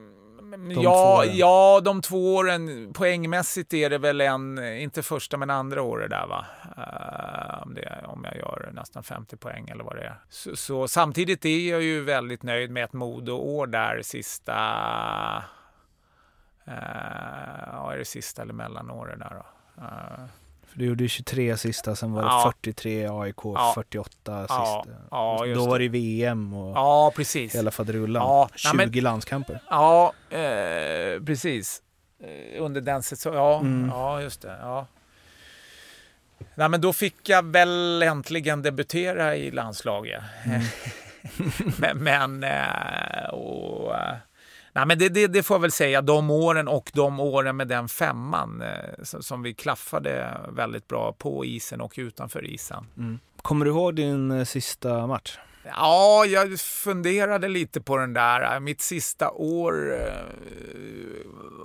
De 0.53 0.71
ja, 0.81 1.25
ja, 1.25 1.81
de 1.83 2.01
två 2.01 2.35
åren 2.35 2.93
poängmässigt 2.93 3.73
är 3.73 3.89
det 3.89 3.97
väl 3.97 4.21
en, 4.21 4.63
inte 4.63 5.03
första 5.03 5.37
men 5.37 5.49
andra 5.49 5.81
året 5.81 6.09
där 6.09 6.27
va. 6.27 6.45
Uh, 6.77 7.63
om, 7.63 7.73
det, 7.73 8.05
om 8.07 8.23
jag 8.23 8.37
gör 8.37 8.71
nästan 8.73 9.03
50 9.03 9.37
poäng 9.37 9.69
eller 9.69 9.83
vad 9.83 9.95
det 9.95 10.03
är. 10.03 10.15
Så, 10.29 10.55
så 10.55 10.87
samtidigt 10.87 11.45
är 11.45 11.71
jag 11.71 11.81
ju 11.81 12.01
väldigt 12.01 12.43
nöjd 12.43 12.71
med 12.71 12.83
ett 12.83 12.93
Modo-år 12.93 13.67
där 13.67 14.01
sista 14.01 14.53
Uh, 16.67 16.73
ja, 17.71 17.93
är 17.93 17.97
det 17.97 18.05
sista 18.05 18.41
eller 18.41 18.53
mellanåret 18.53 19.19
där 19.19 19.29
då? 19.29 19.81
Uh, 19.81 20.25
för 20.73 20.79
du 20.79 20.85
gjorde 20.85 21.03
ju 21.03 21.09
23 21.09 21.57
sista, 21.57 21.95
sen 21.95 22.11
var 22.11 22.21
det 22.21 22.27
ja. 22.27 22.53
43 22.61 23.07
AIK, 23.11 23.35
ja. 23.43 23.71
48 23.75 24.41
sista. 24.41 24.53
Ja. 24.53 24.85
Ja, 25.11 25.53
Då 25.55 25.65
var 25.65 25.79
det 25.79 25.87
VM 25.87 26.53
och 26.53 26.77
ja, 26.77 27.11
precis. 27.15 27.55
hela 27.55 27.71
faderullan. 27.71 28.23
Ja. 28.23 28.49
20 28.55 28.77
Nej, 28.77 28.87
men, 28.87 29.03
landskamper. 29.03 29.59
Ja, 29.69 30.13
eh, 30.29 31.23
precis. 31.25 31.81
Eh, 32.23 32.63
under 32.63 32.81
den 32.81 33.03
säsongen. 33.03 33.39
Ja, 33.39 33.59
mm. 33.59 33.89
ja, 33.89 34.21
just 34.21 34.41
det. 34.41 34.57
Ja. 34.61 34.87
Nej, 36.55 36.69
men 36.69 36.81
då 36.81 36.93
fick 36.93 37.29
jag 37.29 37.45
väl 37.45 38.03
äntligen 38.03 38.61
debutera 38.61 39.35
i 39.35 39.51
landslaget. 39.51 40.23
Mm. 40.45 40.61
men, 41.97 41.97
men 41.97 42.43
eh, 42.43 43.29
och, 43.29 43.95
Nej, 44.75 44.85
men 44.85 44.99
det, 44.99 45.09
det, 45.09 45.27
det, 45.27 45.43
får 45.43 45.55
jag 45.55 45.61
väl 45.61 45.71
säga, 45.71 46.01
de 46.01 46.29
åren 46.29 46.67
och 46.67 46.91
de 46.93 47.19
åren 47.19 47.57
med 47.57 47.67
den 47.67 47.89
femman 47.89 48.61
eh, 48.61 49.03
som 49.03 49.43
vi 49.43 49.53
klaffade 49.53 50.37
väldigt 50.49 50.87
bra 50.87 51.13
på 51.13 51.45
isen 51.45 51.81
och 51.81 51.93
utanför 51.97 52.45
isen. 52.45 52.85
Mm. 52.97 53.19
Kommer 53.41 53.65
du 53.65 53.71
ihåg 53.71 53.95
din 53.95 54.31
eh, 54.31 54.45
sista 54.45 55.07
match? 55.07 55.37
Ja, 55.63 56.25
jag 56.25 56.59
funderade 56.59 57.47
lite 57.47 57.81
på 57.81 57.97
den 57.97 58.13
där. 58.13 58.59
Mitt 58.59 58.81
sista 58.81 59.31
år 59.31 59.93
eh, 59.93 60.25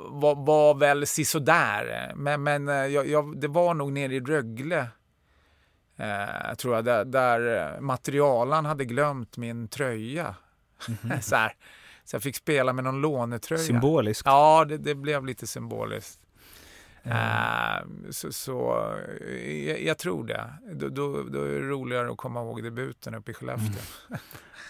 var, 0.09 0.34
var 0.34 0.74
väl 0.74 1.06
sisådär. 1.06 2.12
Men, 2.16 2.42
men 2.42 2.68
eh, 2.68 2.74
jag, 2.74 3.09
jag, 3.09 3.40
det 3.40 3.48
var 3.48 3.74
nog 3.74 3.92
nere 3.92 4.14
i 4.14 4.20
Rögle, 4.20 4.86
eh, 5.96 6.54
tror 6.54 6.74
jag, 6.74 6.84
där, 6.84 7.04
där 7.04 7.80
materialan 7.80 8.64
hade 8.64 8.84
glömt 8.84 9.36
min 9.36 9.68
tröja. 9.68 10.34
Mm 10.88 10.98
-hmm. 11.02 11.20
så 11.28 11.36
här. 11.36 11.54
Så 12.09 12.16
jag 12.16 12.22
fick 12.22 12.36
spela 12.36 12.72
med 12.72 12.84
någon 12.84 13.00
lånetröja. 13.00 13.62
Symboliskt? 13.62 14.22
Ja, 14.26 14.64
det, 14.68 14.76
det 14.76 14.94
blev 14.94 15.26
lite 15.26 15.46
symboliskt. 15.46 16.20
Mm. 17.02 17.16
Uh, 17.16 18.11
så, 18.11 18.32
så 18.32 18.86
jag, 19.66 19.82
jag, 19.82 19.98
tror 19.98 20.26
det. 20.26 20.52
Då, 20.72 20.88
då, 20.88 21.22
då, 21.22 21.42
är 21.42 21.61
det 21.61 21.68
roligare 21.68 22.11
att 22.11 22.16
komma 22.16 22.40
ihåg 22.40 22.62
debuten 22.62 23.14
uppe 23.14 23.30
i 23.30 23.34
Skellefteå. 23.34 23.82
Mm. 24.09 24.20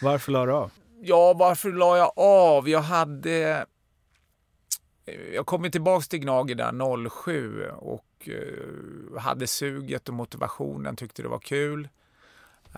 Varför 0.02 0.32
la 0.32 0.46
du 0.46 0.52
av? 0.52 0.70
Ja, 1.00 1.32
varför 1.32 1.72
la 1.72 1.96
jag 1.96 2.12
av? 2.16 2.68
Jag 2.68 2.80
hade... 2.80 3.66
Jag 5.34 5.46
kom 5.46 5.70
tillbaka 5.70 6.04
till 6.04 6.18
Gnager 6.18 6.54
där 6.54 7.08
07 7.08 7.68
och 7.70 8.28
uh, 8.28 9.18
hade 9.18 9.46
suget 9.46 10.08
och 10.08 10.14
motivationen, 10.14 10.96
tyckte 10.96 11.22
det 11.22 11.28
var 11.28 11.38
kul. 11.38 11.88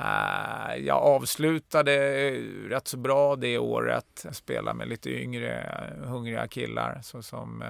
Uh, 0.00 0.76
jag 0.76 0.96
avslutade 0.96 2.30
rätt 2.68 2.88
så 2.88 2.96
bra 2.96 3.36
det 3.36 3.58
året. 3.58 4.22
Jag 4.24 4.36
spelade 4.36 4.78
med 4.78 4.88
lite 4.88 5.10
yngre, 5.10 5.74
hungriga 6.04 6.48
killar. 6.48 7.00
Så 7.02 7.22
som, 7.22 7.62
uh, 7.62 7.68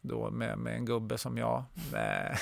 då 0.00 0.30
med, 0.30 0.58
med, 0.58 0.74
en 0.74 0.84
gubbe 0.84 1.18
som 1.18 1.38
jag. 1.38 1.64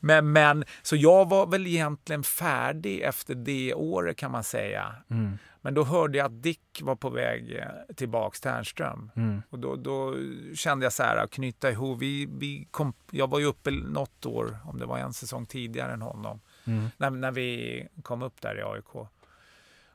Men, 0.00 0.32
men, 0.32 0.64
så 0.82 0.96
jag 0.96 1.28
var 1.28 1.46
väl 1.46 1.66
egentligen 1.66 2.22
färdig 2.22 3.00
efter 3.00 3.34
det 3.34 3.74
året 3.74 4.16
kan 4.16 4.30
man 4.30 4.44
säga. 4.44 4.94
Mm. 5.10 5.38
Men 5.60 5.74
då 5.74 5.84
hörde 5.84 6.18
jag 6.18 6.24
att 6.24 6.42
Dick 6.42 6.80
var 6.82 6.96
på 6.96 7.10
väg 7.10 7.56
eh, 7.56 7.94
tillbaks 7.96 8.40
till 8.40 8.50
Ernström. 8.50 9.10
Mm. 9.16 9.42
Och 9.50 9.58
då, 9.58 9.76
då, 9.76 10.14
kände 10.54 10.84
jag 10.84 10.92
så 10.92 11.02
här, 11.02 11.16
att 11.16 11.30
knyta 11.30 11.70
ihop. 11.70 12.02
Vi, 12.02 12.28
vi 12.30 12.68
kom, 12.70 12.92
jag 13.10 13.30
var 13.30 13.38
ju 13.38 13.44
uppe 13.44 13.70
något 13.70 14.26
år, 14.26 14.58
om 14.64 14.78
det 14.78 14.86
var 14.86 14.98
en 14.98 15.12
säsong 15.12 15.46
tidigare 15.46 15.92
än 15.92 16.02
honom 16.02 16.40
mm. 16.68 16.88
när, 16.96 17.10
när 17.10 17.32
vi 17.32 17.88
kom 18.02 18.22
upp 18.22 18.40
där 18.40 18.58
i 18.58 18.62
AIK. 18.62 19.08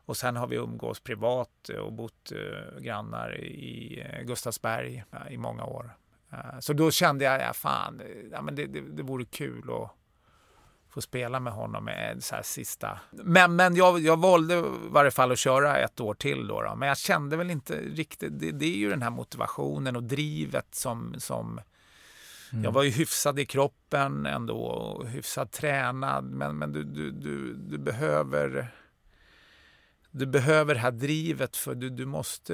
Och 0.06 0.18
sen 0.18 0.36
har 0.36 0.48
vi 0.48 0.56
umgås 0.56 1.00
privat 1.00 1.70
och 1.70 1.94
bott 1.94 2.32
eh, 2.32 2.82
grannar 2.82 3.38
i 3.42 4.00
eh, 4.06 4.22
Gustavsberg 4.22 5.04
uh, 5.14 5.34
i 5.34 5.38
många 5.38 5.64
år. 5.64 5.96
Uh, 6.34 6.60
så 6.60 6.74
då 6.74 6.92
kände 6.92 7.26
jag, 7.26 7.42
ja 7.42 7.54
fan, 7.54 8.02
ja, 8.32 8.42
men 8.42 8.56
det, 8.56 8.66
det, 8.66 8.82
det 8.82 9.04
vore 9.04 9.26
kul 9.26 9.72
att 9.72 9.92
få 10.94 11.02
spela 11.02 11.40
med 11.40 11.54
honom 11.54 11.86
med 11.86 12.12
eh, 12.12 12.20
så 12.20 12.36
här 12.36 12.44
sista. 12.44 13.00
Men, 13.12 13.56
men 13.56 13.76
jag, 13.76 14.00
jag 14.00 14.20
valde 14.20 14.54
i 14.56 14.64
varje 14.90 15.12
fall 15.12 15.32
att 15.32 15.40
köra 15.40 15.78
ett 15.78 16.00
år 16.00 16.14
till 16.14 16.48
då. 16.48 16.62
då. 16.62 16.76
Men 16.76 16.88
jag 16.88 16.98
kände 16.98 17.38
väl 17.38 17.52
inte 17.52 17.82
riktigt, 17.82 18.40
det, 18.40 18.52
det, 18.52 18.66
är 18.66 18.78
ju 18.78 18.90
den 18.90 19.02
här 19.02 19.10
motivationen 19.10 19.96
och 19.96 20.04
drivet 20.04 20.76
som, 20.76 21.16
som 21.18 21.60
Mm. 22.54 22.64
Jag 22.64 22.72
var 22.72 22.84
ju 22.84 22.90
hyfsad 22.90 23.40
i 23.40 23.46
kroppen 23.46 24.26
ändå 24.26 24.56
och 24.66 25.08
hyfsat 25.08 25.52
tränad. 25.52 26.24
Men, 26.26 26.58
men 26.58 26.72
du, 26.72 26.84
du, 26.84 27.12
du, 27.12 27.54
du 27.54 27.78
behöver 27.78 28.74
du 30.12 30.26
behöver 30.26 30.74
det 30.74 30.80
här 30.80 30.92
drivet 30.92 31.58
för 31.58 31.76
du, 31.76 31.90
du 31.90 32.06
måste, 32.06 32.54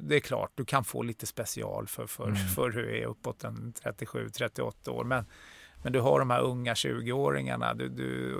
det 0.00 0.16
är 0.16 0.20
klart, 0.20 0.52
du 0.54 0.64
kan 0.64 0.84
få 0.84 1.02
lite 1.02 1.26
special 1.26 1.86
för, 1.86 2.06
för, 2.06 2.24
Mm. 2.24 2.36
för 2.36 2.70
hur 2.70 2.82
du 2.82 2.98
är 2.98 3.06
uppåt 3.06 3.44
en 3.44 3.72
37-38 3.84 4.88
år. 4.88 5.04
Men, 5.04 5.24
men 5.82 5.92
du 5.92 6.00
har 6.00 6.18
de 6.18 6.30
här 6.30 6.40
unga 6.40 6.74
20-åringarna, 6.74 7.74
du, 7.74 7.88
du, 7.88 8.34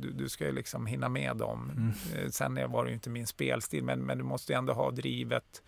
du, 0.00 0.10
du 0.12 0.28
ska 0.28 0.46
ju 0.46 0.52
liksom 0.52 0.86
hinna 0.86 1.08
med 1.08 1.36
dem. 1.36 1.70
Mm. 1.70 1.92
Eh, 2.24 2.30
Sen 2.30 2.56
är- 2.58 2.66
var 2.68 2.84
det 2.84 2.88
ju 2.90 2.94
inte 2.94 3.10
min 3.10 3.26
spelstil, 3.26 3.84
men, 3.84 4.00
men 4.00 4.18
du 4.18 4.24
måste 4.24 4.54
ändå 4.54 4.72
ha 4.72 4.90
drivet 4.90 5.62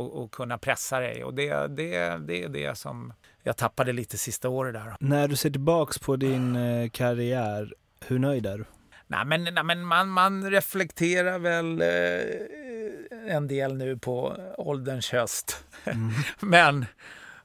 och, 0.00 0.22
och 0.22 0.30
kunna 0.32 0.58
pressa 0.58 1.00
dig. 1.00 1.24
Och 1.24 1.34
det, 1.34 1.66
det, 1.66 2.18
det 2.26 2.42
är 2.42 2.48
det 2.48 2.78
som 2.78 3.12
jag 3.42 3.56
tappade 3.56 3.92
lite 3.92 4.18
sista 4.18 4.48
året 4.48 4.74
där. 4.74 4.96
När 5.00 5.28
du 5.28 5.36
ser 5.36 5.50
tillbaks 5.50 5.98
på 5.98 6.16
din 6.16 6.56
eh, 6.56 6.90
karriär, 6.90 7.74
hur 8.06 8.18
nöjd 8.18 8.46
är 8.46 8.58
du? 8.58 8.64
Nej, 9.06 9.24
men, 9.24 9.44
nej, 9.44 9.64
men 9.64 9.84
man, 9.84 10.08
man 10.08 10.50
reflekterar 10.50 11.38
väl 11.38 11.80
eh, 11.80 13.36
en 13.36 13.48
del 13.48 13.76
nu 13.76 13.98
på 13.98 14.36
ålderns 14.58 15.10
höst. 15.12 15.64
men 16.40 16.86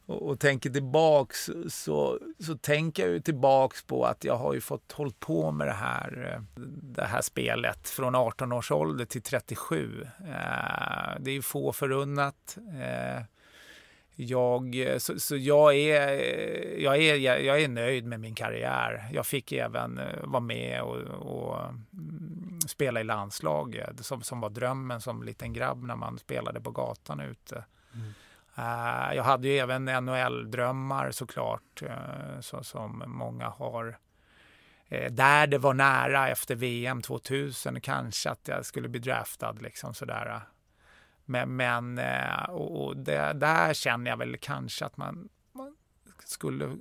och, 0.06 0.22
och 0.22 0.40
tänker 0.40 0.70
tillbaks 0.70 1.50
så, 1.70 2.20
så 2.40 2.58
tänker 2.58 3.04
jag 3.04 3.12
ju 3.12 3.20
tillbaks 3.20 3.84
på 3.84 4.06
att 4.06 4.24
jag 4.24 4.38
har 4.38 4.54
ju 4.54 4.62
fått 4.62 4.92
hållit 4.92 5.20
på 5.20 5.52
med 5.52 5.68
det 5.68 5.74
här, 5.74 6.34
eh, 6.34 6.62
det 6.82 7.06
här 7.06 7.22
spelet 7.22 7.90
från 7.90 8.16
18 8.16 8.52
års 8.52 8.72
ålder 8.72 9.06
till 9.06 9.22
37. 9.22 10.08
Eh, 10.20 11.20
det 11.20 11.32
är 11.32 11.34
ju 11.34 11.42
få 11.42 11.74
förunnat. 11.74 12.58
Eh, 12.58 13.24
jag, 14.18 14.76
så, 14.98 15.20
så 15.20 15.36
jag, 15.38 15.76
är, 15.76 16.10
jag, 16.80 16.98
är, 16.98 17.16
jag 17.40 17.62
är 17.62 17.68
nöjd 17.68 18.06
med 18.06 18.20
min 18.20 18.36
karriär. 18.36 19.10
Jag 19.14 19.26
fick 19.26 19.52
även 19.52 20.00
vara 20.24 20.40
med 20.40 20.82
och, 20.82 20.98
och 21.02 21.60
mm, 21.94 22.60
spela 22.68 23.02
i 23.02 23.04
landslaget 23.04 24.06
som, 24.06 24.22
som 24.22 24.40
var 24.40 24.50
drömmen 24.50 25.02
som 25.02 25.24
liten 25.24 25.54
grabb 25.54 25.84
när 25.84 25.96
man 25.96 26.18
spelade 26.18 26.62
på 26.62 26.72
gatan 26.72 27.20
ute. 27.20 27.66
Mm 27.94 28.14
jag 29.16 29.24
hade 29.24 29.48
ju 29.48 29.58
även 29.58 29.86
NHL-drömmar 29.86 31.12
såklart, 31.12 31.82
eh, 31.82 32.40
så, 32.42 32.64
som 32.64 33.04
många 33.08 33.48
har. 33.48 33.98
Eh, 34.88 35.12
där 35.12 35.48
det 35.48 35.58
var 35.58 35.74
nära 35.74 36.30
efter 36.30 36.56
VM 36.56 37.02
2000 37.02 37.82
kanske 37.82 38.30
att 38.30 38.48
jag 38.48 38.66
skulle 38.66 38.90
bli 38.90 39.00
draftad. 39.00 39.52
Liksom, 39.62 39.94
sådär. 39.94 40.42
Men, 41.26 41.56
men 41.56 41.98
eh, 41.98 42.44
och, 42.50 42.98
det, 42.98 43.34
där 43.34 43.74
känner 43.74 44.12
jag 44.12 44.18
väl 44.18 44.38
kanske 44.38 44.86
att 44.86 44.98
man, 44.98 45.30
man 45.52 45.76
skulle 46.26 46.66
eh, 46.66 46.72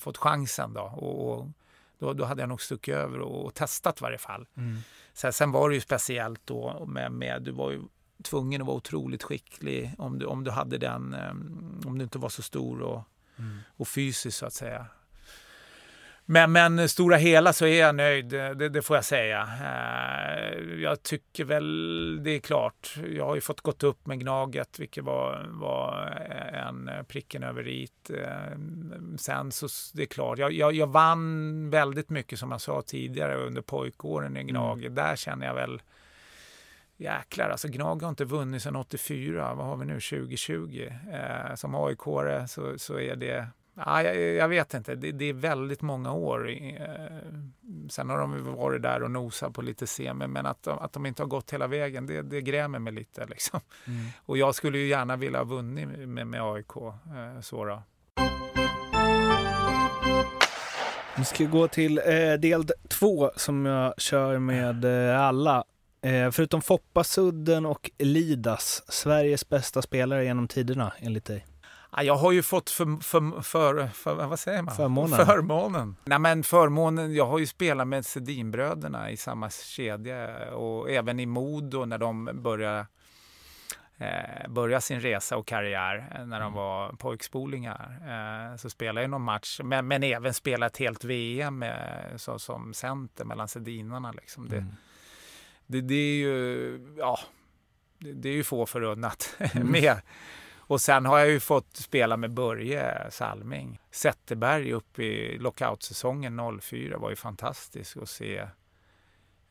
fått 0.00 0.18
chansen 0.18 0.74
då. 0.74 0.82
Och, 0.82 1.38
och 1.38 1.48
då, 1.98 2.12
då 2.12 2.24
hade 2.24 2.42
jag 2.42 2.48
nog 2.48 2.60
stuckit 2.60 2.94
över 2.94 3.18
och, 3.18 3.44
och 3.44 3.54
testat 3.54 4.00
i 4.00 4.02
varje 4.02 4.18
fall. 4.18 4.46
Sen, 5.12 5.32
sen 5.32 5.52
var 5.52 5.68
det 5.68 5.74
ju 5.74 5.80
speciellt 5.80 6.40
då 6.44 6.86
med, 6.86 7.12
med 7.12 7.42
du 7.42 7.50
var 7.50 7.70
ju 7.70 7.80
tvungen 8.22 8.60
att 8.60 8.66
vara 8.66 8.76
otroligt 8.76 9.22
skicklig 9.22 9.94
om 9.98 10.18
du, 10.18 10.26
om 10.26 10.44
du 10.44 10.50
hade 10.50 10.78
den, 10.78 11.14
eh, 11.14 11.30
om 11.88 11.98
du 11.98 12.04
inte 12.04 12.18
var 12.18 12.28
så 12.28 12.42
stor 12.42 12.80
och, 12.82 13.02
och 13.76 13.88
fysisk 13.88 14.38
så 14.38 14.46
att 14.46 14.52
säga. 14.52 14.86
Men, 16.24 16.52
men 16.52 16.88
stora 16.88 17.16
hela 17.16 17.52
så 17.52 17.66
är 17.66 17.80
jag 17.80 17.94
nöjd, 17.94 18.28
det, 18.28 18.68
det 18.68 18.82
får 18.82 18.96
jag 18.96 19.04
säga. 19.04 19.48
Eh, 19.60 20.80
Jag 20.82 21.02
tycker 21.02 21.44
väl, 21.44 22.20
det 22.24 22.30
är 22.30 22.38
klart, 22.38 22.96
jag 23.10 23.24
har 23.26 23.34
ju 23.34 23.40
fått 23.40 23.60
gått 23.60 23.82
upp 23.82 24.06
med 24.06 24.20
Gnaget, 24.20 24.78
vilket 24.78 25.04
var, 25.04 25.46
var 25.48 26.06
en 26.52 26.90
pricken 27.08 27.42
över 27.42 27.68
it. 27.68 28.10
Eh, 28.10 28.58
Sen 29.18 29.52
så, 29.52 29.68
det 29.94 30.02
är 30.02 30.06
klart, 30.06 30.38
jag, 30.38 30.52
jag, 30.52 30.72
jag 30.74 30.86
vann 30.86 31.70
väldigt 31.70 32.10
mycket 32.10 32.38
som 32.38 32.50
jag 32.50 32.60
sa 32.60 32.82
tidigare 32.82 33.36
under 33.36 33.62
pojkåren 33.62 34.36
i 34.36 34.42
Gnaget. 34.44 34.96
Där 34.96 35.16
känner 35.16 35.46
jag 35.46 35.54
väl, 35.54 35.82
jäklar, 37.02 37.50
alltså 37.50 37.68
Gnag 37.68 38.02
har 38.02 38.08
inte 38.08 38.24
vunnit 38.24 38.62
sedan 38.62 38.76
84, 38.76 39.54
vad 39.54 39.66
har 39.66 39.76
vi 39.76 39.86
nu, 39.86 40.00
2020? 40.00 40.88
Eh, 41.12 41.54
som 41.54 41.74
aik 41.74 41.98
så, 42.48 42.78
så 42.78 42.98
är 42.98 43.16
det 43.16 43.46
Ja, 43.74 44.02
jag, 44.02 44.16
jag 44.16 44.48
vet 44.48 44.74
inte, 44.74 44.94
det, 44.94 45.12
det 45.12 45.24
är 45.24 45.32
väldigt 45.32 45.82
många 45.82 46.12
år. 46.12 46.50
Eh, 46.50 46.86
sen 47.90 48.10
har 48.10 48.18
de 48.18 48.54
varit 48.54 48.82
där 48.82 49.02
och 49.02 49.10
nosat 49.10 49.54
på 49.54 49.62
lite 49.62 49.86
semi, 49.86 50.26
men 50.26 50.46
att 50.46 50.62
de, 50.62 50.78
att 50.78 50.92
de 50.92 51.06
inte 51.06 51.22
har 51.22 51.28
gått 51.28 51.52
hela 51.52 51.66
vägen, 51.66 52.06
det, 52.06 52.22
det 52.22 52.40
grämer 52.40 52.78
mig 52.78 52.92
lite. 52.92 53.26
Liksom. 53.30 53.60
Och 54.16 54.38
jag 54.38 54.54
skulle 54.54 54.78
ju 54.78 54.86
gärna 54.86 55.16
vilja 55.16 55.38
ha 55.38 55.44
vunnit 55.44 56.08
med, 56.08 56.26
med 56.26 56.42
AIK. 56.42 56.76
Eh, 56.76 57.40
så 57.40 57.64
då. 57.64 57.82
Vi 61.16 61.24
ska 61.24 61.44
gå 61.44 61.68
till 61.68 61.98
eh, 61.98 62.32
del 62.32 62.64
två 62.88 63.30
som 63.36 63.66
jag 63.66 64.00
kör 64.00 64.38
med 64.38 64.84
eh, 64.84 65.20
alla. 65.20 65.64
Eh, 66.02 66.30
förutom 66.30 66.62
Foppa, 66.62 67.04
Sudden 67.04 67.66
och 67.66 67.90
Lidas, 67.98 68.82
Sveriges 68.88 69.48
bästa 69.48 69.82
spelare 69.82 70.24
genom 70.24 70.48
tiderna 70.48 70.92
enligt 70.98 71.24
dig. 71.24 71.46
Ja, 71.96 72.02
jag 72.02 72.14
har 72.14 72.32
ju 72.32 72.42
fått 72.42 72.70
för, 72.70 73.02
för, 73.02 73.40
för, 73.42 73.86
för 73.86 74.26
vad 74.26 74.40
säger 74.40 74.62
man? 74.62 74.74
Förmånen. 74.74 75.26
Förmånen. 75.26 75.96
Nej, 76.04 76.18
men 76.18 76.42
förmånen. 76.42 77.14
Jag 77.14 77.26
har 77.26 77.38
ju 77.38 77.46
spelat 77.46 77.88
med 77.88 78.06
Sedinbröderna 78.06 79.10
i 79.10 79.16
samma 79.16 79.50
kedja 79.50 80.50
och 80.54 80.90
även 80.90 81.20
i 81.20 81.26
Modo 81.26 81.84
när 81.84 81.98
de 81.98 82.30
började 82.42 82.86
eh, 83.98 84.48
börja 84.48 84.80
sin 84.80 85.00
resa 85.00 85.36
och 85.36 85.46
karriär 85.46 86.12
eh, 86.14 86.26
när 86.26 86.40
de 86.40 86.52
var 86.52 86.92
pojkspolingar. 86.92 87.98
Eh, 88.06 88.56
så 88.56 88.70
spelade 88.70 89.00
jag 89.00 89.10
någon 89.10 89.22
match, 89.22 89.60
men, 89.64 89.88
men 89.88 90.02
även 90.02 90.34
spelat 90.34 90.72
ett 90.72 90.78
helt 90.78 91.04
VM 91.04 91.62
eh, 91.62 92.16
så, 92.16 92.38
som 92.38 92.74
center 92.74 93.24
mellan 93.24 93.48
Sedinarna. 93.48 94.12
Liksom. 94.12 94.48
Det, 94.48 94.66
det, 95.66 95.80
det 95.80 95.94
är 95.94 96.16
ju, 96.16 96.94
ja, 96.98 97.18
det, 97.98 98.12
det 98.12 98.28
är 98.28 98.32
ju 98.34 98.44
få 98.44 98.66
förunnat 98.66 99.36
med. 99.54 100.00
Och 100.56 100.80
sen 100.80 101.06
har 101.06 101.18
jag 101.18 101.28
ju 101.30 101.40
fått 101.40 101.76
spela 101.76 102.16
med 102.16 102.30
Börje 102.30 103.10
Salming. 103.10 103.80
Zetterberg 103.90 104.72
upp 104.72 104.98
i 104.98 105.38
lockoutsäsongen 105.38 106.60
04 106.60 106.98
var 106.98 107.10
ju 107.10 107.16
fantastiskt 107.16 107.96
att 107.96 108.08
se 108.08 108.36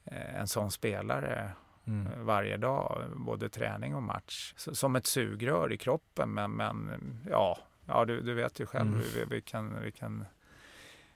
eh, 0.06 0.36
en 0.36 0.48
sån 0.48 0.72
spelare 0.72 1.52
Mm. 1.88 2.08
eh, 2.08 2.20
varje 2.20 2.58
dag, 2.58 3.04
både 3.16 3.50
träning 3.50 3.96
och 3.96 4.04
match. 4.04 4.54
Som 4.58 4.96
ett 4.96 5.06
sugrör 5.06 5.74
i 5.74 5.78
kroppen, 5.78 6.34
men, 6.34 6.52
men 6.52 6.92
ja, 7.30 7.58
ja 7.86 8.06
du, 8.06 8.22
du 8.22 8.34
vet 8.34 8.60
ju 8.60 8.66
själv 8.66 8.88
Mm. 8.88 9.02
vi, 9.16 9.26
vi 9.30 9.42
kan, 9.42 9.82
vi 9.82 9.92
kan 9.92 10.26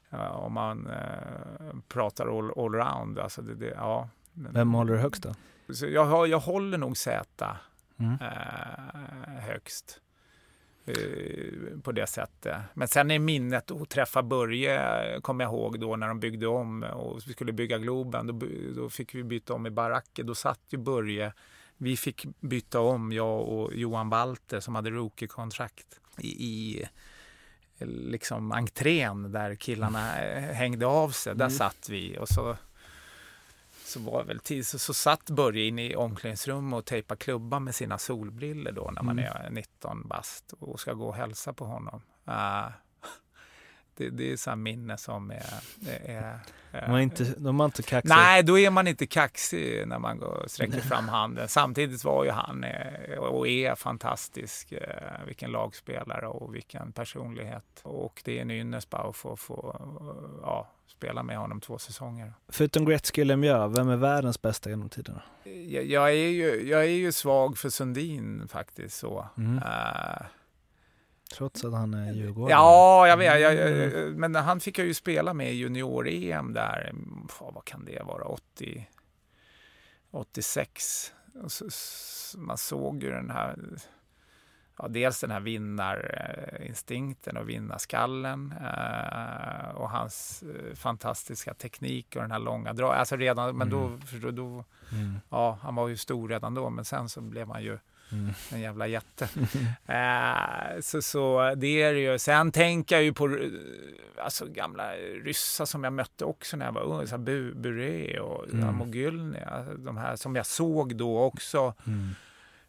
ja, 0.10 0.30
om 0.30 0.54
man 0.54 0.88
eh, 0.88 1.76
pratar 1.88 2.38
all, 2.38 2.52
allround, 2.66 3.20
alltså 3.20 3.42
det, 3.42 3.56
det, 3.56 3.74
ja. 3.76 4.10
Vem 4.36 4.74
håller 4.74 4.94
du 4.94 5.00
högst 5.00 5.24
då? 5.24 5.36
så 5.74 5.86
jag, 5.86 6.28
jag 6.28 6.40
håller 6.40 6.78
nog 6.78 6.98
Z 6.98 7.58
Mm. 8.00 8.18
eh, 8.22 9.42
högst. 9.42 10.02
Eh, 10.86 11.80
på 11.84 11.92
det 11.92 12.08
sättet. 12.08 12.58
Men 12.74 12.88
sen 12.88 13.12
är 13.12 13.20
minnet 13.20 13.72
att 13.72 13.90
träffa 13.90 14.24
Börje, 14.24 14.80
kommer 15.22 15.44
jag 15.44 15.54
ihåg 15.54 15.80
då 15.80 15.96
när 15.96 16.08
de 16.08 16.20
byggde 16.20 16.48
om 16.48 16.84
och 16.84 17.22
vi 17.28 17.34
skulle 17.34 17.52
bygga 17.54 17.78
Globen. 17.78 18.28
Då, 18.28 18.48
då 18.76 18.90
fick 18.90 19.16
vi 19.16 19.24
byta 19.24 19.54
om 19.54 19.66
i 19.68 19.70
baracker. 19.70 20.24
Då 20.24 20.36
satt 20.36 20.60
ju 20.70 20.78
Börje, 20.78 21.34
vi 21.78 21.98
fick 21.98 22.26
byta 22.40 22.80
om, 22.80 23.12
jag 23.12 23.42
och 23.42 23.74
Johan 23.74 24.10
Walter 24.10 24.60
som 24.60 24.76
hade 24.76 24.90
rookie-kontrakt 24.90 26.00
i, 26.18 26.28
i 26.28 26.86
liksom 27.80 28.52
entrén 28.52 29.32
där 29.32 29.56
killarna 29.56 30.24
eh, 30.24 30.54
hängde 30.54 30.86
av 30.86 31.10
sig. 31.10 31.36
Där 31.36 31.50
satt 31.50 31.90
vi 31.90 32.18
och 32.20 32.28
så 32.30 32.58
så 33.96 34.02
var 34.02 34.24
väl 34.24 34.40
tid, 34.40 34.68
så, 34.68 34.80
så 34.80 34.94
satt 34.94 35.30
Börje 35.30 35.64
inne 35.66 35.86
i 35.86 35.96
omklädningsrummet 35.96 36.78
och 36.78 36.86
tejpade 36.86 37.18
klubban 37.18 37.64
med 37.64 37.76
sina 37.76 37.98
solbriller 37.98 38.72
då 38.72 38.92
när 38.96 39.04
man 39.04 39.20
är 39.20 39.50
19 39.52 40.08
bast 40.08 40.54
och 40.60 40.80
ska 40.80 40.94
gå 40.94 41.08
och 41.08 41.16
hälsa 41.16 41.54
på 41.54 41.66
honom. 41.66 42.02
Ah, 42.26 42.70
det, 43.96 44.10
det 44.10 44.32
är 44.32 44.38
så 44.38 44.56
minne 44.56 44.98
som 44.98 45.32
är... 45.32 45.44
är, 45.88 46.40
är 46.72 46.86
De 46.86 46.92
var 46.92 47.00
inte, 47.00 47.24
de 47.38 47.58
var 47.58 47.66
inte 47.66 47.84
kaxiga. 47.84 48.16
Nej, 48.16 48.44
då 48.44 48.60
är 48.60 48.70
man 48.70 48.88
inte 48.88 49.08
kaxig 49.08 49.88
när 49.88 50.00
man 50.00 50.18
går 50.20 50.46
sträcker 50.48 50.82
fram 50.82 51.10
handen. 51.10 51.48
Samtidigt 51.48 52.04
var 52.04 52.24
ju 52.24 52.32
han 52.32 52.64
eh, 52.64 53.18
och 53.18 53.48
är 53.48 53.76
fantastisk. 53.76 54.72
eh, 54.72 55.26
Vilken 55.26 55.52
lagspelare 55.52 56.28
och 56.28 56.56
vilken 56.56 56.92
personlighet. 56.92 57.82
Och 57.84 58.22
det 58.26 58.38
är 58.38 58.42
en 58.42 58.52
ynnest 58.52 58.90
bara 58.90 59.10
att 59.10 59.16
få, 59.16 59.38
få 59.38 59.78
eh, 59.80 60.40
ja, 60.42 60.68
spela 60.88 61.24
med 61.24 61.38
honom 61.38 61.62
två 61.62 61.78
säsonger. 61.78 62.34
Förutom 62.48 62.86
Gretzky 62.86 63.22
och 63.22 63.26
Lemieux, 63.26 63.78
vem 63.78 63.90
är 63.90 63.96
världens 63.98 64.42
bästa 64.42 64.70
genom 64.70 64.90
tiderna? 64.90 65.22
Jag, 65.44 65.86
jag, 65.86 66.10
är 66.10 66.14
ju, 66.30 66.70
jag 66.70 66.82
är 66.82 66.90
ju 66.90 67.12
svag 67.12 67.58
för 67.58 67.70
Sundin 67.70 68.48
faktiskt. 68.48 68.98
så. 68.98 69.30
Mm. 69.38 69.58
Eh, 69.58 70.26
Trots 71.34 71.66
att 71.66 71.74
han 71.74 71.94
är 71.94 72.14
Djurgården. 72.14 72.52
ja, 72.52 73.08
jag 73.08 73.18
vet. 73.18 73.42
Jag, 73.42 73.54
jag, 73.56 74.16
men 74.16 74.36
han 74.36 74.60
fick 74.60 74.80
jag 74.80 74.88
ju 74.88 74.94
spela 74.94 75.34
med 75.34 75.52
i 75.52 75.56
junior-EM 75.56 76.54
där. 76.54 76.94
Fan, 77.30 77.54
vad 77.54 77.66
kan 77.66 77.86
det 77.86 78.04
vara? 78.04 78.24
80, 78.24 78.88
86. 80.12 81.14
Och 81.44 81.52
så, 81.52 81.68
man 82.38 82.58
såg 82.58 83.04
ju 83.04 83.12
den 83.12 83.30
här 83.30 83.60
ja, 84.78 84.88
dels 84.88 85.22
den 85.22 85.32
här 85.32 85.40
vinnarinstinkten 85.40 87.38
och 87.38 87.50
vinnarskallen 87.50 88.54
eh, 88.62 89.70
och 89.76 89.90
hans 89.90 90.44
eh, 90.44 90.76
fantastiska 90.76 91.54
teknik 91.54 92.16
och 92.16 92.22
den 92.22 92.32
här 92.32 92.40
långa 92.40 92.74
drag. 92.74 92.94
Alltså 92.96 93.16
redan, 93.16 93.58
men 93.58 93.70
då, 93.70 93.98
för 94.22 94.32
då, 94.32 94.64
Mm. 94.92 95.20
ja, 95.30 95.58
han 95.62 95.76
var 95.76 95.88
ju 95.88 95.98
stor 95.98 96.30
redan 96.30 96.54
då, 96.54 96.70
men 96.70 96.86
sen 96.86 97.10
så 97.10 97.22
blev 97.22 97.48
han 97.52 97.64
ju 97.64 97.78
Mm. 98.12 98.34
en 98.52 98.62
jävla 98.62 98.88
jätte. 98.88 99.30
eh, 99.86 100.82
så, 100.82 101.02
så 101.02 101.54
det 101.58 101.82
är 101.82 101.94
det 101.94 102.00
ju. 102.00 102.20
Sen 102.20 102.52
tänker 102.52 102.96
jag 102.96 103.04
ju 103.04 103.14
på 103.14 103.26
eh, 103.28 103.50
alltså, 104.24 104.46
gamla 104.46 104.92
ryssar 105.24 105.66
som 105.66 105.84
jag 105.84 105.94
mötte 105.94 106.26
också 106.26 106.58
när 106.58 106.66
jag 106.66 106.74
var 106.74 106.82
ung. 106.82 107.08
Så 107.08 107.18
Bure 107.18 108.20
och 108.20 108.46
Mm. 108.50 108.64
mm. 108.64 108.76
Mogylny. 108.76 109.40
Alltså, 109.40 109.74
de 109.78 109.98
här 109.98 110.16
som 110.16 110.36
jag 110.36 110.46
såg 110.46 110.96
då 110.96 111.20
också 111.20 111.74
Mm. 111.88 112.10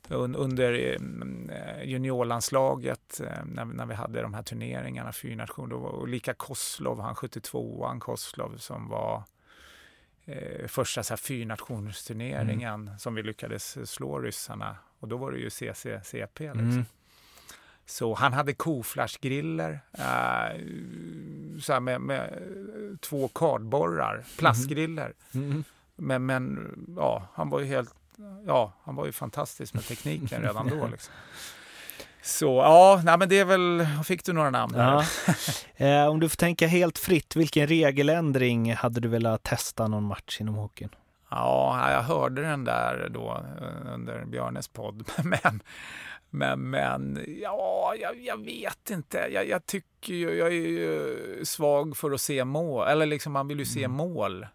Un, 0.09 0.35
under 0.37 0.73
eh, 0.73 1.85
juniorlandslaget 1.85 3.21
eh, 3.21 3.45
när, 3.45 3.65
när 3.65 3.87
vi 3.87 3.95
hade 3.95 4.23
de 4.23 4.35
här 4.35 4.43
turneringarna, 4.43 5.13
fyrnationer. 5.13 5.69
då 5.71 5.79
var- 5.79 6.07
lika 6.07 6.35
Koslov, 6.35 7.01
han 7.01 7.15
72an 7.15 7.99
Koslov 8.01 8.57
som 8.57 8.89
var 8.89 9.23
eh, 10.25 10.67
första 10.67 11.03
så 11.03 11.13
här, 11.13 11.17
fyrnationsturneringen 11.17 12.91
som 12.99 13.15
vi 13.15 13.23
lyckades 13.23 13.91
slå 13.91 14.21
ryssarna. 14.21 14.77
Och 14.99 15.09
då 15.09 15.17
var 15.17 15.33
det 15.33 15.39
ju 15.39 15.51
CCCP. 15.51 16.45
Liksom. 16.45 16.71
Mm. 16.71 16.85
Så 17.87 18.15
han 18.15 18.33
hade 18.33 18.55
koflashgriller 18.55 19.81
eh, 19.93 20.61
så 21.61 21.81
med, 21.81 22.01
med 22.01 22.41
två 23.01 23.29
kardborrar, 23.29 24.25
plastgriller. 24.39 25.13
Mm. 25.35 25.65
Men, 25.97 26.27
men 26.27 26.75
ja, 26.97 27.29
han 27.35 27.51
var 27.51 27.61
ju 27.61 27.67
helt, 27.67 27.95
ja, 28.47 28.73
han 28.85 28.97
var 28.97 29.07
ju 29.07 29.13
fantastisk 29.13 29.75
med 29.75 29.85
tekniken 29.85 30.43
redan 30.43 30.69
då. 30.69 30.87
Liksom. 30.93 31.15
Så 32.23 32.47
ja, 32.47 33.01
nej, 33.05 33.19
men 33.19 33.29
det 33.29 33.39
är 33.39 33.45
väl, 33.45 33.87
fick 34.05 34.25
du 34.25 34.33
några 34.33 34.51
namn? 34.51 34.75
Ja. 34.77 35.05
Eh, 35.79 36.07
om 36.07 36.21
du 36.21 36.29
får 36.29 36.37
tänka 36.37 36.67
helt 36.67 36.99
fritt, 36.99 37.37
vilken 37.37 37.67
regeländring 37.67 38.75
hade 38.75 39.01
du 39.01 39.09
velat 39.09 39.43
testa 39.43 39.89
någon 39.89 40.05
match 40.05 40.41
inom 40.41 40.55
hockeyn? 40.55 40.89
Ja, 41.31 41.93
jag 41.93 42.03
hörde 42.03 42.43
den 42.43 42.65
där 42.65 43.09
då 43.11 43.45
eh, 43.61 43.95
under 43.95 44.25
Björnes 44.25 44.69
podd. 44.69 45.11
Men, 45.25 45.63
men, 46.31 46.71
men 46.71 47.25
ja, 47.43 47.95
jag, 48.01 48.21
jag 48.21 48.45
vet 48.45 48.91
inte. 48.91 49.29
Jag, 49.33 49.49
jag 49.49 49.67
tycker 49.67 50.15
ju, 50.15 50.35
jag 50.35 50.49
är 50.49 50.53
ju 50.53 51.45
svag 51.45 51.97
för 51.97 52.11
att 52.11 52.21
se 52.21 52.45
mål. 52.45 52.89
Eller 52.89 53.07
liksom, 53.07 53.33
man 53.33 53.49
vill 53.49 53.59
ju 53.59 53.65
se 53.65 53.89
mål. 53.89 54.47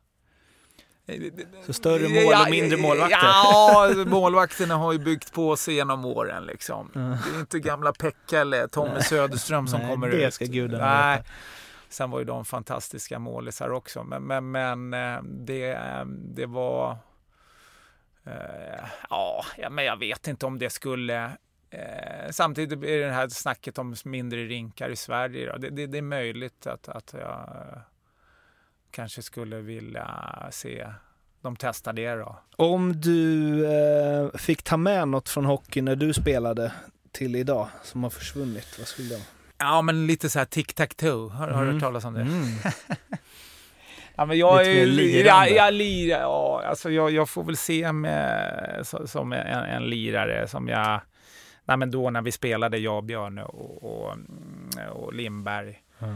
Så 1.66 1.74
större 1.74 2.24
mål 2.24 2.34
och 2.34 2.50
mindre 2.50 2.78
målvakter? 2.78 3.18
Ja, 3.22 3.94
målvakterna 4.06 4.76
har 4.76 4.94
ju 4.94 5.00
byggt 5.00 5.34
på 5.34 5.56
sig 5.56 5.74
genom 5.74 6.06
åren. 6.06 6.46
Liksom. 6.46 6.90
Det 6.94 7.36
är 7.36 7.40
inte 7.40 7.60
gamla 7.60 7.94
Pekka 7.94 8.40
eller 8.40 8.68
Tommy 8.68 9.02
Söderström 9.02 9.68
som 9.68 9.80
Nej, 9.80 9.90
kommer 9.90 10.10
det 10.10 10.28
ut. 10.28 10.34
ska 10.34 10.46
gudarna 10.46 11.02
Nej. 11.02 11.18
veta. 11.18 11.30
Sen 11.90 12.12
var 12.12 12.20
ju 12.20 12.26
de 12.26 12.46
fantastiska 12.46 13.20
målisar 13.20 13.70
också. 13.70 14.04
Men, 14.04 14.24
men, 14.24 14.52
men 14.52 14.94
eh, 14.94 15.24
det, 15.24 15.72
eh, 15.72 16.06
det 16.06 16.46
var... 16.46 16.98
Eh, 18.26 18.86
ja, 19.10 19.46
men 19.70 19.86
jag 19.86 19.98
vet 19.98 20.28
inte 20.28 20.46
om 20.46 20.60
det 20.60 20.70
skulle... 20.70 21.32
Samtidigt 22.32 22.84
är 22.84 22.98
det 22.98 23.06
det 23.06 23.14
här 23.14 23.30
snacket 23.30 23.78
om 23.78 23.96
mindre 24.06 24.44
rinkar 24.44 24.90
i 24.90 24.96
Sverige. 24.96 25.58
Det, 25.58 25.70
det, 25.70 25.88
det 25.88 25.98
är 25.98 26.02
möjligt 26.02 26.68
att, 26.68 26.90
att 26.90 27.14
jag 27.20 27.50
kanske 28.92 29.22
skulle 29.22 29.56
vilja 29.62 30.08
se 30.52 30.88
de 31.42 31.56
testa 31.56 31.94
det 31.94 32.16
då. 32.16 32.40
Om 32.56 33.02
du 33.02 33.66
eh, 33.66 34.30
fick 34.38 34.64
ta 34.64 34.78
med 34.78 35.08
något 35.08 35.30
från 35.30 35.46
hockey 35.46 35.82
när 35.82 35.96
du 35.96 36.14
spelade 36.14 36.72
till 37.12 37.36
idag 37.36 37.68
som 37.84 38.04
har 38.04 38.10
försvunnit, 38.10 38.76
vad 38.80 38.88
skulle 38.88 39.10
det 39.10 39.16
vara? 39.16 39.26
Ja, 39.58 39.82
men 39.82 40.08
lite 40.08 40.30
så 40.30 40.40
här 40.40 40.46
tic-tac-toe. 40.46 41.30
Har, 41.30 41.48
har 41.48 41.62
du 41.62 41.70
Mm. 41.70 41.74
hört 41.74 41.82
talas 41.84 42.06
om 42.06 42.14
det? 42.14 42.22
Mm. 42.22 42.44
Ja, 44.16 44.26
men 44.26 44.38
jag 44.38 44.58
Lite 44.60 44.72
är 44.72 44.86
lirande. 44.86 45.28
Ja, 45.30 45.48
jag 45.48 45.74
lirar. 45.74 46.20
Ja, 46.20 46.64
alltså 46.66 46.90
jag, 46.92 47.12
jag 47.12 47.30
får 47.30 47.44
väl 47.44 47.58
se 47.58 47.88
så, 48.84 49.08
som 49.08 49.34
en, 49.34 49.48
en 49.48 49.84
lirare 49.90 50.48
som 50.48 50.68
jag... 50.68 51.02
Nej, 51.66 51.78
men 51.78 51.92
då 51.92 52.10
när 52.10 52.22
vi 52.22 52.32
spelade, 52.32 52.78
jag, 52.78 53.04
Björn 53.04 53.40
och, 53.40 53.84
och, 53.84 54.14
mm, 54.14 54.90
och 54.92 55.14
Lindberg. 55.14 55.82
Mm. 56.00 56.16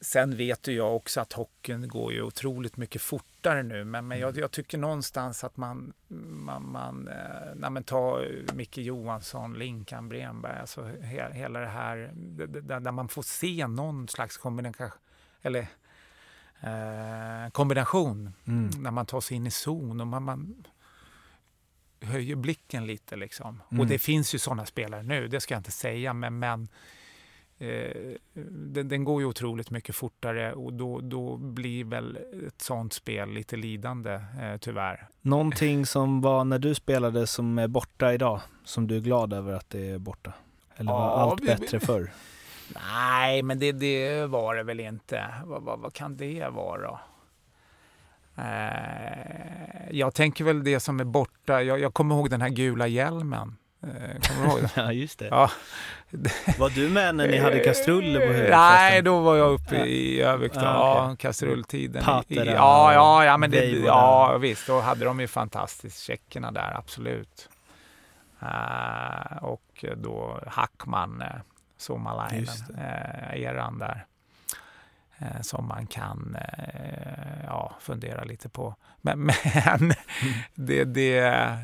Sen 0.00 0.36
vet 0.36 0.68
ju 0.68 0.72
jag 0.72 0.96
också 0.96 1.20
att 1.20 1.32
hockeyn 1.32 1.88
går 1.88 2.12
ju 2.12 2.22
otroligt 2.22 2.76
mycket 2.76 3.02
fortare 3.02 3.62
nu. 3.62 3.84
Men, 3.84 4.08
men 4.08 4.18
jag, 4.18 4.36
jag 4.36 4.50
tycker 4.50 4.78
någonstans 4.78 5.44
att 5.44 5.56
man, 5.56 5.92
man, 6.08 6.70
man 6.70 7.08
eh, 7.08 7.54
nej, 7.54 7.70
men 7.70 7.84
ta 7.84 8.22
Micke 8.54 8.78
Johansson, 8.78 9.54
Linkan 9.58 10.08
Bremberg, 10.08 10.60
alltså 10.60 10.84
he, 10.84 11.32
hela 11.32 11.60
det 11.60 11.66
här 11.66 12.10
där, 12.14 12.80
där 12.80 12.92
man 12.92 13.08
får 13.08 13.22
se 13.22 13.66
någon 13.66 14.08
slags 14.08 14.36
kombination, 14.36 14.90
eller 15.42 15.66
eh, 16.60 17.50
kombination 17.52 18.32
Mm. 18.44 18.70
när 18.78 18.90
man 18.90 19.06
tar 19.06 19.20
sig 19.20 19.36
in 19.36 19.46
i 19.46 19.50
zon 19.50 20.00
och 20.00 20.06
man, 20.06 20.22
man 20.22 20.64
höjer 22.00 22.36
blicken 22.36 22.86
lite 22.86 23.16
liksom. 23.16 23.62
Mm. 23.70 23.80
Och 23.80 23.86
det 23.86 23.98
finns 23.98 24.34
ju 24.34 24.38
sådana 24.38 24.66
spelare 24.66 25.02
nu, 25.02 25.28
det 25.28 25.40
ska 25.40 25.54
jag 25.54 25.60
inte 25.60 25.70
säga, 25.70 26.12
men, 26.12 26.38
men 26.38 26.68
eh, 27.58 28.12
den, 28.52 28.88
den 28.88 29.04
går 29.04 29.20
ju 29.22 29.26
otroligt 29.28 29.70
mycket 29.70 29.94
fortare 29.94 30.52
och 30.52 30.72
då, 30.72 31.00
då 31.00 31.36
blir 31.36 31.84
väl 31.84 32.18
ett 32.46 32.60
sånt 32.62 32.92
spel 32.92 33.30
lite 33.30 33.56
lidande 33.56 34.12
eh, 34.12 34.56
tyvärr. 34.60 35.08
Någonting 35.20 35.86
som 35.86 36.20
var 36.20 36.44
när 36.44 36.58
du 36.58 36.74
spelade 36.74 37.26
som 37.26 37.58
är 37.58 37.68
borta 37.68 38.12
idag, 38.14 38.40
som 38.64 38.86
du 38.86 38.96
är 38.96 39.00
glad 39.00 39.32
över 39.32 39.52
att 39.52 39.70
det 39.70 39.90
är 39.90 39.98
borta? 39.98 40.32
Eller 40.76 40.92
var 40.92 41.00
Ja, 41.00 41.10
allt 41.16 41.40
vi- 41.42 41.46
bättre 41.46 41.80
förr? 41.80 42.10
Nej, 42.92 43.42
men 43.42 43.58
det, 43.58 43.72
det 43.72 44.26
var 44.26 44.54
det 44.56 44.62
väl 44.62 44.80
inte. 44.80 45.24
Vad, 45.44 45.62
vad, 45.62 45.78
vad 45.80 45.92
kan 45.94 46.16
det 46.16 46.48
vara? 46.48 46.98
Eh, 48.66 49.90
jag 49.90 50.14
tänker 50.14 50.44
väl 50.44 50.64
det 50.64 50.80
som 50.80 51.00
är 51.00 51.04
borta. 51.04 51.62
Jag, 51.62 51.80
jag 51.80 51.94
kommer 51.94 52.14
ihåg 52.14 52.30
den 52.30 52.40
här 52.42 52.48
gula 52.48 52.86
hjälmen. 52.86 53.56
Eh, 53.82 53.88
kommer 53.88 54.42
du 54.42 54.48
ihåg 54.50 54.60
den? 54.60 54.68
Ja, 54.84 54.92
just 54.92 55.18
det. 55.18 55.26
Ja. 55.26 55.50
Var 56.58 56.70
du 56.70 56.88
med 56.88 57.14
när 57.14 57.28
ni 57.28 57.38
hade 57.38 57.58
kastruller 57.58 58.20
på 58.20 58.26
huvudet? 58.26 58.50
Nej, 58.50 59.02
då 59.02 59.20
var 59.20 59.36
jag 59.36 59.52
uppe 59.52 59.76
i 59.76 60.22
Övik. 60.22 60.52
Ja, 60.54 60.60
okej. 60.60 61.10
Ja, 61.10 61.16
kastrulltiden. 61.18 62.04
Patera 62.04 62.44
I, 62.44 62.54
ja, 62.54 62.92
ja, 62.92 63.24
ja, 63.24 63.36
men 63.36 63.50
det, 63.50 63.64
ja, 63.64 64.38
visst. 64.38 64.66
Då 64.66 64.80
hade 64.80 65.04
de 65.04 65.20
ju 65.20 65.26
fantastiskt. 65.26 66.00
Tjeckerna 66.02 66.52
där, 66.52 66.74
absolut. 66.78 67.48
Eh, 68.42 69.36
och 69.42 69.84
då 69.96 70.40
Hackman, 70.46 71.22
uh, 71.22 71.28
Somalainen, 71.78 72.40
Just 72.40 72.70
uh, 72.70 73.42
eran 73.42 73.78
där. 73.78 74.06
eh, 75.18 75.40
som 75.42 75.68
man 75.68 75.86
kan 75.86 76.36
eh, 76.40 77.44
ja, 77.46 77.76
fundera 77.80 78.24
lite 78.24 78.48
på. 78.48 78.74
Men, 79.00 79.18
men 79.54 79.92
det, 80.54 80.84
det... 80.84 81.58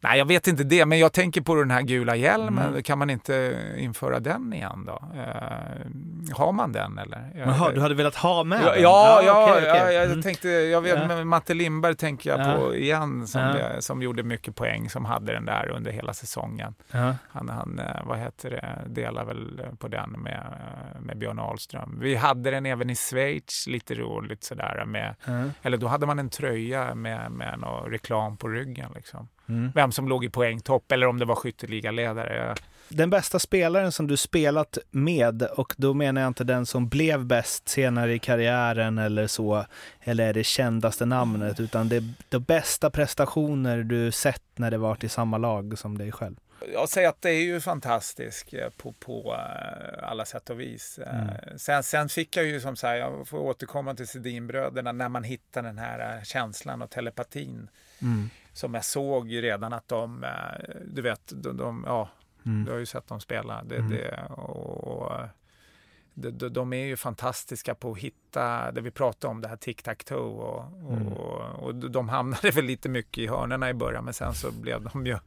Nej, 0.00 0.18
jag 0.18 0.24
vet 0.24 0.46
inte 0.46 0.64
det, 0.64 0.86
men 0.86 0.98
jag 0.98 1.12
tänker 1.12 1.40
på 1.40 1.54
den 1.54 1.70
här 1.70 1.82
gula 1.82 2.16
hjälmen. 2.16 2.68
Mm. 2.68 2.82
Kan 2.82 2.98
man 2.98 3.10
inte 3.10 3.58
införa 3.76 4.20
den 4.20 4.52
igen 4.52 4.84
då? 4.86 5.02
Eh, 5.14 6.36
har 6.36 6.52
man 6.52 6.72
den 6.72 6.98
eller? 6.98 7.32
Jaha, 7.36 7.70
du 7.72 7.80
hade 7.80 7.94
velat 7.94 8.14
ha 8.14 8.44
med 8.44 8.60
Ja, 8.64 8.72
den? 8.74 8.82
ja, 8.82 9.22
ja, 9.26 9.52
okej. 9.52 9.64
ja, 9.66 9.92
jag 9.92 10.04
Mm. 10.06 10.22
tänkte, 10.22 10.48
jag 10.48 10.80
vet, 10.80 11.10
Ja. 11.10 11.24
Matte 11.24 11.54
Lindberg 11.54 11.94
tänker 11.96 12.30
jag 12.30 12.40
Ja. 12.40 12.56
på 12.58 12.74
igen, 12.74 13.26
som, 13.26 13.40
det- 13.42 13.82
som 13.82 14.02
gjorde 14.02 14.22
mycket 14.22 14.56
poäng, 14.56 14.90
som 14.90 15.04
hade 15.04 15.32
den 15.32 15.44
där 15.44 15.68
under 15.70 15.90
hela 15.92 16.12
säsongen. 16.14 16.74
Han, 17.28 17.48
han 17.48 17.78
eh, 17.78 18.04
vad 18.06 18.18
heter 18.18 18.50
det, 18.50 18.78
delar 18.86 19.24
väl 19.24 19.60
på 19.78 19.88
den 19.88 20.10
med, 20.10 20.46
eh, 20.94 21.00
med 21.00 21.18
Björn 21.18 21.38
Ahlström. 21.38 21.98
Vi 22.00 22.14
hade 22.14 22.50
den 22.50 22.66
även 22.66 22.90
i 22.90 22.94
Schweiz, 22.96 23.66
lite 23.66 23.94
roligt 23.94 24.44
sådär. 24.44 24.84
Med, 24.86 25.14
eller 25.62 25.76
då 25.76 25.86
hade 25.86 26.06
man 26.06 26.18
en 26.18 26.28
tröja 26.30 26.94
med, 26.94 27.30
med 27.32 27.58
någon 27.58 27.90
reklam 27.90 28.36
på 28.36 28.48
ryggen. 28.48 28.90
Liksom. 28.94 29.28
Mm. 29.48 29.72
Vem 29.74 29.92
som 29.92 30.08
låg 30.08 30.24
i 30.24 30.28
poängtopp 30.28 30.92
eller 30.92 31.06
om 31.06 31.18
det 31.18 31.24
var 31.24 31.34
skytteligaledare. 31.34 32.54
Den 32.88 33.10
bästa 33.10 33.38
spelaren 33.38 33.92
som 33.92 34.06
du 34.06 34.16
spelat 34.16 34.78
med, 34.90 35.42
och 35.42 35.74
då 35.76 35.94
menar 35.94 36.20
jag 36.20 36.28
inte 36.28 36.44
den 36.44 36.66
som 36.66 36.88
blev 36.88 37.24
bäst 37.24 37.68
senare 37.68 38.14
i 38.14 38.18
karriären 38.18 38.98
eller 38.98 39.26
så, 39.26 39.64
eller 40.00 40.28
är 40.28 40.34
det 40.34 40.44
kändaste 40.44 41.06
namnet, 41.06 41.60
utan 41.60 41.88
det, 41.88 42.02
de 42.28 42.38
bästa 42.38 42.90
prestationer 42.90 43.82
du 43.82 44.12
sett 44.12 44.42
när 44.56 44.70
det 44.70 44.78
varit 44.78 45.04
i 45.04 45.08
samma 45.08 45.38
lag 45.38 45.78
som 45.78 45.98
dig 45.98 46.12
själv. 46.12 46.36
Jag 46.72 46.88
säger 46.88 47.08
att 47.08 47.22
det 47.22 47.30
är 47.30 47.42
ju 47.42 47.60
fantastiskt 47.60 48.54
eh, 48.54 48.68
på, 48.76 48.92
på 48.92 49.36
eh, 49.38 50.10
alla 50.10 50.24
sätt 50.24 50.50
och 50.50 50.60
vis. 50.60 50.98
Eh, 50.98 51.18
Mm. 51.18 51.58
Sen, 51.58 51.82
sen 51.82 52.08
fick 52.08 52.36
jag 52.36 52.44
ju 52.44 52.60
som 52.60 52.76
sagt, 52.76 52.98
jag 52.98 53.28
får 53.28 53.38
återkomma 53.38 53.94
till 53.94 54.08
Sedinbröderna, 54.08 54.92
när 54.92 55.08
man 55.08 55.24
hittar 55.24 55.62
den 55.62 55.78
här 55.78 56.24
känslan 56.24 56.82
och 56.82 56.90
telepatin. 56.90 57.68
Mm. 58.02 58.30
Som 58.58 58.74
jag 58.74 58.84
såg 58.84 59.28
ju 59.28 59.40
redan 59.42 59.72
att 59.72 59.88
de, 59.88 60.24
eh, 60.24 60.30
du 60.86 61.02
vet, 61.02 61.32
de, 61.34 61.56
de, 61.56 61.84
ja, 61.86 62.08
Mm. 62.46 62.64
du 62.64 62.70
har 62.72 62.78
ju 62.78 62.86
sett 62.86 63.06
dem 63.08 63.20
spela. 63.20 63.62
Det, 63.64 63.76
Mm. 63.76 63.90
det, 63.90 64.24
och, 64.30 65.12
de, 66.14 66.48
de, 66.48 66.72
är 66.72 66.84
ju 66.86 66.96
fantastiska 66.96 67.74
på 67.74 67.92
att 67.92 67.98
hitta, 67.98 68.72
det 68.72 68.80
vi 68.80 68.90
pratade 68.90 69.30
om, 69.30 69.40
det 69.40 69.48
här 69.48 69.56
tic-tac-toe. 69.56 70.16
Och, 70.16 70.64
Mm. 70.92 71.06
och, 71.08 71.62
och 71.62 71.74
de 71.74 72.08
hamnade 72.08 72.50
väl 72.54 72.64
lite 72.64 72.88
mycket 72.88 73.18
i 73.18 73.26
hörnerna 73.26 73.70
i 73.70 73.74
början, 73.74 74.04
men 74.04 74.14
sen 74.14 74.34
så 74.34 74.50
blev 74.52 74.82
de 74.82 75.06
ju 75.06 75.18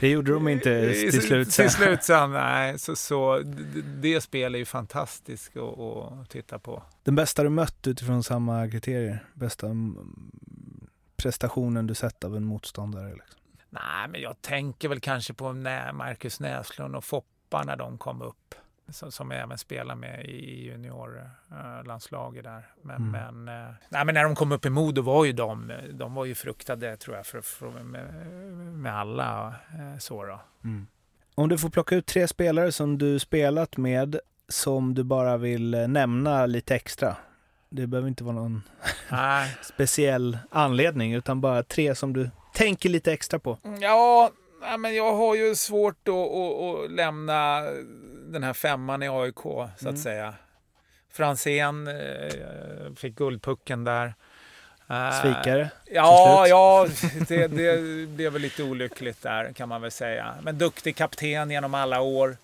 Det 0.00 0.08
gjorde 0.08 0.32
de 0.32 0.48
inte 0.48 0.92
till 0.92 1.22
slut. 1.22 1.50
Till 1.50 1.70
slut 1.70 2.02
sen, 2.04 2.32
nej. 2.32 2.78
Så, 2.78 2.96
så 2.96 3.38
det, 3.38 3.82
det 3.82 4.20
spel 4.20 4.54
är 4.54 4.58
ju 4.58 4.64
fantastiskt 4.64 5.56
att, 5.56 5.78
att 5.78 6.30
titta 6.30 6.58
på. 6.58 6.82
Den 7.04 7.14
bästa 7.14 7.42
du 7.42 7.48
mött 7.48 7.86
utifrån 7.86 8.22
samma 8.22 8.70
kriterier? 8.70 9.24
Bästa 9.34 9.66
prestationen 11.16 11.86
du 11.86 11.94
sett 11.94 12.24
av 12.24 12.36
en 12.36 12.44
motståndare? 12.44 13.08
Liksom. 13.14 13.40
Nej, 13.70 14.08
men 14.08 14.20
jag 14.20 14.42
tänker 14.42 14.88
väl 14.88 15.00
kanske 15.00 15.34
på 15.34 15.52
Marcus 15.52 16.40
Näslund 16.40 16.96
och 16.96 17.04
Foppa 17.04 17.62
när 17.62 17.76
de 17.76 17.98
kom 17.98 18.22
upp. 18.22 18.54
Som, 18.88 19.12
som 19.12 19.30
jag 19.30 19.40
även 19.40 19.58
spelar 19.58 19.94
med 19.94 20.24
i 20.24 20.64
juniorlandslaget 20.64 22.44
där. 22.44 22.66
Men, 22.82 22.96
Mm. 22.96 23.10
men, 23.44 23.62
eh, 23.68 23.74
nej, 23.88 24.04
men 24.04 24.14
när 24.14 24.24
de 24.24 24.34
kom 24.34 24.52
upp 24.52 24.66
i 24.66 24.70
Modo 24.70 25.02
var 25.02 25.24
ju 25.24 25.32
de, 25.32 25.72
de 25.92 26.14
var 26.14 26.24
ju 26.24 26.34
fruktade 26.34 26.96
tror 26.96 27.16
jag 27.16 27.26
för, 27.26 27.40
för, 27.40 27.70
med, 27.70 28.26
med 28.76 28.96
alla 28.96 29.54
eh, 29.78 29.98
så 29.98 30.24
då. 30.24 30.40
Om 31.34 31.48
du 31.48 31.58
får 31.58 31.68
plocka 31.70 31.94
ut 31.96 32.06
tre 32.06 32.28
spelare 32.28 32.72
som 32.72 32.98
du 32.98 33.18
spelat 33.18 33.76
med 33.76 34.18
som 34.48 34.94
du 34.94 35.04
bara 35.04 35.36
vill 35.36 35.74
eh, 35.74 35.88
nämna 35.88 36.46
lite 36.46 36.74
extra. 36.74 37.16
Det 37.68 37.86
behöver 37.86 38.08
inte 38.08 38.24
vara 38.24 38.34
någon 38.34 38.62
speciell 39.62 40.38
anledning 40.50 41.12
utan 41.14 41.40
bara 41.40 41.62
tre 41.62 41.94
som 41.94 42.12
du 42.12 42.30
tänker 42.54 42.88
lite 42.88 43.12
extra 43.12 43.38
på. 43.38 43.58
Ja, 43.80 44.30
nej, 44.60 44.78
men 44.78 44.94
jag 44.94 45.12
har 45.16 45.34
ju 45.34 45.54
svårt 45.54 46.08
att, 46.08 46.90
lämna 46.90 47.60
den 48.28 48.42
här 48.42 48.52
femman 48.52 49.02
i 49.02 49.08
AIK 49.08 49.38
så 49.42 49.60
att 49.62 49.82
Mm. 49.82 49.96
säga. 49.96 50.34
Franzén 51.12 51.88
eh, 51.88 52.94
fick 52.96 53.14
guldpucken 53.14 53.84
där. 53.84 54.14
Eh, 54.90 55.20
Svikare. 55.22 55.70
Ja, 55.86 56.46
ja 56.48 56.86
det, 57.28 57.46
det 57.46 58.06
blev 58.08 58.32
väl 58.32 58.42
lite 58.42 58.62
olyckligt 58.62 59.22
där 59.22 59.52
kan 59.52 59.68
man 59.68 59.82
väl 59.82 59.90
säga. 59.90 60.34
Men 60.42 60.58
duktig 60.58 60.96
kapten 60.96 61.50
genom 61.50 61.74
alla 61.74 62.00
år. 62.00 62.36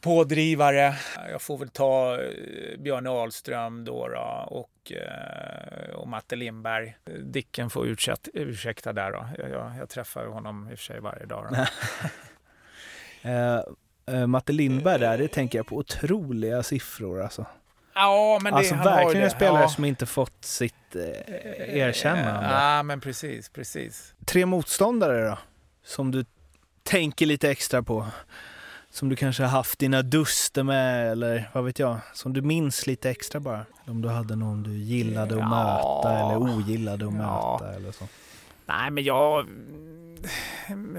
Pådrivare. 0.00 0.94
Jag 1.30 1.42
får 1.42 1.58
väl 1.58 1.68
ta 1.68 2.22
eh, 2.22 2.78
Björn 2.78 3.06
Ahlström 3.06 3.84
då, 3.84 4.08
då 4.08 4.46
och, 4.46 4.92
eh, 4.92 5.94
och 5.94 6.08
Matte 6.08 6.36
Lindberg. 6.36 6.96
Dicken 7.20 7.70
får 7.70 7.86
ursäkta, 7.86 8.30
ursäkta 8.34 8.92
där 8.92 9.12
då. 9.12 9.28
Jag, 9.38 9.50
jag, 9.50 9.72
jag 9.78 9.88
träffar 9.88 10.26
honom 10.26 10.68
i 10.70 10.74
och 10.74 10.78
för 10.78 10.84
sig 10.84 11.00
varje 11.00 11.26
dag. 11.26 11.56
Eh, 13.22 13.60
eh, 14.06 14.26
Matte 14.26 14.52
Lindberg 14.52 14.98
där, 14.98 15.18
det 15.18 15.28
tänker 15.28 15.58
jag 15.58 15.66
på 15.66 15.76
otroliga 15.76 16.62
siffror 16.62 17.22
alltså. 17.22 17.46
Ja, 17.94 18.38
men 18.42 18.52
det, 18.52 18.58
alltså 18.58 18.74
han 18.74 18.84
verkligen 18.84 19.24
en 19.24 19.30
spelare 19.30 19.62
ja. 19.62 19.68
som 19.68 19.84
inte 19.84 20.06
fått 20.06 20.44
sitt 20.44 20.96
eh, 20.96 21.78
erkännande. 21.78 22.48
Ja, 22.50 22.82
men 22.82 23.00
precis, 23.00 23.48
precis. 23.48 24.14
Tre 24.26 24.46
motståndare 24.46 25.28
då? 25.28 25.38
Som 25.84 26.10
du 26.10 26.24
tänker 26.82 27.26
lite 27.26 27.50
extra 27.50 27.82
på? 27.82 28.06
Som 28.92 29.08
du 29.08 29.16
kanske 29.16 29.42
har 29.42 29.50
haft 29.50 29.78
dina 29.78 30.02
duster 30.02 30.62
med 30.62 31.12
eller 31.12 31.50
vad 31.54 31.64
vet 31.64 31.78
jag? 31.78 31.98
Som 32.12 32.32
du 32.32 32.42
minns 32.42 32.86
lite 32.86 33.10
extra 33.10 33.40
bara? 33.40 33.66
Om 33.86 34.02
du 34.02 34.08
hade 34.08 34.36
någon 34.36 34.62
du 34.62 34.70
gillade 34.76 35.34
att 35.34 35.40
Ja. 35.40 35.48
möta 35.48 36.18
eller 36.18 36.36
ogillade 36.56 37.06
att 37.08 37.14
Ja. 37.14 37.58
möta 37.60 37.74
eller 37.76 37.92
så. 37.92 38.04
Nej, 38.66 38.90
men 38.90 39.04
jag... 39.04 39.46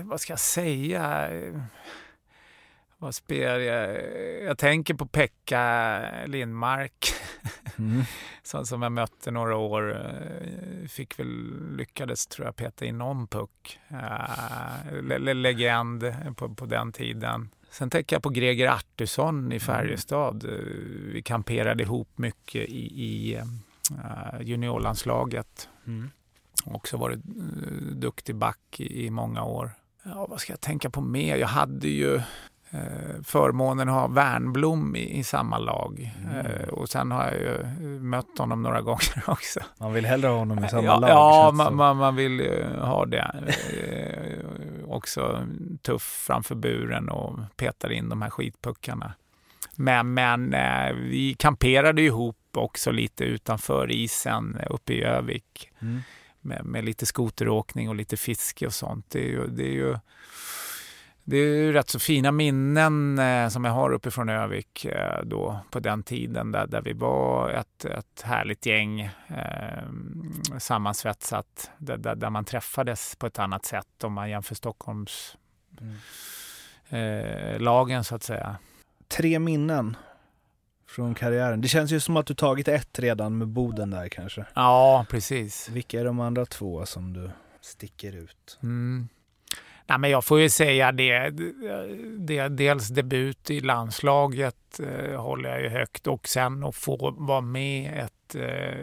Vad 0.04 0.22
ska 0.22 0.34
jag 0.34 0.40
säga? 0.40 1.30
Vad 2.98 3.16
spelar 3.16 3.60
jag? 3.60 3.98
Jag 4.44 4.58
tänker 4.58 4.94
på 4.94 5.06
Pekka 5.06 6.02
Lindmark 6.26 7.14
Mm. 7.78 8.04
som, 8.44 8.66
som 8.66 8.82
jag 8.82 8.92
mötte 8.92 9.32
några 9.32 9.56
år. 9.58 9.92
Eh, 9.96 10.88
Fick 10.88 11.20
väl, 11.20 11.54
lyckades 11.78 12.28
tror 12.28 12.48
jag 12.48 12.56
peta 12.56 12.86
in 12.86 12.98
någon 12.98 13.28
puck. 13.28 13.80
Eh, 13.90 15.02
le- 15.02 15.18
le- 15.18 15.34
legend 15.34 16.14
på, 16.36 16.56
på 16.56 16.66
den 16.66 16.92
tiden. 16.92 17.50
Sen 17.72 17.90
tänker 17.90 18.16
jag 18.16 18.24
på 18.24 18.30
Greger 18.30 18.68
Artursson 18.68 19.52
i 19.52 19.60
Färjestad. 19.60 20.46
Eh, 20.46 20.50
Vi 21.14 21.22
kamperade 21.26 21.84
ihop 21.84 22.18
mycket 22.18 22.70
i, 22.70 23.04
i 23.04 23.36
eh, 23.36 24.42
juniorlandslaget. 24.42 25.70
Mm. 25.88 26.10
Också 26.66 26.98
varit 26.98 27.20
eh, 27.26 27.72
duktig 27.96 28.36
back 28.36 28.80
i, 28.80 29.06
i 29.06 29.10
många 29.10 29.44
år. 29.44 29.72
Ja, 30.04 30.28
vad 30.30 30.40
ska 30.40 30.54
jag 30.54 30.62
tänka 30.62 30.90
på 30.90 31.02
mer? 31.02 31.36
Jag 31.38 31.48
hade 31.48 31.88
ju 31.88 32.22
förmånen 33.24 33.90
att 33.90 33.96
ha 33.96 34.08
Värnblom 34.08 34.96
i, 34.96 35.20
i 35.20 35.24
samma 35.24 35.58
lag. 35.58 36.12
Mm. 36.24 36.46
Eh, 36.46 36.68
och 36.68 36.90
sen 36.90 37.12
har 37.12 37.24
jag 37.24 37.34
ju 37.34 37.56
eh, 37.56 37.68
mött 38.02 38.38
honom 38.38 38.62
några 38.64 38.82
gånger 38.92 39.24
också. 39.28 39.60
Man 39.78 39.94
vill 39.94 40.06
hellre 40.06 40.28
ha 40.28 40.38
honom 40.38 40.66
i 40.66 40.70
samma 40.70 40.84
ja, 40.84 41.00
lag. 41.00 41.10
ja 41.10 41.52
man, 41.54 41.76
man, 41.76 41.98
man 41.98 42.16
vill 42.16 42.40
ju 42.40 42.64
ha 42.80 43.06
det. 43.06 43.32
Eh, 43.74 44.46
också 44.90 45.48
tuff 45.82 46.24
framför 46.28 46.56
buren 46.56 47.10
och 47.10 47.40
petar 47.56 47.92
in 47.92 48.10
de 48.10 48.22
här 48.22 48.30
skitpuckarna. 48.30 49.14
Men, 49.76 50.14
men 50.14 50.54
eh, 50.54 50.94
vi 50.94 51.36
kamperade 51.40 52.02
ihop 52.02 52.38
också 52.54 52.92
lite 52.92 53.24
utanför 53.24 53.92
isen 53.92 54.58
uppe 54.70 54.94
i 54.94 55.04
Övik 55.04 55.70
Mm. 55.82 56.02
med, 56.42 56.66
med 56.66 56.86
lite 56.86 57.06
skoteråkning 57.06 57.90
och 57.90 57.96
lite 57.96 58.18
fiske 58.18 58.66
och 58.66 58.74
sånt. 58.74 59.06
Det 59.10 59.20
är 59.20 59.30
ju, 59.30 59.48
det 59.48 59.64
är 59.64 59.74
ju, 59.74 59.96
det 61.24 61.38
är 61.38 61.56
ju 61.56 61.74
rätt 61.74 61.90
så 61.90 62.00
fina 62.00 62.32
minnen 62.32 63.20
eh, 63.20 63.50
som 63.50 63.66
jag 63.66 63.72
har 63.72 63.92
uppifrån 63.92 64.30
Övik 64.30 64.86
eh, 64.86 65.24
då 65.24 65.60
på 65.72 65.80
den 65.80 66.04
tiden 66.04 66.52
där, 66.52 66.68
där 66.68 66.82
vi 66.82 66.94
var 66.94 67.50
ett, 67.50 67.86
ett 67.86 68.22
härligt 68.24 68.66
gäng 68.66 69.02
eh, 69.28 69.84
sammansvetsat 70.60 71.72
där, 71.78 71.98
där, 71.98 72.16
där 72.16 72.30
man 72.30 72.46
träffades 72.46 73.16
på 73.16 73.28
ett 73.28 73.40
annat 73.40 73.66
sätt 73.66 74.04
om 74.04 74.14
man 74.14 74.30
jämför 74.30 74.56
Stockholms 74.56 75.38
Mm. 75.82 75.96
eh, 76.90 77.60
lagen 77.60 78.04
så 78.04 78.16
att 78.16 78.24
säga. 78.24 78.56
Tre 79.08 79.40
minnen 79.40 79.98
från 80.88 81.16
karriären. 81.16 81.62
Det 81.62 81.68
känns 81.68 81.92
ju 81.92 82.00
som 82.00 82.18
att 82.18 82.26
du 82.26 82.34
tagit 82.34 82.68
ett 82.68 83.00
redan 83.00 83.38
med 83.38 83.48
Boden 83.48 83.90
där 83.90 84.10
kanske. 84.10 84.46
Ja, 84.54 85.06
precis. 85.10 85.70
Vilka 85.70 86.00
är 86.00 86.06
de 86.06 86.20
andra 86.20 86.46
två 86.46 86.86
som 86.86 87.14
du 87.14 87.32
sticker 87.62 88.16
ut? 88.16 88.60
Mm. 88.64 89.10
Nej, 89.92 90.00
men 90.00 90.10
jag 90.10 90.26
får 90.26 90.40
ju 90.40 90.50
säga 90.50 90.92
det, 90.92 91.30
det 92.18 92.48
dels 92.48 92.88
debut 92.88 93.50
i 93.50 93.60
landslaget 93.60 94.80
eh, 94.80 95.22
håller 95.22 95.50
jag 95.50 95.62
ju 95.62 95.70
högt 95.70 96.08
och 96.08 96.28
sen 96.28 96.64
att 96.64 96.76
få 96.76 97.16
vara 97.18 97.42
med 97.42 98.04
ett 98.06 98.36
eh, 98.36 98.78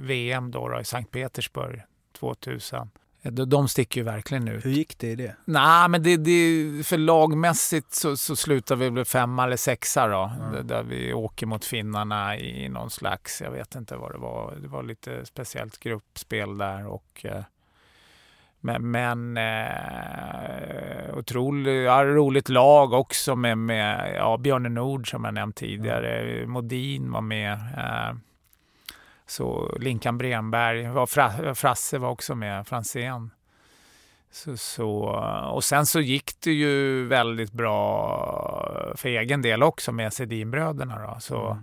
VM 0.00 0.50
då, 0.50 0.68
då 0.68 0.80
i 0.80 0.84
Sankt 0.84 1.10
Petersburg 1.10 1.82
2000. 2.18 2.90
Eh, 3.22 3.32
De, 3.32 3.44
de 3.50 3.68
sticker 3.68 4.00
ju 4.00 4.04
verkligen 4.04 4.48
ut. 4.48 4.64
Hur 4.64 4.70
gick 4.70 4.98
det 4.98 5.06
i 5.10 5.14
det? 5.14 5.36
Nej, 5.44 5.88
men 5.88 6.02
det, 6.02 6.16
det, 6.16 6.86
för 6.86 6.98
lagmässigt 6.98 7.92
så, 7.92 8.16
så 8.16 8.36
slutar 8.36 8.76
vi 8.76 8.90
väl 8.90 9.04
femma 9.04 9.44
eller 9.44 9.56
sexa 9.56 10.06
då. 10.08 10.32
Där, 10.52 10.62
där 10.62 10.82
vi 10.82 11.12
åker 11.12 11.46
mot 11.46 11.64
finnarna 11.64 12.38
i 12.38 12.68
någon 12.68 12.90
slags, 12.90 13.40
jag 13.40 13.50
vet 13.50 13.74
inte 13.74 13.96
vad 13.96 14.12
det 14.12 14.18
var. 14.18 14.56
Det 14.62 14.68
var 14.68 14.82
lite 14.82 15.26
speciellt 15.26 15.78
gruppspel 15.78 16.58
där 16.58 16.86
och 16.86 17.20
eh, 17.24 17.42
men, 18.64 18.90
men 18.90 19.36
eh, 19.36 21.18
otroligt 21.18 21.84
ja, 21.84 22.04
roligt 22.04 22.48
lag 22.48 22.92
också 22.92 23.36
med, 23.36 23.58
med 23.58 24.14
ja, 24.16 24.36
Björne 24.36 24.68
Nord 24.68 25.10
som 25.10 25.24
jag 25.24 25.34
nämnt 25.34 25.56
tidigare. 25.56 26.46
Modin 26.46 27.12
var 27.12 27.20
med. 27.20 27.52
Eh, 27.52 28.16
så 29.26 29.76
Linkan 29.80 30.18
Bremberg, 30.18 30.88
var 30.88 31.06
Fra, 31.06 31.54
Frasse 31.54 31.98
var 31.98 32.08
också 32.08 32.34
med, 32.34 32.66
Franzén. 32.66 33.30
Så, 34.30 34.56
så, 34.56 34.90
och 35.52 35.64
sen 35.64 35.86
så 35.86 36.00
gick 36.00 36.40
det 36.40 36.52
ju 36.52 37.06
väldigt 37.06 37.52
bra 37.52 38.92
för 38.96 39.08
egen 39.08 39.42
del 39.42 39.62
också 39.62 39.92
med 39.92 40.12
Sedinbröderna. 40.12 40.98
Då. 40.98 41.20
Så, 41.20 41.50
eh, 41.50 41.56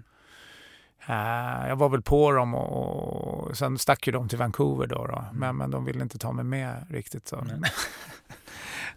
jag 1.67 1.75
var 1.75 1.89
väl 1.89 2.01
på 2.01 2.31
dem 2.31 2.55
och, 2.55 3.47
och 3.49 3.57
sen 3.57 3.77
stack 3.77 4.07
ju 4.07 4.13
de 4.13 4.29
till 4.29 4.37
Vancouver 4.37 4.87
då. 4.87 5.07
då. 5.07 5.25
Men, 5.33 5.57
men 5.57 5.71
de 5.71 5.85
ville 5.85 6.01
inte 6.01 6.17
ta 6.17 6.31
mig 6.31 6.45
med 6.45 6.85
riktigt. 6.89 7.27
Så. 7.27 7.35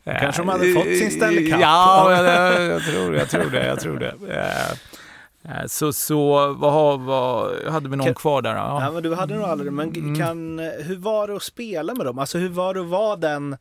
Eh, 0.06 0.20
Kanske 0.20 0.42
de 0.42 0.48
hade 0.48 0.72
fått 0.72 0.84
sin 0.84 1.10
Stanley 1.10 1.50
Cup. 1.50 1.60
Ja, 1.60 2.12
jag, 2.12 2.62
jag, 2.66 2.82
tror, 2.82 3.16
jag 3.16 3.28
tror 3.30 3.50
det. 3.50 3.66
Jag 3.66 3.80
tror 3.80 3.98
det. 3.98 4.14
Eh, 4.28 4.70
eh, 5.60 5.66
Så, 5.66 5.92
så 5.92 6.52
vad, 6.54 7.00
vad 7.00 7.52
hade 7.72 7.88
vi 7.88 7.96
någon 7.96 8.06
Kan- 8.06 8.14
kvar 8.14 8.42
där? 8.42 8.54
Ja, 8.54 8.90
men 8.94 9.02
du 9.02 9.14
hade 9.14 9.34
nog 9.34 9.44
aldrig 9.44 9.72
men 9.72 9.88
Mm. 9.88 10.18
kan, 10.18 10.58
hur 10.58 10.96
var 10.96 11.28
det 11.28 11.36
att 11.36 11.42
spela 11.42 11.94
med 11.94 12.06
dem? 12.06 12.18
Alltså 12.18 12.38
hur 12.38 12.48
var 12.48 12.74
det 12.74 12.80
att 12.80 12.86
vara 12.86 13.16
den 13.16 13.56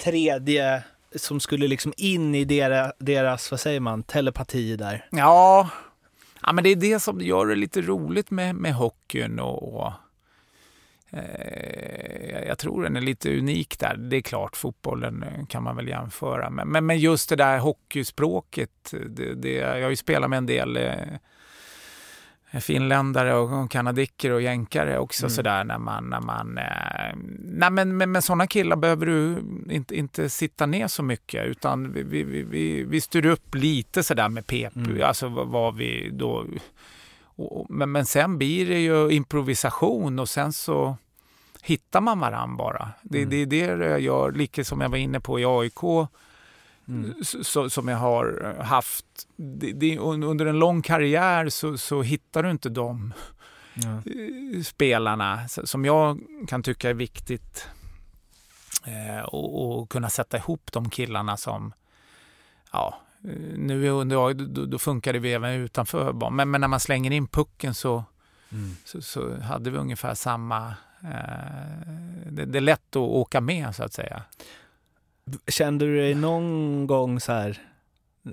tredje 0.00 0.82
som 1.16 1.40
skulle 1.40 1.68
liksom 1.68 1.92
in 1.96 2.34
i 2.34 2.44
deras, 2.44 2.92
deras 2.98 3.50
vad 3.50 3.60
säger 3.60 3.80
man, 3.80 4.02
telepati 4.02 4.76
där? 4.76 5.06
Ja 5.10 5.68
ja, 6.42 6.52
men 6.52 6.64
det 6.64 6.70
är 6.70 6.76
det 6.76 7.00
som 7.00 7.20
gör 7.20 7.46
det 7.46 7.54
lite 7.54 7.80
roligt 7.82 8.30
med, 8.30 8.54
med 8.54 8.74
hockeyn. 8.74 9.38
Och, 9.40 9.74
och, 9.80 9.92
eh, 11.10 12.46
jag- 12.46 12.58
tror 12.58 12.82
den 12.82 12.96
är 12.96 13.00
lite 13.00 13.38
unik 13.38 13.78
där. 13.78 13.96
Det 13.96 14.16
är 14.16 14.20
klart, 14.20 14.56
fotbollen 14.56 15.22
eh, 15.22 15.46
kan 15.46 15.62
man 15.62 15.76
väl 15.76 15.88
jämföra. 15.88 16.50
Men, 16.50 16.68
men, 16.68 16.86
men 16.86 16.98
just 16.98 17.28
det 17.28 17.36
där 17.36 17.58
hockeyspråket. 17.58 18.94
Det, 19.08 19.34
det, 19.34 19.52
jag 19.52 19.82
har 19.82 19.90
ju 19.90 19.96
spelat 19.96 20.30
med 20.30 20.36
en 20.36 20.46
del 20.46 20.76
eh, 20.76 20.92
finländare 22.60 23.34
och 23.34 23.70
kanadicker 23.70 24.30
och 24.32 24.42
jänkare 24.42 24.98
också 24.98 25.22
Mm. 25.26 25.30
sådär 25.30 25.64
när 25.64 25.78
man, 25.78 26.04
när 26.10 26.20
man 26.20 26.58
eh, 26.58 27.16
nej 27.38 27.70
men 27.70 27.96
med, 27.96 28.08
med 28.08 28.24
sådana 28.24 28.46
killar 28.46 28.76
behöver 28.76 29.06
du 29.06 29.38
inte, 29.70 29.96
inte 29.96 30.30
sitta 30.30 30.66
ner 30.66 30.86
så 30.88 31.02
mycket 31.02 31.46
utan 31.46 31.92
vi, 31.92 32.02
vi, 32.02 32.22
vi- 32.22 32.84
vi, 32.84 33.00
styr 33.00 33.26
upp 33.26 33.54
lite 33.54 34.02
sådär 34.02 34.28
med 34.28 34.46
pep, 34.46 34.76
Mm. 34.76 35.02
alltså 35.04 35.28
vad, 35.28 35.76
vi 35.76 36.10
då 36.12 36.46
och- 37.24 37.66
men, 37.70 37.92
men 37.92 38.06
sen 38.06 38.38
blir 38.38 38.66
det 38.68 38.80
ju 38.80 39.10
improvisation 39.10 40.18
och 40.18 40.28
sen 40.28 40.52
så 40.52 40.96
hittar 41.62 42.00
man 42.00 42.20
varann 42.20 42.56
bara. 42.56 42.88
Det, 43.02 43.18
Mm. 43.18 43.30
det 43.30 43.36
är 43.42 43.46
det 43.46 43.86
jag 43.88 44.00
gör, 44.00 44.32
lika 44.32 44.64
som 44.64 44.80
jag 44.80 44.88
var 44.88 44.98
inne 44.98 45.20
på 45.20 45.40
i 45.40 45.44
AIK 45.44 46.08
Mm. 46.88 47.14
så, 47.24 47.70
som 47.70 47.88
jag 47.88 47.96
har 47.96 48.56
haft. 48.62 49.06
Det, 49.36 49.72
det, 49.72 49.98
un- 49.98 50.24
under 50.24 50.46
en 50.46 50.58
lång 50.58 50.82
karriär 50.82 51.48
så, 51.48 51.78
så 51.78 52.02
hittar 52.02 52.42
du 52.42 52.50
inte 52.50 52.68
de 52.68 53.12
Ja. 53.74 53.88
eh, 54.56 54.62
spelarna 54.62 55.48
som 55.48 55.84
jag 55.84 56.18
kan 56.48 56.62
tycka 56.62 56.90
är 56.90 56.94
viktigt. 56.94 57.68
Eh, 58.86 59.24
och, 59.24 59.78
och 59.80 59.90
kunna 59.90 60.08
sätta 60.10 60.36
ihop 60.36 60.72
de 60.72 60.90
killarna 60.90 61.36
som, 61.36 61.72
ja, 62.72 63.00
eh, 63.24 63.30
nu 63.58 63.88
under 63.88 64.34
då, 64.34 64.64
då 64.66 64.78
funkade 64.78 65.18
vi 65.18 65.32
även 65.32 65.52
utanför 65.52 66.12
banan. 66.12 66.36
Men, 66.36 66.50
men 66.50 66.60
när 66.60 66.68
man 66.68 66.80
slänger 66.80 67.10
in 67.10 67.26
pucken 67.28 67.74
så, 67.74 68.04
Mm. 68.52 68.76
så, 68.84 69.02
så 69.02 69.40
hade 69.40 69.70
vi 69.70 69.78
ungefär 69.78 70.14
samma, 70.14 70.66
eh, 71.02 72.30
det 72.30 72.58
är 72.58 72.60
lätt 72.60 72.88
att 72.90 72.96
åka 72.96 73.40
med 73.40 73.74
så 73.74 73.84
att 73.84 73.92
säga. 73.92 74.22
Kände 75.48 75.84
du 75.84 75.96
dig 76.00 76.14
någon 76.14 76.86
gång 76.86 77.20
så 77.20 77.32
här 77.32 77.58
eh, 78.26 78.32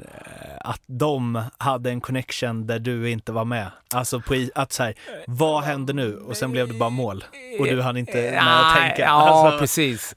att 0.60 0.82
de 0.86 1.44
hade 1.58 1.90
en 1.90 2.02
connection 2.02 2.68
där 2.68 2.80
du 2.80 3.10
inte 3.12 3.32
var 3.32 3.46
med? 3.46 3.68
Alltså 3.94 4.20
på 4.20 4.46
att 4.56 4.72
så 4.74 4.84
här, 4.84 4.94
vad 5.28 5.64
hände 5.64 5.94
nu? 5.94 6.16
Och 6.18 6.38
sen 6.38 6.52
blev 6.52 6.68
det 6.68 6.74
bara 6.74 6.90
mål. 6.90 7.24
Och 7.60 7.66
du 7.66 7.82
hann 7.82 7.98
inte 7.98 8.32
med 8.32 8.60
att 8.60 8.76
tänka. 8.82 9.02
Ja, 9.02 9.10
Alltså, 9.12 9.60
precis. 9.60 10.16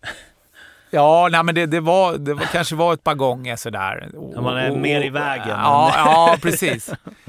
Ja, 0.90 1.28
nej, 1.32 1.42
men 1.42 1.54
det, 1.54 1.66
det, 1.66 1.80
var, 1.80 2.18
det 2.18 2.34
var, 2.34 2.44
kanske 2.44 2.74
var 2.74 2.92
ett 2.94 3.04
par 3.04 3.14
gånger 3.14 3.56
sådär. 3.56 4.08
Ja, 4.34 4.40
man 4.40 4.56
är 4.56 4.70
mer 4.76 5.04
i 5.04 5.10
vägen, 5.10 5.48
Ja, 5.48 5.92
men- 5.94 6.04
ja, 6.04 6.36
precis. 6.42 6.90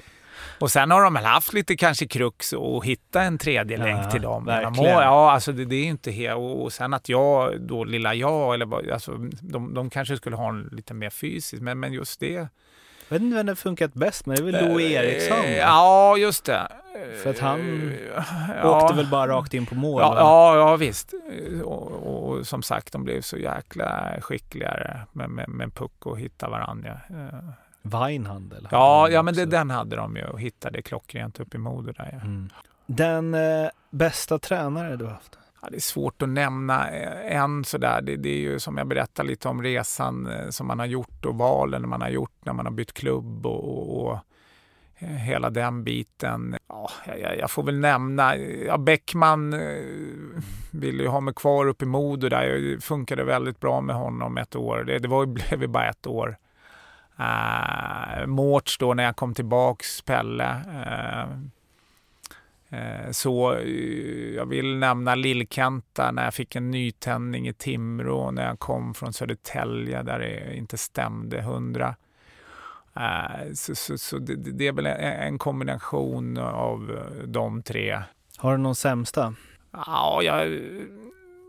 Och 0.59 0.71
sen 0.71 0.91
har 0.91 1.03
de 1.03 1.13
väl 1.13 1.25
haft 1.25 1.53
lite 1.53 1.75
kanske 1.75 2.07
krux 2.07 2.53
och 2.53 2.85
hitta 2.85 3.21
en 3.21 3.37
tredje 3.37 3.77
Ja, 3.77 3.83
länk 3.83 4.11
till 4.11 4.21
dem. 4.21 4.45
De 4.45 4.51
verkligen. 4.51 4.95
har- 4.95 5.03
Ja, 5.03 5.31
alltså 5.31 5.51
det, 5.51 5.65
det 5.65 5.75
är 5.75 5.85
inte 5.85 6.11
helt... 6.11 6.37
Och 6.37 6.63
och 6.63 6.73
sen 6.73 6.93
att 6.93 7.09
jag, 7.09 7.61
då 7.61 7.83
lilla 7.83 8.13
jag, 8.13 8.53
eller 8.53 8.93
alltså, 8.93 9.11
de, 9.41 9.73
de 9.73 9.89
kanske 9.89 10.17
skulle 10.17 10.35
ha 10.35 10.49
en 10.49 10.69
lite 10.71 10.93
mer 10.93 11.09
fysiskt, 11.09 11.61
men, 11.63 11.79
men 11.79 11.93
just 11.93 12.19
det. 12.19 12.31
Jag 13.11 13.15
vet 13.15 13.21
inte 13.21 13.35
vem 13.35 13.45
det 13.45 13.55
funkat 13.55 13.93
bäst 13.93 14.25
med, 14.25 14.37
det 14.43 14.59
är 14.59 14.69
väl 14.73 14.81
Eriksson? 14.81 15.37
Eh, 15.37 15.43
va? 15.43 15.57
Ja, 15.57 16.17
just 16.17 16.45
det. 16.45 16.67
För 17.23 17.29
att 17.29 17.39
han 17.39 17.91
Ja. 18.63 18.83
Åkte 18.83 18.95
väl 18.95 19.07
bara 19.07 19.27
rakt 19.31 19.53
in 19.53 19.65
på 19.65 19.75
mål? 19.75 20.01
Ja, 20.01 20.13
ja, 20.17 20.55
ja 20.57 20.75
visst. 20.75 21.13
Och, 21.63 21.91
och 21.91 22.47
som 22.47 22.61
sagt, 22.63 22.93
de 22.93 23.03
blev 23.03 23.21
så 23.21 23.37
jäkla 23.37 24.13
skickligare 24.21 24.99
med, 25.11 25.29
med, 25.29 25.49
med 25.49 25.73
puck 25.75 26.05
och 26.05 26.19
hitta 26.19 26.49
varandra. 26.49 26.99
Weinhandel. 27.81 28.67
Ja, 28.71 29.09
ja 29.09 29.23
men 29.23 29.33
det, 29.33 29.45
den 29.45 29.69
hade 29.69 29.95
de 29.95 30.15
ju 30.15 30.25
och 30.25 30.41
hittade 30.41 30.81
klockrent 30.81 31.39
upp 31.39 31.55
i 31.55 31.57
Modo 31.57 31.91
där. 31.91 32.09
Ja. 32.11 32.25
Mm. 32.25 32.49
Den 32.85 33.33
eh, 33.33 33.69
bästa 33.89 34.39
tränare 34.39 34.95
du 34.95 35.07
haft? 35.07 35.37
Ja, 35.61 35.67
det 35.71 35.75
är 35.75 35.81
svårt 35.81 36.21
att 36.21 36.29
nämna 36.29 36.89
eh, 36.89 37.37
en 37.37 37.63
sådär. 37.63 38.01
Det, 38.01 38.15
det 38.15 38.29
är 38.29 38.39
ju 38.39 38.59
som 38.59 38.77
jag 38.77 38.87
berättade 38.87 39.29
lite 39.29 39.47
om 39.47 39.63
resan 39.63 40.27
eh, 40.27 40.49
som 40.49 40.67
man 40.67 40.79
har 40.79 40.85
gjort 40.85 41.25
och 41.25 41.37
valen 41.37 41.89
man 41.89 42.01
har 42.01 42.09
gjort 42.09 42.45
när 42.45 42.53
man 42.53 42.65
har 42.65 42.73
bytt 42.73 42.93
klubb 42.93 43.45
och, 43.45 43.63
och, 43.63 44.05
och 44.05 44.19
eh, 44.97 45.07
hela 45.07 45.49
den 45.49 45.83
biten. 45.83 46.55
Ja, 46.67 46.89
jag, 47.05 47.37
jag 47.37 47.51
får 47.51 47.63
väl 47.63 47.79
nämna, 47.79 48.37
ja, 48.37 48.77
Bäckman 48.77 49.55
ville 50.71 51.03
ju 51.03 51.09
ha 51.09 51.19
mig 51.19 51.33
kvar 51.33 51.67
uppe 51.67 51.85
i 51.85 51.87
Modo 51.87 52.29
där. 52.29 52.47
Det 52.47 52.83
funkade 52.83 53.23
väldigt 53.23 53.59
bra 53.59 53.81
med 53.81 53.95
honom 53.95 54.37
ett 54.37 54.55
år. 54.55 54.83
Det, 54.83 54.99
det 54.99 55.07
var, 55.07 55.25
blev 55.49 55.61
ju 55.61 55.67
bara 55.67 55.89
ett 55.89 56.07
år. 56.07 56.37
Uh, 57.19 58.25
Mårts 58.25 58.77
då 58.77 58.93
när 58.93 59.03
jag 59.03 59.15
kom 59.15 59.33
tillbaks, 59.33 60.01
Pelle. 60.01 60.49
eh, 60.73 61.37
Eh, 62.71 63.11
Så 63.11 63.59
jag 64.35 64.45
vill 64.45 64.75
nämna 64.77 65.15
Lillkenta 65.15 66.11
när 66.11 66.23
jag 66.23 66.33
fick 66.33 66.55
en 66.55 66.71
nytändning 66.71 67.47
i 67.47 67.53
Timrå 67.53 68.31
när 68.31 68.45
jag 68.45 68.59
kom 68.59 68.93
från 68.93 69.13
Södertälje 69.13 70.03
där 70.03 70.19
det 70.19 70.57
inte 70.57 70.77
stämde 70.77 71.41
hundra. 71.41 71.95
Så, 73.53 73.75
så, 73.75 73.97
så 73.97 74.17
det, 74.17 74.35
det 74.35 74.67
är 74.67 74.71
väl 74.71 74.85
en, 74.85 75.37
kombination 75.37 76.37
av 76.37 76.99
de 77.25 77.61
tre. 77.61 78.01
Har 78.37 78.51
du 78.51 78.57
någon 78.57 78.75
sämsta? 78.75 79.33
Ja, 79.71 80.21
jag... 80.23 80.59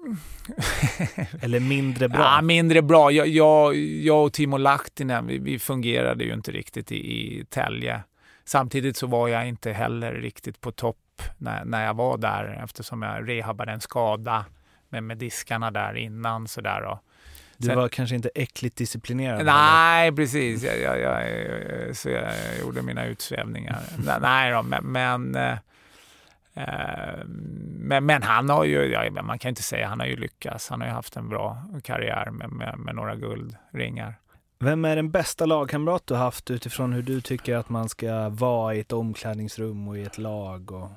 Eller 1.42 1.61
mindre 1.61 2.09
bra? 2.09 2.20
Ja, 2.20 2.42
mindre 2.42 2.82
bra. 2.82 3.11
Jag, 3.11 3.28
jag, 3.28 3.76
jag 3.76 4.24
och 4.24 4.32
Timo 4.32 4.57
Lahtinen, 4.57 5.26
vi, 5.26 5.38
vi 5.38 5.59
fungerade 5.59 6.24
ju 6.24 6.32
inte 6.32 6.53
riktigt 6.53 6.92
i, 6.92 6.96
i 6.96 7.44
Tälje. 7.44 8.03
Samtidigt 8.44 8.96
så 8.96 9.07
var 9.07 9.28
jag 9.28 9.48
inte 9.48 9.72
heller 9.72 10.12
riktigt 10.12 10.61
på 10.61 10.72
topp 10.72 11.22
när, 11.38 11.64
när 11.64 11.86
jag 11.86 11.94
var 11.94 12.18
där 12.18 12.61
eftersom 12.64 13.03
jag 13.03 13.28
rehabade 13.28 13.72
en 13.72 13.80
skada 13.80 14.44
med, 14.88 15.03
med 15.03 15.18
diskarna 15.18 15.70
där 15.70 15.96
innan. 15.96 16.48
Sådär, 16.48 16.82
och, 16.82 16.98
du 17.57 17.66
sen- 17.66 17.76
var 17.76 17.88
kanske 17.88 18.16
inte 18.16 18.30
äckligt 18.34 18.76
disciplinerad? 18.76 19.44
Nej, 19.46 20.12
precis. 20.12 20.62
Jag, 20.64 20.80
jag, 20.80 21.01
jag, 21.01 21.96
så 21.96 22.09
jag 22.09 22.32
gjorde 22.61 22.82
mina 22.82 23.07
utsvävningar. 23.07 23.78
Nej, 24.20 24.53
då, 24.53 24.62
men... 24.62 24.84
men 24.84 25.34
eh, 25.34 25.59
men, 27.90 28.06
men 28.06 28.22
han 28.22 28.48
har 28.48 28.64
ju, 28.64 28.84
ja, 28.84 29.22
man 29.22 29.38
kan 29.38 29.48
inte 29.48 29.62
säga 29.62 29.88
han 29.88 30.00
har 30.00 30.06
ju 30.06 30.16
lyckats. 30.16 30.68
Han 30.68 30.80
har 30.80 30.88
ju 30.88 30.94
haft 30.94 31.16
en 31.16 31.28
bra 31.28 31.62
karriär 31.82 32.30
med, 32.30 32.52
med, 32.52 32.78
med 32.78 32.94
några 32.94 33.16
guldringar. 33.16 34.14
Vem 34.58 34.84
är 34.84 34.96
den 34.96 35.11
bästa 35.11 35.46
lagkamrat 35.46 36.06
du 36.06 36.14
haft 36.14 36.50
utifrån 36.50 36.92
hur 36.92 37.02
du 37.02 37.20
tycker 37.20 37.56
att 37.56 37.68
man 37.68 37.88
ska 37.88 38.28
vara 38.28 38.74
i 38.74 38.80
ett 38.80 38.92
omklädningsrum 38.92 39.88
och 39.88 39.98
i 39.98 40.02
ett 40.02 40.18
lag? 40.18 40.72
Och 40.72 40.88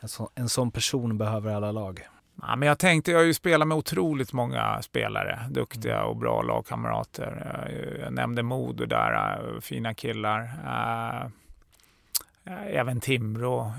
en, 0.00 0.08
sån, 0.08 0.28
en 0.34 0.48
sån 0.48 0.70
person 0.70 1.18
behöver 1.18 1.54
alla 1.54 1.72
lag. 1.72 2.00
Ja, 2.42 2.56
men 2.56 2.68
jag 2.68 2.78
tänkte, 2.78 3.10
jag 3.10 3.18
har 3.18 3.24
ju 3.24 3.34
spelat 3.34 3.68
med 3.68 3.76
otroligt 3.76 4.32
många 4.32 4.82
spelare, 4.82 5.38
duktiga 5.50 6.04
och 6.04 6.16
bra 6.16 6.42
lagkamrater. 6.42 8.00
Jag, 8.00 8.12
nämnde 8.12 8.42
Modo 8.42 8.86
där, 8.86 9.40
äh, 9.54 9.60
fina 9.60 9.94
killar. 9.94 10.40
Äh, 10.64 11.26
även 12.66 13.00
Timrå. 13.00 13.72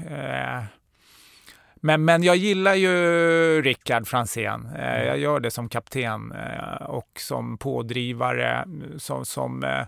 Men, 1.84 2.06
men 2.06 2.24
jag 2.24 2.36
gillar 2.36 2.76
ju 2.76 3.62
Rickard 3.62 4.08
Fransén. 4.08 4.70
Äh, 4.76 5.04
jag 5.04 5.18
gör 5.18 5.40
det 5.40 5.52
som 5.52 5.70
kapten 5.70 6.32
äh, 6.32 6.86
och 6.86 7.10
som 7.20 7.58
pådrivare, 7.58 8.68
som, 8.98 9.26
som 9.26 9.64
äh, 9.64 9.86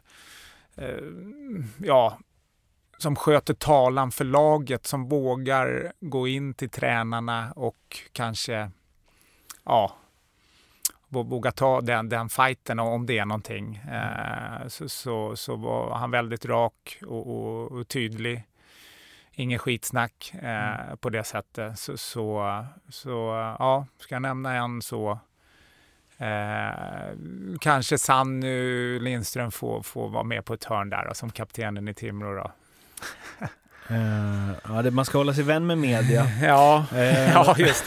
ja, 1.78 2.18
som 2.98 3.16
sköter 3.16 3.54
talan 3.54 4.12
för 4.12 4.26
laget, 4.26 4.88
som 4.88 5.10
vågar 5.10 5.94
gå 6.00 6.28
in 6.28 6.54
till 6.54 6.70
tränarna 6.70 7.52
och 7.56 7.98
kanske 8.12 8.72
ja, 9.64 9.92
vå- 11.10 11.30
våga 11.30 11.52
ta 11.52 11.82
den, 11.82 12.10
den 12.10 12.30
fighten 12.30 12.80
om 12.80 13.06
det 13.06 13.18
är 13.18 13.26
någonting. 13.26 13.76
Eh, 13.76 14.68
så, 14.68 14.90
så, 14.90 15.36
så 15.36 15.56
var 15.56 15.96
han 15.96 16.12
väldigt 16.12 16.46
rak 16.46 16.98
och, 17.06 17.28
och, 17.28 17.72
och 17.72 17.88
tydlig. 17.88 18.44
Ingen 19.36 19.60
skitsnack 19.60 20.34
eh, 20.42 20.96
på 20.96 21.10
det 21.10 21.24
sättet. 21.24 21.80
Så, 21.80 21.98
så, 21.98 22.66
så 22.90 23.10
ja, 23.60 23.86
ska 24.00 24.16
jag 24.16 24.22
nämna 24.22 24.56
en 24.56 24.82
så 24.82 25.20
Eh, 26.18 27.16
kanske 27.60 27.98
Sanny 27.98 29.00
Lindström 29.00 29.52
får, 29.52 29.82
får 29.82 30.10
vara 30.10 30.24
med 30.24 30.46
på 30.46 30.54
ett 30.54 30.64
hörn 30.64 30.90
där 30.90 31.06
då, 31.08 31.14
som 31.14 31.30
kaptenen 31.30 31.88
i 31.88 31.94
Timrå. 31.94 32.36
Då. 32.36 32.52
Eh, 33.90 34.52
ja, 34.64 34.82
det, 34.82 34.92
man 34.92 35.06
ska 35.06 35.18
hålla 35.18 35.34
sig 35.34 35.44
vän 35.44 35.68
med 35.68 35.78
media. 35.78 36.28
Ja, 36.42 36.86
Eh, 36.94 37.32
ja 37.32 37.56
just 37.58 37.86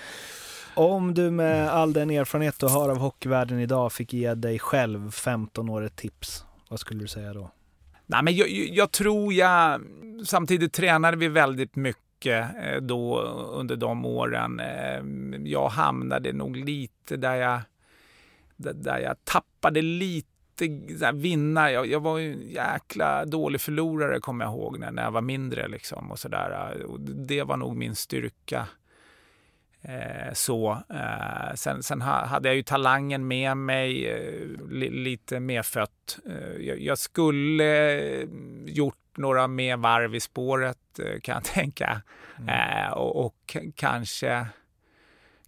Om 0.74 1.14
du 1.14 1.30
med 1.30 1.70
all 1.70 1.92
den 1.92 2.10
erfarenhet 2.10 2.58
du 2.58 2.66
har 2.66 2.88
av 2.88 2.98
hockeyvärlden 2.98 3.60
idag 3.60 3.92
fick 3.92 4.12
ge 4.12 4.34
dig 4.34 4.58
själv 4.58 5.10
15 5.10 5.68
år 5.68 5.84
ett 5.84 5.96
tips, 5.96 6.44
vad 6.68 6.80
skulle 6.80 7.00
du 7.00 7.08
säga 7.08 7.32
då? 7.32 7.50
Nej, 8.06 8.22
men 8.22 8.36
jag, 8.36 8.48
jag 8.48 8.90
tror 8.92 9.32
jag... 9.32 9.80
Samtidigt 10.24 10.72
tränade 10.72 11.16
vi 11.16 11.28
väldigt 11.28 11.76
mycket 11.76 12.50
eh, 12.64 12.76
då 12.80 13.20
under 13.52 13.76
de 13.76 14.04
åren. 14.04 14.60
Eh, 14.60 15.02
jag 15.50 15.68
hamnade 15.68 16.32
nog 16.32 16.56
lite 16.56 17.16
där 17.16 17.34
jag, 17.34 17.60
där- 18.56 18.98
jag 18.98 19.24
tappade 19.24 19.82
lite 19.82 20.30
vinna. 21.14 21.70
Jag, 21.72 21.86
jag 21.86 22.00
var 22.00 22.18
ju 22.18 22.32
en 22.32 22.48
jäkla 22.50 23.24
dålig 23.24 23.60
förlorare 23.60 24.20
kommer 24.20 24.44
jag 24.44 24.52
ihåg 24.54 24.78
när, 24.78 24.90
när 24.90 25.02
jag 25.02 25.10
var 25.10 25.20
mindre. 25.20 25.68
Liksom, 25.68 26.10
och 26.10 26.18
så 26.18 26.28
där. 26.28 26.82
Och 26.82 27.00
det 27.00 27.42
var 27.42 27.56
nog 27.56 27.76
min 27.76 27.94
styrka. 27.94 28.66
Eh, 29.88 30.32
så. 30.32 30.82
Eh, 30.90 31.54
sen 31.54 31.82
sen 31.82 32.02
ha, 32.02 32.26
hade 32.26 32.48
jag 32.48 32.56
ju 32.56 32.62
talangen 32.62 33.28
med 33.28 33.56
mig, 33.56 34.08
eh, 34.08 34.68
li, 34.70 34.90
lite 34.90 35.40
medfött. 35.40 36.18
Jag, 36.78 36.98
skulle 36.98 38.26
gjort 38.66 39.16
några 39.16 39.46
mer 39.46 39.76
varv 39.76 40.14
i 40.14 40.20
spåret 40.20 40.78
kan 41.22 41.34
jag 41.34 41.44
tänka. 41.54 42.02
Mm. 42.38 42.92
Och, 42.92 43.26
och 43.26 43.56
kanske, 43.74 44.46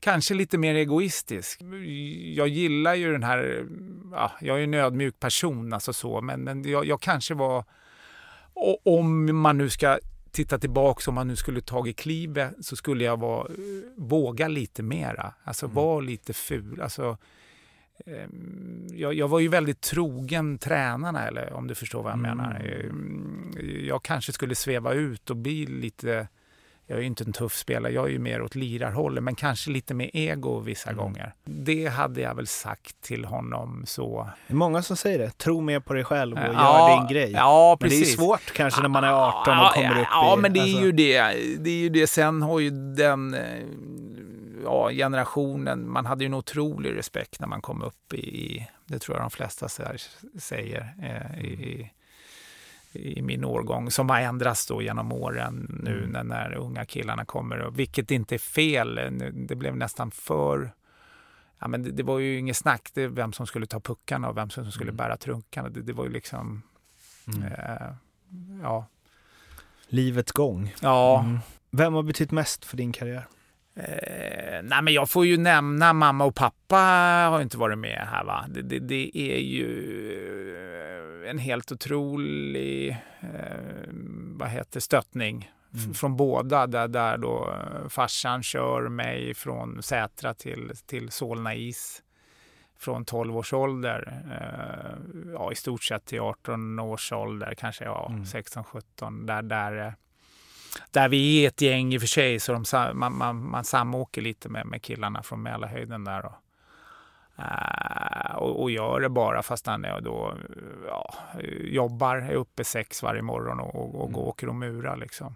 kanske 0.00 0.34
lite 0.34 0.58
mer 0.58 0.74
egoistisk. 0.74 1.60
Jag 2.36 2.48
gillar 2.48 2.94
ju 2.94 3.12
den 3.12 3.22
här, 3.22 3.66
ja, 4.12 4.32
jag 4.40 4.54
är 4.54 4.58
ju 4.58 4.64
en 4.64 4.74
ödmjuk 4.74 5.20
person 5.20 5.72
alltså 5.72 5.92
så, 5.92 6.20
men, 6.20 6.40
men 6.40 6.70
jag, 6.70 6.84
jag 6.84 7.00
kanske 7.00 7.34
var, 7.34 7.64
om 8.84 9.40
man 9.40 9.58
nu 9.58 9.70
ska 9.70 9.98
titta 10.36 10.58
tillbaka, 10.58 11.10
om 11.10 11.14
man 11.14 11.28
nu 11.28 11.36
skulle 11.36 11.60
tagit 11.60 11.96
klivet 11.96 12.54
så 12.60 12.76
skulle 12.76 13.04
jag 13.04 13.20
vara, 13.20 13.48
eh, 13.48 13.56
våga 13.96 14.48
lite 14.48 14.82
mera. 14.82 15.34
Alltså 15.44 15.66
vara 15.66 16.00
lite 16.00 16.32
ful. 16.32 16.80
Alltså, 16.80 17.18
ehm, 18.06 18.86
jag, 18.92 19.14
jag 19.14 19.28
var 19.28 19.40
ju 19.40 19.48
väldigt 19.48 19.80
trogen 19.80 20.58
tränarna, 20.58 21.28
eller 21.28 21.52
om 21.52 21.66
du 21.66 21.74
förstår 21.74 22.02
vad 22.02 22.12
jag 22.12 22.18
menar. 22.18 22.60
Ehm, 22.60 23.52
Jag 23.86 24.02
kanske 24.02 24.32
skulle 24.32 24.54
sväva 24.54 24.92
ut 24.92 25.30
och 25.30 25.36
bli 25.36 25.66
lite, 25.66 26.28
jag 26.86 26.96
är 26.96 27.00
ju 27.00 27.06
inte 27.06 27.24
en 27.24 27.32
tuff 27.32 27.54
spelare, 27.56 27.92
jag 27.92 28.04
är 28.06 28.10
ju 28.10 28.18
mer 28.18 28.42
åt 28.42 28.54
lirarhållet, 28.54 29.24
men 29.24 29.34
kanske 29.34 29.70
lite 29.70 29.94
med 29.94 30.10
ego 30.12 30.60
vissa 30.60 30.92
gånger. 30.92 31.34
Det 31.44 31.86
hade 31.86 32.20
jag 32.20 32.34
väl 32.34 32.46
sagt 32.46 33.00
till 33.00 33.24
honom 33.24 33.82
så. 33.86 34.30
Det 34.46 34.52
är 34.52 34.56
många 34.56 34.82
som 34.82 34.96
säger 34.96 35.18
det. 35.18 35.30
Tro 35.38 35.60
mer 35.60 35.80
på 35.80 35.94
dig 35.94 36.04
själv 36.04 36.36
och 36.36 36.54
Ja, 36.54 36.90
gör 36.90 36.98
din 36.98 37.08
grej. 37.08 37.32
Ja, 37.32 37.76
men 37.80 37.90
det 37.90 38.00
är 38.00 38.04
svårt 38.04 38.52
kanske 38.52 38.82
när 38.82 38.88
man 38.88 39.04
är 39.04 39.12
18 39.12 39.54
Ja, 39.54 39.68
och 39.68 39.74
kommer 39.74 39.86
ja, 39.86 39.92
upp 39.92 39.98
i... 39.98 40.06
Ja, 40.10 40.36
men 40.40 40.52
det 40.52 40.58
är 40.60 40.62
alltså- 40.62 40.80
ju 40.80 40.92
det. 40.92 41.22
Det 41.58 41.70
är 41.70 41.78
ju 41.78 41.88
det. 41.88 42.06
Sen 42.06 42.42
har 42.42 42.60
ju 42.60 42.70
den 42.94 43.34
eh, 43.34 43.40
ja, 44.64 44.90
generationen, 44.90 45.90
man 45.90 46.06
hade 46.06 46.24
ju 46.24 46.26
en 46.26 46.34
otrolig 46.34 46.96
respekt 46.96 47.40
när 47.40 47.48
man 47.48 47.60
kom 47.62 47.82
upp 47.82 48.14
i, 48.14 48.66
det 48.84 48.98
tror 48.98 49.16
jag 49.16 49.24
de 49.24 49.30
flesta 49.30 49.66
sä- 49.66 50.08
säger, 50.38 50.94
eh, 51.02 51.44
i, 51.44 51.90
i 52.96 53.22
min 53.22 53.44
årgång, 53.44 53.90
som 53.90 54.10
har 54.10 54.20
ändrats 54.20 54.66
då 54.66 54.82
genom 54.82 55.12
åren 55.12 55.80
nu 55.84 55.98
Mm. 55.98 56.10
när, 56.10 56.24
när 56.24 56.54
unga 56.54 56.84
killarna 56.84 57.24
kommer. 57.24 57.70
Vilket 57.70 58.10
inte 58.10 58.34
är 58.34 58.38
fel, 58.38 58.94
det 59.48 59.54
blev 59.56 59.76
nästan 59.76 60.10
för 60.10 60.72
Ja, 61.58 61.68
men 61.68 61.82
det, 61.82 61.90
det 61.90 62.02
var 62.02 62.18
ju 62.18 62.38
inget 62.38 62.56
snack, 62.56 62.90
det 62.94 63.06
vem 63.08 63.32
som 63.32 63.46
skulle 63.46 63.66
ta 63.66 63.80
puckarna 63.80 64.28
och 64.28 64.36
vem 64.36 64.50
som 64.50 64.72
skulle 64.72 64.90
Mm. 64.90 64.96
bära 64.96 65.16
trunkarna. 65.16 65.68
Det, 65.68 65.82
det 65.82 65.92
var 65.92 66.04
ju 66.04 66.10
liksom, 66.10 66.62
eh, 67.26 67.86
ja. 68.62 68.86
Livets 69.88 70.32
gång. 70.32 70.74
Ja, 70.82 71.20
Mm. 71.20 71.38
Vem 71.70 71.94
har 71.94 72.02
betytt 72.02 72.30
mest 72.30 72.64
för 72.64 72.76
din 72.76 72.92
karriär? 72.92 73.26
Eh, 73.76 74.62
nej 74.62 74.82
men 74.82 74.92
jag 74.94 75.10
får 75.10 75.26
ju 75.26 75.36
nämna 75.36 75.92
mamma 75.92 76.24
och 76.24 76.34
pappa 76.34 76.76
har 77.30 77.38
ju 77.38 77.42
inte 77.42 77.58
varit 77.58 77.78
med 77.78 78.08
här 78.12 78.24
va. 78.24 78.44
Det, 78.48 78.62
det, 78.62 78.78
det 78.78 79.10
är 79.18 79.38
ju 79.38 79.66
eh, 81.24 81.30
en 81.30 81.38
helt 81.38 81.72
otrolig 81.72 82.88
eh, 83.20 83.88
vad 84.38 84.48
heter 84.48 84.80
stöttning 84.80 85.50
Mm. 85.84 85.94
från 85.94 86.16
båda 86.16 86.66
där, 86.66 86.88
där 86.88 87.18
då 87.18 87.50
eh, 87.52 87.88
farsan 87.88 88.42
kör 88.42 88.88
mig 88.88 89.34
från 89.34 89.82
Sätra 89.82 90.34
till, 90.34 90.70
till 90.86 91.10
Solna 91.10 91.54
is 91.54 92.02
från 92.78 93.04
12 93.04 93.36
års 93.36 93.52
ålder, 93.52 94.22
eh, 94.30 94.98
ja 95.32 95.52
i 95.52 95.54
stort 95.54 95.82
sett 95.82 96.04
till 96.06 96.20
18 96.20 96.78
års 96.78 97.12
ålder, 97.12 97.54
kanske 97.58 97.84
ja, 97.84 98.06
Mm. 98.10 98.24
16-17, 98.24 99.26
där, 99.26 99.42
där 99.42 99.86
eh, 99.86 99.92
där 100.90 101.08
vi 101.08 101.44
är 101.44 101.48
ett 101.48 101.60
gäng 101.60 101.94
i 101.94 101.96
och 101.96 102.00
för 102.00 102.08
sig, 102.08 102.40
så 102.40 102.52
de, 102.52 102.64
man, 102.94 103.16
man, 103.18 103.50
man 103.50 103.64
samåker 103.64 104.22
lite 104.22 104.48
med, 104.48 104.66
med 104.66 104.82
killarna 104.82 105.22
från 105.22 105.42
Mälarhöjden 105.42 106.04
där. 106.04 106.24
Och, 106.26 106.32
eh, 107.38 108.36
och, 108.36 108.62
och 108.62 108.70
gör 108.70 109.00
det 109.00 109.08
bara 109.08 109.42
fast 109.42 109.66
han 109.66 109.84
är 109.84 110.00
då, 110.00 110.34
ja, 110.86 111.14
jobbar, 111.60 112.16
är 112.16 112.32
uppe 112.34 112.64
sex 112.64 113.02
varje 113.02 113.22
morgon 113.22 113.60
och, 113.60 113.74
och, 113.74 113.94
och 113.94 114.08
Mm. 114.08 114.20
åker 114.20 114.48
och 114.48 114.54
murar. 114.54 114.96
Liksom. 114.96 115.34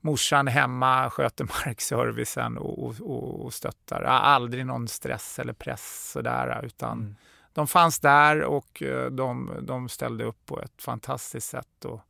Morsan 0.00 0.48
är 0.48 0.52
hemma, 0.52 1.10
sköter 1.10 1.44
markservicen 1.66 2.58
och, 2.58 2.86
och, 2.86 2.94
och, 3.00 3.44
och 3.44 3.52
stöttar. 3.54 4.02
Aldrig 4.02 4.66
någon 4.66 4.88
stress 4.88 5.38
eller 5.38 5.52
press 5.52 6.10
sådär, 6.12 6.62
utan 6.64 6.98
Mm. 6.98 7.14
de 7.52 7.66
fanns 7.66 7.98
där 8.00 8.42
och 8.42 8.82
eh, 8.82 9.10
de, 9.10 9.52
de 9.62 9.88
ställde 9.88 10.24
upp 10.24 10.46
på 10.46 10.60
ett 10.60 10.82
fantastiskt 10.82 11.48
sätt. 11.48 11.84
Och, 11.84 12.00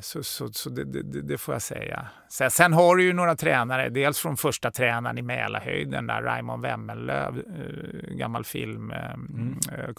så 0.00 0.22
så, 0.22 0.52
så 0.52 0.70
det, 0.70 0.84
det, 0.84 1.22
det 1.22 1.38
får 1.38 1.54
jag 1.54 1.62
säga. 1.62 2.08
Sen, 2.28 2.50
sen 2.50 2.72
har 2.72 2.96
du 2.96 3.02
ju 3.04 3.12
några 3.12 3.36
tränare, 3.36 3.88
dels 3.88 4.18
från 4.18 4.36
första 4.36 4.70
tränaren 4.70 5.18
i 5.18 5.22
Mälarhöjden, 5.22 6.06
där 6.06 6.22
Raymond 6.22 6.62
Wemmelöv, 6.62 7.38
eh, 7.38 8.14
gammal 8.16 8.44
film, 8.44 8.90
eh, 8.90 9.10
eh, 9.72 9.92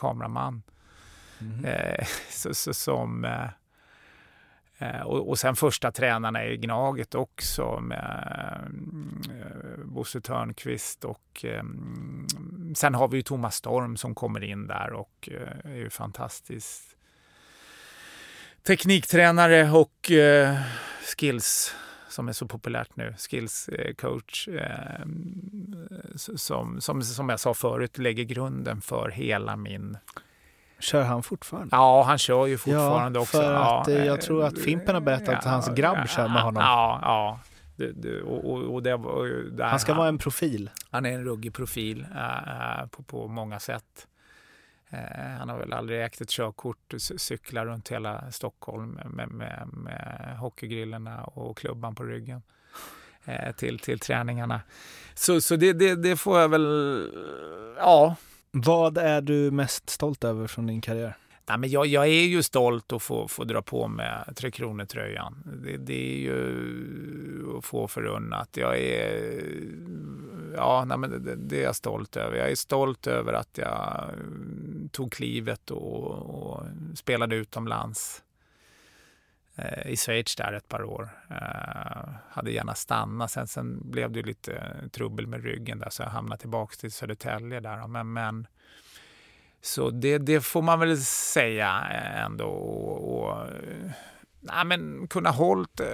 Mm. 1.41 1.65
eh, 1.65 2.05
så, 2.29 2.53
så, 2.53 2.73
som 2.73 3.25
eh, 3.25 3.45
Eh, 4.77 5.01
Och, 5.01 5.29
och 5.29 5.39
sen 5.39 5.55
första 5.55 5.91
tränarna 5.91 6.45
i 6.45 6.57
Gnaget 6.57 7.15
också 7.15 7.79
med 7.79 8.67
eh, 9.29 9.85
Bosse 9.85 10.21
Törnqvist 10.21 11.05
och 11.05 11.45
eh, 11.45 11.63
sen 12.75 12.95
har 12.95 13.07
vi 13.07 13.17
ju 13.17 13.23
Thomas 13.23 13.55
Storm 13.55 13.97
som 13.97 14.15
kommer 14.15 14.43
in 14.43 14.67
där 14.67 14.93
och 14.93 15.29
eh, 15.31 15.71
är 15.71 15.75
ju 15.75 15.89
fantastisk 15.89 16.83
tekniktränare 18.63 19.71
och 19.71 20.11
eh, 20.11 20.57
skills 21.17 21.75
som 22.09 22.27
är 22.27 22.33
så 22.33 22.47
populärt 22.47 22.95
nu, 22.95 23.15
skills 23.17 23.69
eh, 23.69 23.93
coach 23.93 24.47
eh, 24.47 25.05
som, 26.15 26.81
som, 26.81 27.01
som 27.01 27.29
jag 27.29 27.39
sa 27.39 27.53
förut 27.53 27.97
lägger 27.97 28.23
grunden 28.23 28.81
för 28.81 29.09
hela 29.09 29.55
min 29.55 29.97
Kör 30.79 31.03
han 31.03 31.23
fortfarande? 31.23 31.75
Ja, 31.75 32.03
han 32.03 32.17
kör 32.17 32.45
ju 32.45 32.57
fortfarande 32.57 33.19
ja, 33.19 33.21
också. 33.21 33.37
för 33.37 33.53
att 33.53 33.87
ja, 33.87 33.93
eh, 33.93 34.05
jag 34.05 34.21
tror 34.21 34.43
att 34.43 34.59
Fimpen 34.59 34.95
har 34.95 35.01
berättat 35.01 35.35
att 35.35 35.45
hans 35.45 35.69
grabb 35.69 36.09
kör 36.09 36.27
med 36.27 36.41
honom. 36.41 36.63
Ja, 36.63 36.99
ja. 37.01 37.39
Det, 37.75 37.91
det, 37.91 38.21
och, 38.21 38.51
och, 38.51 38.73
och 38.73 38.83
det 38.83 38.89
där 39.51 39.63
Han 39.63 39.79
ska 39.79 39.93
vara 39.93 40.07
en 40.07 40.17
profil. 40.17 40.69
han 40.89 41.05
är 41.05 41.11
en 41.11 41.23
ruggig 41.23 41.53
profil 41.53 42.05
äh, 42.15 42.87
på, 42.87 43.03
på 43.03 43.27
många 43.27 43.59
sätt. 43.59 44.07
Eh, 44.91 45.37
han 45.39 45.49
har 45.49 45.57
väl 45.57 45.73
aldrig 45.73 46.03
ägt 46.03 46.21
ett 46.21 46.29
körkort 46.29 46.93
cyklar 47.17 47.65
runt 47.65 47.91
hela 47.91 48.31
Stockholm 48.31 48.99
med, 49.05 49.27
med, 49.27 49.69
med 49.73 50.37
hockeygrillerna 50.39 51.23
och 51.23 51.57
klubban 51.57 51.95
på 51.95 52.03
ryggen 52.03 52.41
eh, 53.25 53.51
till, 53.55 53.79
till 53.79 53.99
träningarna. 53.99 54.61
Så, 55.13 55.41
så 55.41 55.55
det, 55.55 55.73
det, 55.73 55.95
det 55.95 56.15
får 56.17 56.39
jag 56.39 56.49
väl, 56.49 57.11
ja, 57.77 58.15
Vad 58.51 58.97
är 58.97 59.21
du 59.21 59.51
mest 59.51 59.89
stolt 59.89 60.23
över 60.23 60.47
från 60.47 60.67
din 60.67 60.81
karriär? 60.81 61.17
Nej, 61.49 61.57
men 61.57 61.69
jag, 61.69 61.85
jag 61.85 62.07
är 62.07 62.25
ju 62.25 62.43
stolt 62.43 62.93
att 62.93 63.03
få, 63.03 63.27
få 63.27 63.43
dra 63.43 63.61
på 63.61 63.87
med 63.87 64.33
Tre 64.35 64.51
Kronor-tröjan. 64.51 65.43
Det, 65.63 65.77
det 65.77 66.13
är 66.13 66.17
ju 66.17 67.57
att 67.57 67.65
få 67.65 67.87
förunnat. 67.87 68.57
Jag 68.57 68.79
är, 68.79 69.41
ja, 70.55 70.85
nej, 70.85 70.97
men 70.97 71.23
det, 71.25 71.35
det 71.35 71.59
är 71.59 71.63
jag 71.63 71.75
stolt 71.75 72.17
över. 72.17 72.37
Jag 72.37 72.51
är 72.51 72.55
stolt 72.55 73.07
över 73.07 73.33
att 73.33 73.57
jag 73.57 74.09
mm, 74.13 74.89
tog 74.91 75.11
klivet 75.11 75.71
och, 75.71 76.11
och 76.13 76.63
spelade 76.95 77.35
utomlands 77.35 78.23
eh, 79.55 79.91
i 79.91 79.97
Schweiz 79.97 80.35
där 80.35 80.53
ett 80.53 80.67
par 80.67 80.83
år. 80.83 81.09
Eh, 81.29 82.09
hade 82.29 82.51
gärna 82.51 82.75
stannat. 82.75 83.31
Sen, 83.31 83.47
sen 83.47 83.91
blev 83.91 84.11
det 84.11 84.21
lite 84.21 84.75
trubbel 84.91 85.27
med 85.27 85.43
ryggen 85.43 85.79
där 85.79 85.89
så 85.89 86.03
jag 86.03 86.09
hamnade 86.09 86.41
tillbaka 86.41 86.75
till 86.75 86.91
Södertälje 86.91 87.59
där. 87.59 87.87
Men, 87.87 88.13
men 88.13 88.47
så 89.61 89.89
det, 89.89 90.17
det 90.17 90.41
får 90.41 90.61
man 90.61 90.79
väl 90.79 90.97
säga 91.03 91.87
eh, 91.91 92.21
ändå. 92.21 92.47
Och, 92.47 93.29
och, 93.29 93.47
nej, 94.39 94.65
men 94.65 95.07
kunna 95.07 95.29
hållit 95.29 95.79
eh, 95.79 95.87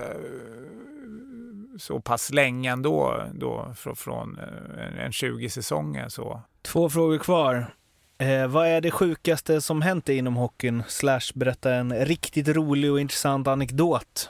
så 1.77 1.99
pass 1.99 2.33
länge 2.33 2.71
ändå 2.71 3.23
då, 3.33 3.73
från, 3.75 3.95
från 3.95 4.39
eh, 4.77 5.05
en 5.05 5.11
20 5.11 5.49
säsonger. 5.49 6.09
Så. 6.09 6.41
Två 6.61 6.89
frågor 6.89 7.17
kvar. 7.17 7.73
Eh, 8.17 8.47
vad 8.47 8.67
är 8.67 8.81
det 8.81 8.91
sjukaste 8.91 9.61
som 9.61 9.81
hänt 9.81 10.05
dig 10.05 10.17
inom 10.17 10.35
hockeyn? 10.35 10.83
Slash 10.87 11.31
berätta 11.35 11.73
en 11.73 12.05
riktigt 12.05 12.47
rolig 12.47 12.91
och 12.91 12.99
intressant 12.99 13.47
anekdot 13.47 14.29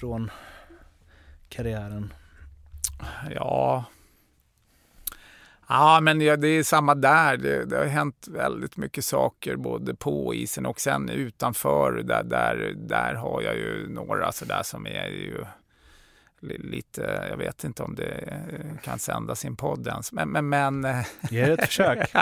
från 0.00 0.30
karriären. 1.48 2.12
Ja, 3.34 3.84
ja 5.68 6.00
men 6.02 6.18
det 6.18 6.48
är 6.48 6.62
samma 6.62 6.94
där. 6.94 7.36
Det, 7.36 7.64
det 7.64 7.76
har 7.76 7.84
hänt 7.84 8.28
väldigt 8.30 8.76
mycket 8.76 9.04
saker 9.04 9.56
både 9.56 9.94
på 9.94 10.34
isen 10.34 10.66
och 10.66 10.80
sen 10.80 11.08
utanför. 11.08 11.92
Där, 11.92 12.22
där, 12.22 12.74
där 12.76 13.14
har 13.14 13.42
jag 13.42 13.54
ju 13.54 13.88
några 13.88 14.32
sådär 14.32 14.62
som 14.62 14.86
är 14.86 15.08
ju 15.08 15.44
lite, 16.42 17.26
jag 17.30 17.36
vet 17.36 17.64
inte 17.64 17.82
om 17.82 17.94
det 17.94 18.04
eh, 18.04 18.78
kan 18.82 18.98
sändas 18.98 19.44
i 19.44 19.48
en 19.48 19.56
podd 19.56 19.86
ens. 19.86 20.12
Men, 20.12 20.28
men, 20.28 20.48
men 20.48 20.84
eh, 20.84 21.06
Ge 21.30 21.46
det 21.46 21.52
ett 21.52 21.66
försök. 21.66 22.12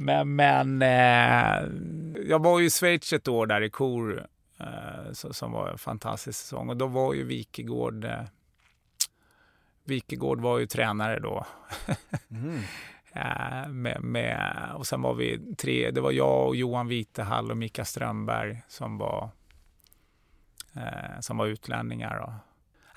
Men, 0.00 0.36
men 0.36 0.82
eh, 0.82 1.68
jag 2.28 2.42
var 2.42 2.58
ju 2.58 2.66
i 2.66 2.70
Schweiz 2.70 3.12
ett 3.12 3.28
år 3.28 3.46
där 3.46 3.60
i 3.60 3.70
Kor 3.70 4.26
eh, 4.60 5.12
så, 5.12 5.32
som 5.32 5.52
var 5.52 5.68
en 5.68 5.78
fantastisk 5.78 6.38
säsong 6.38 6.68
och 6.68 6.76
då 6.76 6.86
var 6.86 7.14
ju 7.14 7.24
Wikegård 7.24 8.04
eh, 8.04 8.22
Wikegård 9.84 10.40
var 10.40 10.58
ju 10.58 10.66
tränare 10.66 11.18
då. 11.20 11.46
Mm. 12.30 13.82
Med, 13.82 14.02
med, 14.02 14.70
och 14.74 14.86
sen 14.86 15.02
var 15.02 15.14
vi 15.14 15.54
tre, 15.54 15.90
det 15.90 16.00
var 16.00 16.12
jag 16.12 16.46
och 16.46 16.56
Johan 16.56 16.88
Vitehall 16.88 17.50
och 17.50 17.56
Mika 17.56 17.84
Strömberg 17.84 18.62
som 18.68 18.98
var, 18.98 19.30
eh, 20.74 21.20
som 21.20 21.36
var 21.36 21.46
utlänningar. 21.46 22.16
Och, 22.16 22.32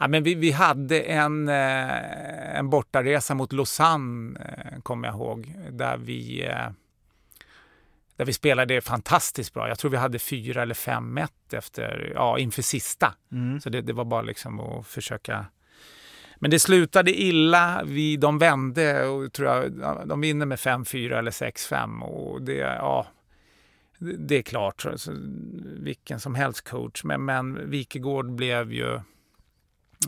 ja, 0.01 0.07
men 0.07 0.23
vi, 0.23 0.35
vi 0.35 0.51
hade 0.51 1.01
en, 1.01 1.49
eh, 1.49 2.57
en 2.57 2.69
bortaresa 2.69 3.33
mot 3.33 3.53
Lausanne, 3.53 4.39
eh, 4.39 4.81
kommer 4.81 5.07
jag 5.07 5.15
ihåg, 5.15 5.55
där 5.71 5.97
vi 5.97 6.45
eh, 6.45 6.69
där 8.15 8.25
vi 8.25 8.33
spelade 8.33 8.81
fantastiskt 8.81 9.53
bra. 9.53 9.67
Jag 9.67 9.79
tror 9.79 9.91
vi 9.91 9.97
hade 9.97 10.19
fyra 10.19 10.61
eller 10.61 10.73
fem 10.73 11.17
1 11.17 11.31
efter, 11.53 12.11
ja, 12.15 12.39
inför 12.39 12.61
sista. 12.61 13.13
Mm. 13.31 13.61
Så 13.61 13.69
det, 13.69 13.81
det 13.81 13.93
var 13.93 14.05
bara 14.05 14.21
liksom 14.21 14.59
att 14.59 14.87
försöka 14.87 15.45
men 16.41 16.51
det 16.51 16.59
slutade 16.59 17.21
illa. 17.21 17.83
Vi, 17.85 18.17
de 18.17 18.37
vände 18.37 19.07
och 19.07 19.33
tror 19.33 19.49
jag, 19.49 19.71
de 20.07 20.21
vinner 20.21 20.45
med 20.45 20.57
5-4 20.57 21.17
eller 21.17 21.31
6-5. 21.31 22.01
Och 22.01 22.41
det, 22.41 22.57
ja, 22.57 23.07
det 23.99 24.37
är 24.37 24.41
klart, 24.41 24.85
vilken 25.63 26.19
som 26.19 26.35
helst 26.35 26.69
coach. 26.69 27.03
Men, 27.03 27.25
men 27.25 27.69
Wikegård 27.69 28.31
blev 28.31 28.73
ju, 28.73 28.99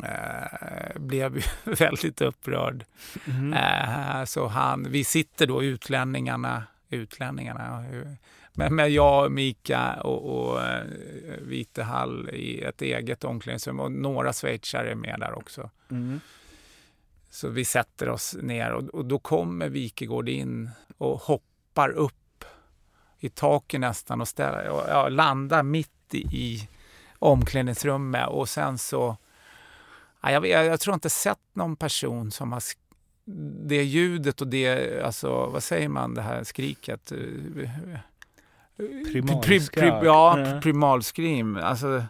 eh, 0.04 1.00
blev 1.00 1.46
väldigt 1.64 2.22
upprörd. 2.22 2.86
Mm. 3.26 3.54
Eh, 3.54 4.26
så 4.26 4.48
han, 4.48 4.92
vi 4.92 5.04
sitter 5.04 5.48
då 5.48 5.64
utlänningarna, 5.64 6.64
utlänningarna 6.90 7.86
men, 8.54 8.76
men 8.76 8.94
jag, 8.94 9.32
Mika 9.32 9.94
och, 9.94 10.50
och 10.50 10.58
uh, 10.58 10.82
Vitehall 11.42 12.30
i 12.30 12.62
ett 12.62 12.82
eget 12.82 13.24
omklädningsrum 13.24 13.80
och 13.80 13.92
några 13.92 14.34
schweizare 14.34 14.92
är 14.92 14.96
med 14.96 15.20
där 15.20 15.38
också. 15.38 15.70
Mm. 15.92 16.20
Så 17.30 17.50
vi 17.50 17.66
sätter 17.66 18.10
oss 18.10 18.36
ner 18.42 18.72
och, 18.72 18.84
och 18.84 19.06
då 19.06 19.20
kommer 19.20 19.70
Wikegård 19.70 20.30
in 20.30 20.70
och 20.98 21.20
hoppar 21.20 21.90
upp 21.90 22.46
i 23.20 23.30
taket 23.30 23.80
nästan 23.80 24.22
och, 24.22 24.28
ställer, 24.28 24.70
och 24.70 24.84
ja, 24.90 25.10
landar 25.10 25.64
mitt 25.64 25.90
i, 26.14 26.18
i 26.18 26.70
omklädningsrummet 27.20 28.28
och 28.28 28.50
sen 28.50 28.78
så... 28.78 29.18
Ja, 30.24 30.32
jag, 30.32 30.48
jag, 30.48 30.66
jag 30.66 30.80
tror 30.80 30.94
inte 30.94 31.10
sett 31.10 31.40
någon 31.54 31.76
person 31.76 32.32
som 32.32 32.52
har 32.52 32.64
det 33.68 33.84
ljudet 33.84 34.42
och 34.42 34.48
det, 34.48 35.02
alltså 35.04 35.46
vad 35.46 35.64
säger 35.64 35.90
man, 35.90 36.14
det 36.14 36.22
här 36.22 36.44
skriket? 36.44 37.12
Primalskrap. 39.12 40.04
ja, 40.04 40.38
Mm. 40.38 40.62
primalskrim. 40.62 41.58
Alltså, 41.58 42.04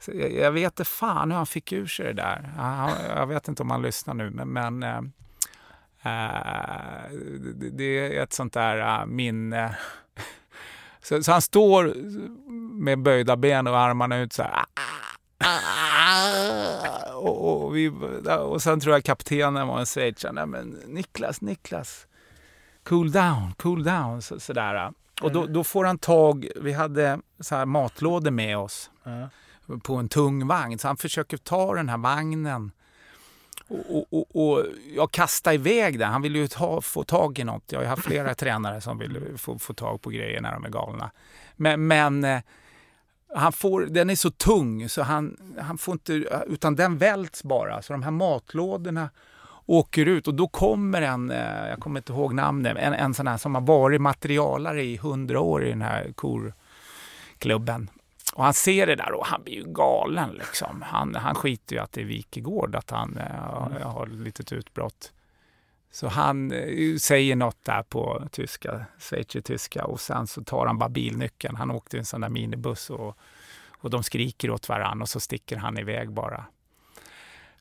så 0.00 0.10
jag, 0.14 0.32
jag 0.32 0.52
vet 0.52 0.72
inte 0.72 0.84
fan 0.84 1.30
hur 1.30 1.36
han 1.36 1.46
fick 1.46 1.72
ur 1.72 1.86
sig 1.86 2.06
det 2.06 2.12
där. 2.12 2.52
Han, 2.56 2.90
jag 3.16 3.26
vet 3.26 3.48
inte 3.48 3.62
om 3.62 3.70
han 3.70 3.82
lyssnar 3.82 4.14
nu, 4.14 4.30
men, 4.30 4.52
men 4.52 4.82
äh, 4.82 4.98
äh, 6.02 7.10
det, 7.54 7.70
det 7.70 8.16
är 8.16 8.22
ett 8.22 8.32
sånt 8.32 8.52
där 8.52 9.00
äh, 9.00 9.06
minne. 9.06 9.76
Så, 11.02 11.22
så, 11.22 11.32
han 11.32 11.42
står 11.42 11.94
med 12.72 13.02
böjda 13.02 13.36
ben 13.36 13.66
och 13.66 13.78
armarna 13.78 14.18
ut 14.18 14.32
så 14.32 14.42
här. 14.42 14.64
Och, 17.14 17.64
och, 17.64 17.76
vi, 17.76 17.92
och 18.40 18.62
sen 18.62 18.80
tror 18.80 18.94
jag 18.94 19.04
kaptenen 19.04 19.66
var 19.68 19.78
en 19.80 19.86
schweizare. 19.86 20.32
Nej 20.32 20.46
men 20.46 20.68
Niklas, 20.86 21.40
Niklas. 21.40 22.06
Cool 22.82 23.12
down, 23.12 23.54
cool 23.56 23.84
down. 23.84 24.22
Så, 24.22 24.40
sådär. 24.40 24.92
Och 25.22 25.32
då, 25.32 25.46
då, 25.46 25.64
får 25.64 25.84
han 25.84 25.98
tag, 25.98 26.48
vi 26.56 26.72
hade 26.72 27.20
så 27.40 27.56
här 27.56 27.66
matlådor 27.66 28.30
med 28.30 28.58
oss 28.58 28.90
Ja. 29.04 29.28
på 29.82 29.94
en 29.96 30.08
tung 30.08 30.46
vagn. 30.46 30.78
Så 30.78 30.86
han 30.86 30.96
försöker 30.96 31.36
ta 31.36 31.74
den 31.74 31.88
här 31.88 31.98
vagnen 31.98 32.70
och, 33.68 34.12
och, 34.12 34.36
och, 34.36 34.64
jag 34.94 35.10
kastar 35.10 35.52
iväg 35.52 35.98
den. 35.98 36.12
Han 36.12 36.22
vill 36.22 36.36
ju 36.36 36.48
ta, 36.48 36.80
få 36.80 37.04
tag 37.04 37.38
i 37.38 37.44
något. 37.44 37.72
Jag 37.72 37.80
har 37.80 37.86
haft 37.86 38.04
flera 38.04 38.34
tränare 38.44 38.80
som 38.80 38.98
vill 38.98 39.22
få, 39.36 39.58
få 39.58 39.74
tag 39.74 40.02
på 40.02 40.10
grejer 40.10 40.40
när 40.40 40.52
de 40.52 40.64
är 40.64 40.68
galna. 40.68 41.10
Men, 41.56 41.86
men 41.86 42.24
eh, 42.24 42.40
han 43.34 43.52
får, 43.52 43.80
den 43.80 44.10
är 44.10 44.14
så 44.14 44.30
tung 44.30 44.88
så 44.88 45.02
han, 45.02 45.36
han 45.60 45.78
får 45.78 45.92
inte, 45.92 46.12
utan 46.46 46.76
den 46.76 46.98
välts 46.98 47.42
bara. 47.42 47.82
Så 47.82 47.92
de 47.92 48.02
här 48.02 48.10
matlådorna 48.10 49.10
åker 49.66 50.06
ut 50.06 50.28
och 50.28 50.34
då 50.34 50.48
kommer 50.48 51.02
en, 51.02 51.30
eh, 51.30 51.68
jag 51.68 51.80
kommer 51.80 52.00
inte 52.00 52.12
ihåg 52.12 52.34
namnet, 52.34 52.76
en, 52.76 52.92
en 52.92 53.14
sån 53.14 53.26
här 53.26 53.36
som 53.36 53.54
har 53.54 53.62
varit 53.62 54.00
materialare 54.00 54.82
i 54.82 54.96
hundra 54.96 55.40
år 55.40 55.64
i 55.64 55.68
den 55.68 55.82
här 55.82 56.12
korklubben. 56.14 57.90
Och 58.34 58.44
han 58.44 58.54
ser 58.54 58.86
det 58.86 58.94
där 58.94 59.12
och 59.12 59.26
han 59.26 59.42
blir 59.42 59.54
ju 59.54 59.64
galen 59.66 60.30
liksom. 60.30 60.82
Han, 60.82 61.14
han 61.14 61.34
skiter 61.34 61.76
ju 61.76 61.82
att 61.82 61.92
det 61.92 62.00
är 62.00 62.04
Wikegård, 62.04 62.74
att 62.74 62.90
han 62.90 63.16
eh, 63.16 63.90
har 63.90 64.06
ett 64.06 64.12
litet 64.12 64.52
utbrott. 64.52 65.12
Så 65.96 66.08
han 66.08 66.52
eh, 66.52 66.96
säger 66.96 67.36
något 67.36 67.64
där 67.64 67.82
på 67.82 68.28
tyska, 68.32 68.84
schweizertyska 68.98 69.84
och 69.84 70.00
sen 70.00 70.26
så 70.26 70.44
tar 70.44 70.66
han 70.66 70.78
bara 70.78 70.88
bilnyckeln. 70.88 71.56
Han 71.56 71.70
åkte 71.70 71.96
i 71.96 71.98
en 71.98 72.04
sån 72.04 72.20
där 72.20 72.28
minibuss 72.28 72.90
och, 72.90 73.18
och 73.70 73.90
de 73.90 74.02
skriker 74.02 74.50
åt 74.50 74.68
varandra 74.68 75.02
och 75.02 75.08
så 75.08 75.20
sticker 75.20 75.56
han 75.56 75.78
iväg 75.78 76.10
bara. 76.10 76.44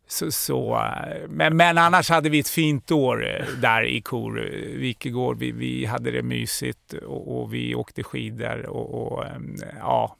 Så, 0.07 0.31
så, 0.31 0.75
eh, 0.75 1.29
men, 1.29 1.57
men 1.57 1.77
annars 1.77 2.09
hade 2.09 2.29
vi 2.29 2.39
ett 2.39 2.49
fint 2.49 2.91
år 2.91 3.27
eh, 3.27 3.47
där 3.47 3.83
i 3.83 4.01
Kor. 4.01 5.35
Vi, 5.35 5.51
vi 5.51 5.85
hade 5.85 6.11
det 6.11 6.23
mysigt 6.23 6.93
och, 6.93 7.41
och 7.41 7.53
vi 7.53 7.75
åkte 7.75 8.03
skidor 8.03 8.65
och, 8.65 9.11
och 9.11 9.25
ehm, 9.25 9.55
ja, 9.79 10.15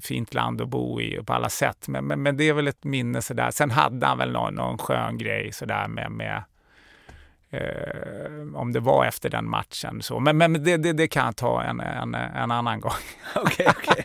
fint 0.00 0.34
land 0.34 0.60
att 0.60 0.68
bo 0.68 1.00
i 1.00 1.20
på 1.26 1.32
alla 1.32 1.48
sätt. 1.48 1.88
Men, 1.88 2.04
men, 2.06 2.22
men 2.22 2.36
det 2.36 2.48
är 2.48 2.52
väl 2.52 2.68
ett 2.68 2.84
minne 2.84 3.22
sådär. 3.22 3.50
Sen 3.50 3.70
hade 3.70 4.06
han 4.06 4.18
väl 4.18 4.32
någon, 4.32 4.54
någon 4.54 4.78
skön 4.78 5.18
grej 5.18 5.52
sådär 5.52 5.88
med, 5.88 6.10
med 6.10 6.42
eh, 7.50 8.54
om 8.54 8.72
det 8.72 8.80
var 8.80 9.04
efter 9.04 9.30
den 9.30 9.50
matchen. 9.50 10.02
Så. 10.02 10.20
Men, 10.20 10.38
men 10.38 10.64
det, 10.64 10.76
det, 10.76 10.92
det 10.92 11.08
kan 11.08 11.24
jag 11.24 11.36
ta 11.36 11.62
en, 11.62 11.80
en, 11.80 12.14
en 12.14 12.50
annan 12.50 12.80
gång. 12.80 12.92
Okej, 13.34 13.66
okej. 13.68 14.04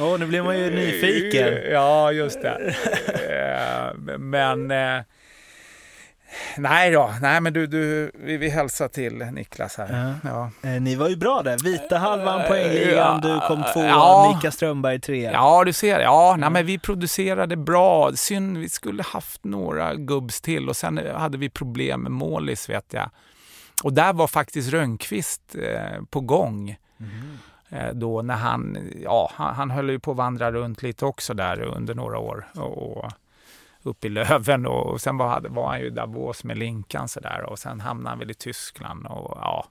Åh, 0.00 0.18
nu 0.18 0.26
blir 0.26 0.42
man 0.42 0.58
ju 0.58 0.70
nyfiken. 0.70 1.72
Ja, 1.72 2.12
just 2.12 2.42
det. 2.42 2.74
Eh, 3.30 4.18
men... 4.18 4.70
Eh, 4.70 5.02
nej 6.56 6.90
då, 6.90 7.14
nej 7.20 7.40
men 7.40 7.52
du, 7.52 7.66
du 7.66 8.10
vi, 8.14 8.36
vi 8.36 8.48
hälsar 8.48 8.88
till 8.88 9.16
Niklas 9.18 9.76
här. 9.76 10.14
Ja. 10.24 10.50
Eh, 10.70 10.80
Ni 10.80 10.94
var 10.94 11.08
ju 11.08 11.16
bra 11.16 11.42
där. 11.42 11.58
Vita 11.64 11.98
halvan 11.98 12.42
poängligan, 12.48 13.20
du 13.20 13.40
kom 13.40 13.64
tvåa, 13.72 13.86
Ja. 13.86 14.32
Mika 14.36 14.50
Strömberg 14.50 15.00
trea. 15.00 15.32
Ja, 15.32 15.64
du 15.64 15.72
ser. 15.72 16.00
Ja, 16.00 16.36
nej, 16.38 16.50
men 16.50 16.66
vi 16.66 16.78
producerade 16.78 17.56
bra. 17.56 18.12
Synd, 18.14 18.58
vi 18.58 18.68
skulle 18.68 19.02
haft 19.02 19.44
några 19.44 19.94
gubbs 19.94 20.40
till 20.40 20.68
och 20.68 20.76
sen 20.76 21.00
hade 21.14 21.38
vi 21.38 21.50
problem 21.50 22.00
med 22.02 22.12
målis 22.12 22.68
vet 22.70 22.92
jag. 22.92 23.10
Och 23.82 23.92
där 23.92 24.12
var 24.12 24.26
faktiskt 24.26 24.70
Rönnqvist 24.70 25.54
eh, 25.54 26.02
på 26.10 26.20
gång. 26.20 26.76
Eh, 27.70 27.88
då 27.92 28.22
när 28.22 28.34
han, 28.34 28.78
ja, 29.04 29.30
han, 29.34 29.54
han 29.54 29.70
höll 29.70 29.90
ju 29.90 29.98
på 30.00 30.10
att 30.10 30.16
vandra 30.16 30.52
runt 30.52 30.82
lite 30.82 31.04
också 31.06 31.34
där 31.34 31.60
under 31.60 31.94
några 31.94 32.18
år. 32.18 32.46
Och, 32.54 32.96
och 32.96 33.12
upp 33.86 34.04
i 34.04 34.08
Löven 34.08 34.66
och 34.66 35.00
sen 35.00 35.16
var, 35.18 35.40
var 35.48 35.68
han 35.68 35.80
ju 35.80 35.86
i 35.86 35.90
Davos 35.90 36.44
med 36.44 36.58
Linkan 36.58 37.08
så 37.08 37.20
där 37.20 37.42
och 37.42 37.58
sen 37.58 37.80
hamnade 37.80 38.08
han 38.08 38.18
väl 38.18 38.30
i 38.30 38.34
Tyskland 38.34 39.06
och 39.06 39.38
ja. 39.40 39.66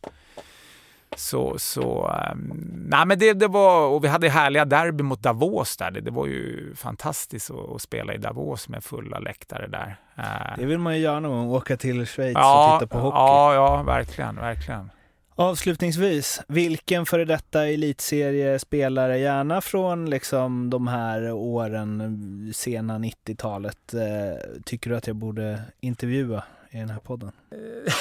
Så, 1.16 1.60
så, 1.60 2.16
um, 2.34 2.54
nej 2.90 3.06
men 3.06 3.20
det, 3.20 3.34
det 3.34 3.48
var, 3.48 3.88
och 3.88 4.04
vi 4.04 4.08
hade 4.08 4.30
härliga 4.30 4.66
derby 4.66 5.04
mot 5.04 5.24
Davos 5.24 5.78
där. 5.78 5.92
Det, 5.92 6.02
det 6.02 6.12
var 6.12 6.26
ju 6.28 6.76
fantastiskt 6.76 7.52
att, 7.52 7.76
att 7.76 7.82
spela 7.82 8.14
i 8.14 8.18
Davos 8.18 8.70
med 8.70 8.84
fulla 8.84 9.20
läktare 9.20 9.68
där. 9.68 9.96
Eh, 10.18 10.58
Det 10.58 10.66
vill 10.66 10.78
man 10.78 10.96
ju 10.96 11.02
göra 11.02 11.20
någon 11.20 11.32
gång, 11.32 11.50
åka 11.56 11.78
till 11.78 12.06
Schweiz 12.08 12.34
ja, 12.36 12.74
och 12.76 12.80
titta 12.80 12.96
på 12.96 13.00
hockey. 13.00 13.18
Ja, 13.18 13.54
ja, 13.54 13.84
verkligen, 13.84 14.36
verkligen. 14.36 14.90
Avslutningsvis, 15.36 16.42
vilken 16.48 17.06
före 17.06 17.26
detta 17.26 17.68
elitseriespelare, 17.68 19.18
gärna 19.20 19.62
från 19.62 20.10
liksom 20.10 20.70
de 20.70 20.88
här 20.88 21.32
åren, 21.32 22.52
sena 22.56 22.98
90-talet, 23.00 23.94
eh, 23.94 24.62
tycker 24.66 24.90
du 24.90 24.96
att 24.96 25.08
jag 25.08 25.16
borde 25.16 25.62
intervjua 25.80 26.44
i 26.70 26.78
den 26.78 26.90
här 26.90 27.00
podden? 27.00 27.32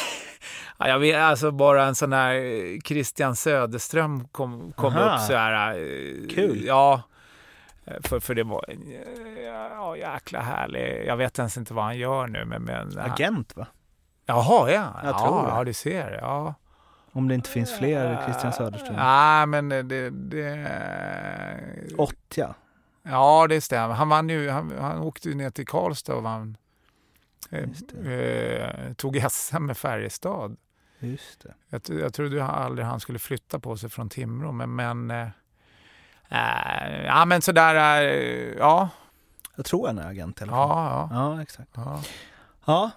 Ja, 0.79 0.89
jag 0.89 0.99
vet, 0.99 1.17
alltså 1.17 1.51
bara 1.51 1.85
en 1.85 1.95
sån 1.95 2.13
här 2.13 2.35
eh, 2.35 2.81
Christian 2.85 3.37
Söderström 3.37 4.29
kom, 4.29 4.73
kom 4.73 4.97
Aha. 4.97 5.15
upp 5.15 5.21
så 5.21 5.35
här. 5.35 5.75
eh, 5.75 6.29
Kul. 6.35 6.65
Ja, 6.65 7.03
för, 8.05 8.21
för 8.21 8.35
det 8.35 8.43
var 8.43 8.65
en 8.69 8.81
ja, 9.45 9.97
jäkla 9.97 10.41
härlig. 10.41 11.05
Jag 11.07 11.17
vet 11.17 11.39
ens 11.39 11.57
inte 11.57 11.75
vad 11.75 11.85
han 11.85 11.99
gör 11.99 12.27
nu. 12.27 12.45
Men, 12.45 12.63
men, 12.63 12.99
Agent 12.99 13.57
va? 13.57 13.67
Jaha, 14.27 14.71
ja. 14.71 15.01
Jag 15.05 15.19
tror 15.19 15.39
ja, 15.39 15.43
det. 15.43 15.59
ja, 15.59 15.65
du 15.65 15.73
ser. 15.73 16.19
Ja. 16.23 16.55
Om 17.13 17.29
det 17.29 17.35
inte 17.35 17.51
finns 17.51 17.73
fler 17.73 18.25
Christian 18.25 18.53
Söderström. 18.53 18.97
Nej, 18.97 19.47
men 19.47 19.69
det... 19.69 20.11
det 20.11 20.71
Ottja. 21.97 22.55
Ja, 23.03 23.47
det 23.49 23.61
stämmer. 23.61 23.95
Han 23.95 24.09
vann 24.09 24.29
ju, 24.29 24.49
han, 24.51 24.73
han 24.79 24.99
åkte 24.99 25.29
ju 25.29 25.35
ner 25.35 25.51
till 25.51 25.67
Karlstad 25.67 26.15
och 26.15 26.23
vann. 26.23 26.57
Eh, 27.51 28.13
eh, 28.13 28.93
tog 28.93 29.25
SM 29.31 29.67
med 29.67 29.77
Färjestad. 29.77 30.57
Just 30.99 31.43
det. 31.43 31.55
Jag, 31.69 32.01
jag 32.01 32.15
trodde 32.15 32.45
aldrig 32.45 32.87
han 32.87 33.01
skulle 33.01 33.19
flytta 33.19 33.59
på 33.59 33.77
sig 33.77 33.91
från 33.91 34.09
Timrå, 34.09 34.53
men, 34.53 34.75
men 34.75 35.11
eh, 35.11 35.29
eh, 36.29 37.05
ja, 37.07 37.25
men 37.25 37.43
sådär, 37.43 38.03
eh, 38.03 38.59
ja, 38.59 38.89
Jag 39.57 39.65
tror 39.65 39.87
han 39.87 39.99
är 39.99 40.09
agent 40.11 40.41
i 40.41 40.45
alla 40.45 40.53
fall. 40.53 40.69
ja, 40.69 41.09
ja, 41.11 41.35
Ja, 41.37 41.43
exakt. 41.43 41.71
ja. 41.75 42.03
Ja, 42.65 42.91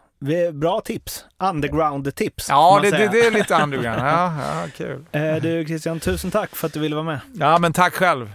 Bra 0.54 0.82
tips. 0.82 1.26
Underground-tips. 1.40 2.46
Ja, 2.50 2.80
det, 2.84 2.92
det, 2.92 3.08
det 3.08 3.20
är 3.26 3.32
lite 3.32 3.56
underground. 3.56 4.00
Ja, 4.02 4.34
ja, 4.38 4.64
kul. 4.78 5.06
Eh, 5.12 5.36
Du 5.36 5.66
Christian, 5.66 6.00
tusen 6.00 6.32
tack 6.32 6.56
för 6.56 6.68
att 6.68 6.74
du 6.74 6.80
ville 6.80 6.96
vara 6.96 7.06
med. 7.06 7.20
Ja, 7.34 7.60
men 7.60 7.74
tack 7.74 7.94
själv. 7.94 8.32